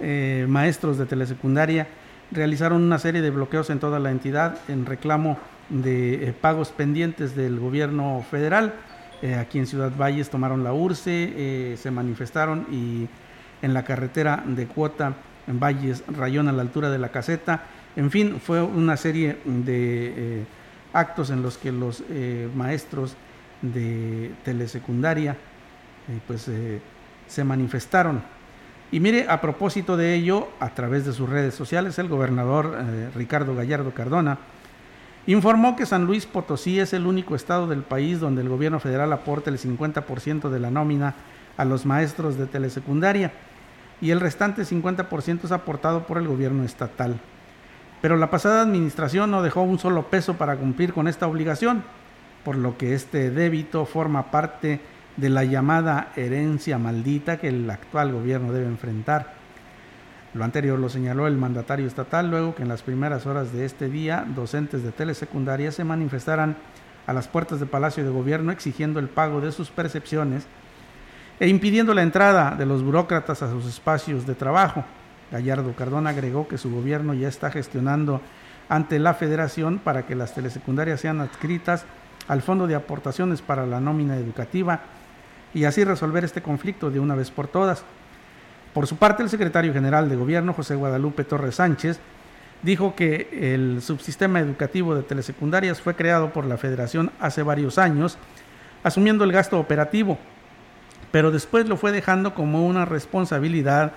eh, 0.00 0.46
maestros 0.48 0.98
de 0.98 1.06
telesecundaria 1.06 1.86
realizaron 2.32 2.82
una 2.82 2.98
serie 2.98 3.22
de 3.22 3.30
bloqueos 3.30 3.70
en 3.70 3.78
toda 3.78 4.00
la 4.00 4.10
entidad 4.10 4.58
en 4.66 4.84
reclamo 4.84 5.38
de 5.68 6.28
eh, 6.28 6.32
pagos 6.32 6.70
pendientes 6.70 7.36
del 7.36 7.60
gobierno 7.60 8.24
federal. 8.28 8.74
aquí 9.38 9.60
en 9.60 9.68
Ciudad 9.68 9.92
Valles 9.96 10.28
tomaron 10.28 10.64
la 10.64 10.72
URCE, 10.72 11.76
se 11.78 11.90
manifestaron 11.92 12.66
y 12.72 13.06
en 13.62 13.74
la 13.74 13.84
carretera 13.84 14.42
de 14.44 14.66
cuota 14.66 15.14
en 15.46 15.60
Valles 15.60 16.02
Rayón 16.08 16.48
a 16.48 16.52
la 16.52 16.62
altura 16.62 16.90
de 16.90 16.98
la 16.98 17.10
caseta. 17.10 17.62
En 17.94 18.10
fin, 18.10 18.40
fue 18.40 18.60
una 18.60 18.96
serie 18.96 19.38
de 19.44 20.44
actos 20.96 21.30
en 21.30 21.42
los 21.42 21.58
que 21.58 21.72
los 21.72 22.02
eh, 22.10 22.48
maestros 22.54 23.16
de 23.60 24.32
telesecundaria 24.44 25.32
eh, 25.32 26.20
pues 26.26 26.48
eh, 26.48 26.80
se 27.26 27.44
manifestaron. 27.44 28.22
Y 28.90 29.00
mire, 29.00 29.26
a 29.28 29.40
propósito 29.40 29.96
de 29.96 30.14
ello, 30.14 30.48
a 30.60 30.70
través 30.70 31.04
de 31.04 31.12
sus 31.12 31.28
redes 31.28 31.54
sociales, 31.54 31.98
el 31.98 32.08
gobernador 32.08 32.78
Ricardo 33.16 33.54
Gallardo 33.54 33.92
Cardona 33.92 34.38
informó 35.26 35.74
que 35.74 35.86
San 35.86 36.04
Luis 36.04 36.24
Potosí 36.24 36.78
es 36.78 36.92
el 36.92 37.04
único 37.04 37.34
estado 37.34 37.66
del 37.66 37.82
país 37.82 38.20
donde 38.20 38.42
el 38.42 38.48
gobierno 38.48 38.78
federal 38.78 39.12
aporta 39.12 39.50
el 39.50 39.58
50% 39.58 40.50
de 40.50 40.60
la 40.60 40.70
nómina 40.70 41.14
a 41.56 41.64
los 41.64 41.84
maestros 41.84 42.38
de 42.38 42.46
telesecundaria 42.46 43.32
y 44.00 44.10
el 44.10 44.20
restante 44.20 44.62
50% 44.62 45.44
es 45.44 45.52
aportado 45.52 46.06
por 46.06 46.18
el 46.18 46.28
gobierno 46.28 46.62
estatal. 46.62 47.18
Pero 48.00 48.16
la 48.16 48.30
pasada 48.30 48.62
administración 48.62 49.30
no 49.30 49.42
dejó 49.42 49.62
un 49.62 49.78
solo 49.78 50.04
peso 50.04 50.34
para 50.34 50.56
cumplir 50.56 50.92
con 50.92 51.08
esta 51.08 51.26
obligación, 51.26 51.82
por 52.44 52.56
lo 52.56 52.76
que 52.76 52.94
este 52.94 53.30
débito 53.30 53.86
forma 53.86 54.30
parte 54.30 54.80
de 55.16 55.30
la 55.30 55.44
llamada 55.44 56.12
herencia 56.16 56.78
maldita 56.78 57.38
que 57.38 57.48
el 57.48 57.68
actual 57.70 58.12
gobierno 58.12 58.52
debe 58.52 58.66
enfrentar. 58.66 59.34
Lo 60.34 60.44
anterior 60.44 60.78
lo 60.78 60.90
señaló 60.90 61.26
el 61.26 61.38
mandatario 61.38 61.86
estatal 61.86 62.30
luego 62.30 62.54
que 62.54 62.62
en 62.62 62.68
las 62.68 62.82
primeras 62.82 63.24
horas 63.24 63.52
de 63.52 63.64
este 63.64 63.88
día 63.88 64.26
docentes 64.34 64.82
de 64.82 64.92
telesecundaria 64.92 65.72
se 65.72 65.84
manifestaran 65.84 66.56
a 67.06 67.12
las 67.14 67.26
puertas 67.26 67.58
del 67.58 67.68
Palacio 67.70 68.04
de 68.04 68.10
Gobierno 68.10 68.52
exigiendo 68.52 69.00
el 69.00 69.08
pago 69.08 69.40
de 69.40 69.52
sus 69.52 69.70
percepciones 69.70 70.46
e 71.40 71.48
impidiendo 71.48 71.94
la 71.94 72.02
entrada 72.02 72.54
de 72.54 72.66
los 72.66 72.82
burócratas 72.82 73.42
a 73.42 73.50
sus 73.50 73.66
espacios 73.66 74.26
de 74.26 74.34
trabajo. 74.34 74.84
Gallardo 75.30 75.74
Cardona 75.74 76.10
agregó 76.10 76.48
que 76.48 76.58
su 76.58 76.70
gobierno 76.70 77.14
ya 77.14 77.28
está 77.28 77.50
gestionando 77.50 78.20
ante 78.68 78.98
la 78.98 79.14
federación 79.14 79.78
para 79.78 80.06
que 80.06 80.14
las 80.14 80.34
telesecundarias 80.34 81.00
sean 81.00 81.20
adscritas 81.20 81.84
al 82.28 82.42
Fondo 82.42 82.66
de 82.66 82.74
Aportaciones 82.74 83.42
para 83.42 83.66
la 83.66 83.80
Nómina 83.80 84.16
Educativa 84.16 84.80
y 85.54 85.64
así 85.64 85.84
resolver 85.84 86.24
este 86.24 86.42
conflicto 86.42 86.90
de 86.90 87.00
una 87.00 87.14
vez 87.14 87.30
por 87.30 87.48
todas. 87.48 87.84
Por 88.74 88.86
su 88.86 88.96
parte, 88.96 89.22
el 89.22 89.30
secretario 89.30 89.72
general 89.72 90.08
de 90.08 90.16
Gobierno, 90.16 90.52
José 90.52 90.74
Guadalupe 90.74 91.24
Torres 91.24 91.54
Sánchez, 91.54 91.98
dijo 92.62 92.94
que 92.94 93.54
el 93.54 93.80
subsistema 93.80 94.40
educativo 94.40 94.94
de 94.94 95.02
telesecundarias 95.02 95.80
fue 95.80 95.94
creado 95.94 96.32
por 96.32 96.44
la 96.44 96.58
federación 96.58 97.10
hace 97.20 97.42
varios 97.42 97.78
años, 97.78 98.18
asumiendo 98.82 99.24
el 99.24 99.32
gasto 99.32 99.58
operativo, 99.58 100.18
pero 101.10 101.30
después 101.30 101.68
lo 101.68 101.76
fue 101.76 101.92
dejando 101.92 102.34
como 102.34 102.66
una 102.66 102.84
responsabilidad 102.84 103.92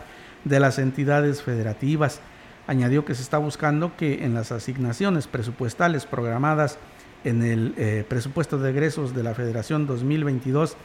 de 0.46 0.60
las 0.60 0.80
entidades 0.80 1.42
federativas. 1.42 2.22
Añadió 2.68 3.06
que 3.06 3.16
se 3.16 3.24
está 3.24 3.38
buscando 3.38 3.96
que 3.98 4.24
en 4.24 4.34
las 4.34 4.52
asignaciones 4.52 5.28
presupuestales 5.28 6.06
programadas 6.06 6.78
en 7.24 7.44
el 7.44 7.74
eh, 7.78 8.06
presupuesto 8.08 8.58
de 8.58 8.70
egresos 8.70 9.14
de 9.14 9.24
la 9.24 9.34
Federación 9.34 9.88
2022 9.88 10.78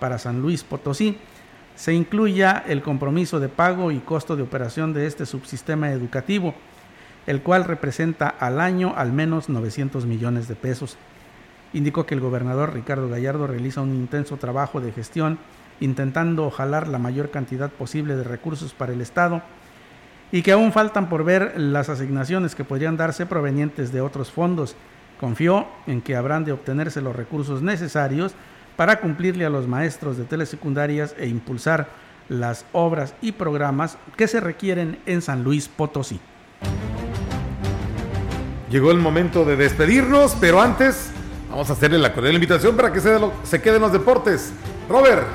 para 0.00 0.18
San 0.18 0.40
Luis 0.40 0.64
Potosí 0.64 1.18
se 1.76 1.92
incluya 1.92 2.64
el 2.66 2.82
compromiso 2.82 3.38
de 3.38 3.48
pago 3.48 3.92
y 3.92 3.98
costo 3.98 4.34
de 4.34 4.42
operación 4.42 4.94
de 4.94 5.06
este 5.06 5.26
subsistema 5.26 5.90
educativo, 5.90 6.54
el 7.26 7.42
cual 7.42 7.64
representa 7.64 8.28
al 8.28 8.60
año 8.60 8.94
al 8.96 9.12
menos 9.12 9.50
900 9.50 10.06
millones 10.06 10.48
de 10.48 10.56
pesos. 10.56 10.96
Indicó 11.74 12.06
que 12.06 12.14
el 12.14 12.20
gobernador 12.20 12.72
Ricardo 12.72 13.10
Gallardo 13.10 13.46
realiza 13.46 13.82
un 13.82 13.94
intenso 13.94 14.38
trabajo 14.38 14.80
de 14.80 14.92
gestión 14.92 15.38
intentando 15.80 16.50
jalar 16.50 16.88
la 16.88 16.98
mayor 16.98 17.30
cantidad 17.30 17.70
posible 17.70 18.16
de 18.16 18.24
recursos 18.24 18.72
para 18.72 18.92
el 18.92 19.00
Estado 19.00 19.42
y 20.32 20.42
que 20.42 20.52
aún 20.52 20.72
faltan 20.72 21.08
por 21.08 21.24
ver 21.24 21.54
las 21.56 21.88
asignaciones 21.88 22.54
que 22.54 22.64
podrían 22.64 22.96
darse 22.96 23.26
provenientes 23.26 23.92
de 23.92 24.00
otros 24.00 24.30
fondos. 24.30 24.76
Confió 25.20 25.66
en 25.86 26.02
que 26.02 26.16
habrán 26.16 26.44
de 26.44 26.52
obtenerse 26.52 27.00
los 27.00 27.16
recursos 27.16 27.62
necesarios 27.62 28.34
para 28.76 29.00
cumplirle 29.00 29.46
a 29.46 29.50
los 29.50 29.66
maestros 29.66 30.16
de 30.16 30.24
telesecundarias 30.24 31.14
e 31.18 31.26
impulsar 31.28 31.88
las 32.28 32.66
obras 32.72 33.14
y 33.22 33.32
programas 33.32 33.98
que 34.16 34.28
se 34.28 34.40
requieren 34.40 34.98
en 35.06 35.22
San 35.22 35.44
Luis 35.44 35.68
Potosí. 35.68 36.20
Llegó 38.70 38.90
el 38.90 38.98
momento 38.98 39.44
de 39.44 39.56
despedirnos, 39.56 40.36
pero 40.40 40.60
antes 40.60 41.10
vamos 41.48 41.70
a 41.70 41.74
hacerle 41.74 41.98
la 41.98 42.12
cordial 42.12 42.34
invitación 42.34 42.76
para 42.76 42.92
que 42.92 43.00
se, 43.00 43.16
se 43.44 43.62
queden 43.62 43.80
los 43.80 43.92
deportes. 43.92 44.52
Robert. 44.88 45.26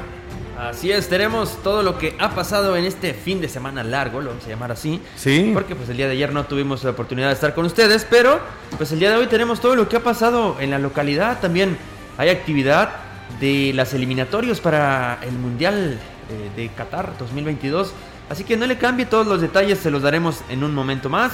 Así 0.62 0.92
es, 0.92 1.10
tenemos 1.10 1.58
todo 1.64 1.82
lo 1.82 1.98
que 1.98 2.16
ha 2.20 2.36
pasado 2.36 2.78
en 2.78 2.86
este 2.86 3.16
fin 3.16 3.42
de 3.42 3.50
semana 3.50 3.84
largo, 3.84 4.22
lo 4.22 4.30
vamos 4.30 4.46
a 4.46 4.50
llamar 4.50 4.72
así. 4.72 5.02
Sí. 5.16 5.50
Porque 5.56 5.76
pues 5.76 5.90
el 5.90 5.98
día 5.98 6.06
de 6.06 6.12
ayer 6.12 6.32
no 6.32 6.46
tuvimos 6.46 6.84
la 6.84 6.92
oportunidad 6.92 7.30
de 7.30 7.34
estar 7.34 7.56
con 7.56 7.66
ustedes, 7.66 8.06
pero 8.08 8.40
pues 8.78 8.92
el 8.92 9.00
día 9.00 9.10
de 9.10 9.16
hoy 9.16 9.26
tenemos 9.26 9.60
todo 9.60 9.76
lo 9.76 9.90
que 9.90 9.96
ha 9.96 10.04
pasado 10.04 10.58
en 10.60 10.70
la 10.70 10.78
localidad. 10.78 11.40
También 11.40 11.80
hay 12.16 12.30
actividad 12.30 12.92
de 13.40 13.72
las 13.74 13.96
eliminatorios 13.96 14.62
para 14.62 15.18
el 15.24 15.32
Mundial 15.32 15.98
eh, 16.30 16.52
de 16.56 16.70
Qatar 16.70 17.18
2022. 17.18 17.92
Así 18.30 18.44
que 18.44 18.56
no 18.56 18.68
le 18.68 18.78
cambie 18.78 19.08
todos 19.08 19.26
los 19.26 19.42
detalles, 19.42 19.80
se 19.80 19.90
los 19.90 20.04
daremos 20.04 20.44
en 20.48 20.64
un 20.64 20.76
momento 20.76 21.10
más. 21.10 21.32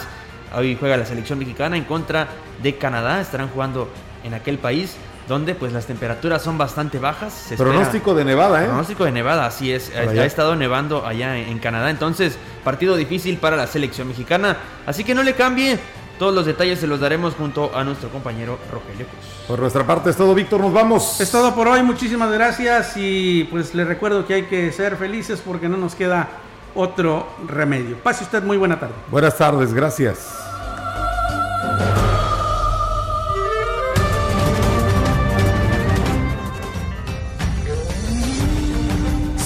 Hoy 0.56 0.78
juega 0.80 0.96
la 0.96 1.06
selección 1.06 1.38
mexicana 1.38 1.76
en 1.76 1.84
contra 1.84 2.30
de 2.64 2.78
Canadá, 2.78 3.20
estarán 3.20 3.50
jugando 3.50 3.90
en 4.24 4.34
aquel 4.36 4.58
país 4.58 4.96
donde 5.28 5.56
pues 5.56 5.74
las 5.74 5.86
temperaturas 5.86 6.42
son 6.42 6.58
bastante 6.58 7.00
bajas. 7.00 7.54
pronóstico 7.58 8.14
de 8.16 8.26
nevada, 8.26 8.64
¿eh? 8.64 8.68
Pronóstico 8.68 9.06
de 9.06 9.12
nevada, 9.12 9.46
así 9.46 9.72
es. 9.72 9.92
Ha 9.96 10.26
estado 10.26 10.56
nevando 10.56 11.06
allá 11.06 11.38
en 11.38 11.60
Canadá, 11.60 11.90
entonces 11.90 12.38
partido 12.64 12.96
difícil 12.96 13.38
para 13.38 13.56
la 13.56 13.68
selección 13.68 14.08
mexicana. 14.08 14.58
Así 14.86 15.04
que 15.04 15.14
no 15.14 15.24
le 15.24 15.34
cambie. 15.34 15.80
Todos 16.18 16.34
los 16.34 16.48
detalles 16.48 16.80
se 16.80 16.88
los 16.88 17.00
daremos 17.00 17.36
junto 17.36 17.72
a 17.76 17.84
nuestro 17.84 18.10
compañero 18.10 18.58
Rogelio 18.72 19.06
Cruz. 19.06 19.26
Por 19.48 19.60
nuestra 19.60 19.86
parte 19.86 20.10
es 20.10 20.16
todo, 20.16 20.34
Víctor, 20.34 20.62
nos 20.62 20.74
vamos. 20.74 21.22
Es 21.22 21.30
todo 21.30 21.54
por 21.54 21.68
hoy, 21.68 21.84
muchísimas 21.84 22.32
gracias 22.32 22.94
y 22.96 23.44
pues 23.52 23.76
le 23.76 23.86
recuerdo 23.86 24.26
que 24.26 24.34
hay 24.34 24.44
que 24.44 24.72
ser 24.72 24.98
felices 24.98 25.44
porque 25.46 25.70
no 25.70 25.78
nos 25.78 25.94
queda 25.94 26.28
otro 26.74 27.28
remedio. 27.48 27.98
Pase 27.98 28.24
usted 28.24 28.42
muy 28.42 28.58
buena 28.58 28.80
tarde. 28.80 28.96
Buenas 29.12 29.38
tardes, 29.38 29.74
gracias. 29.74 30.36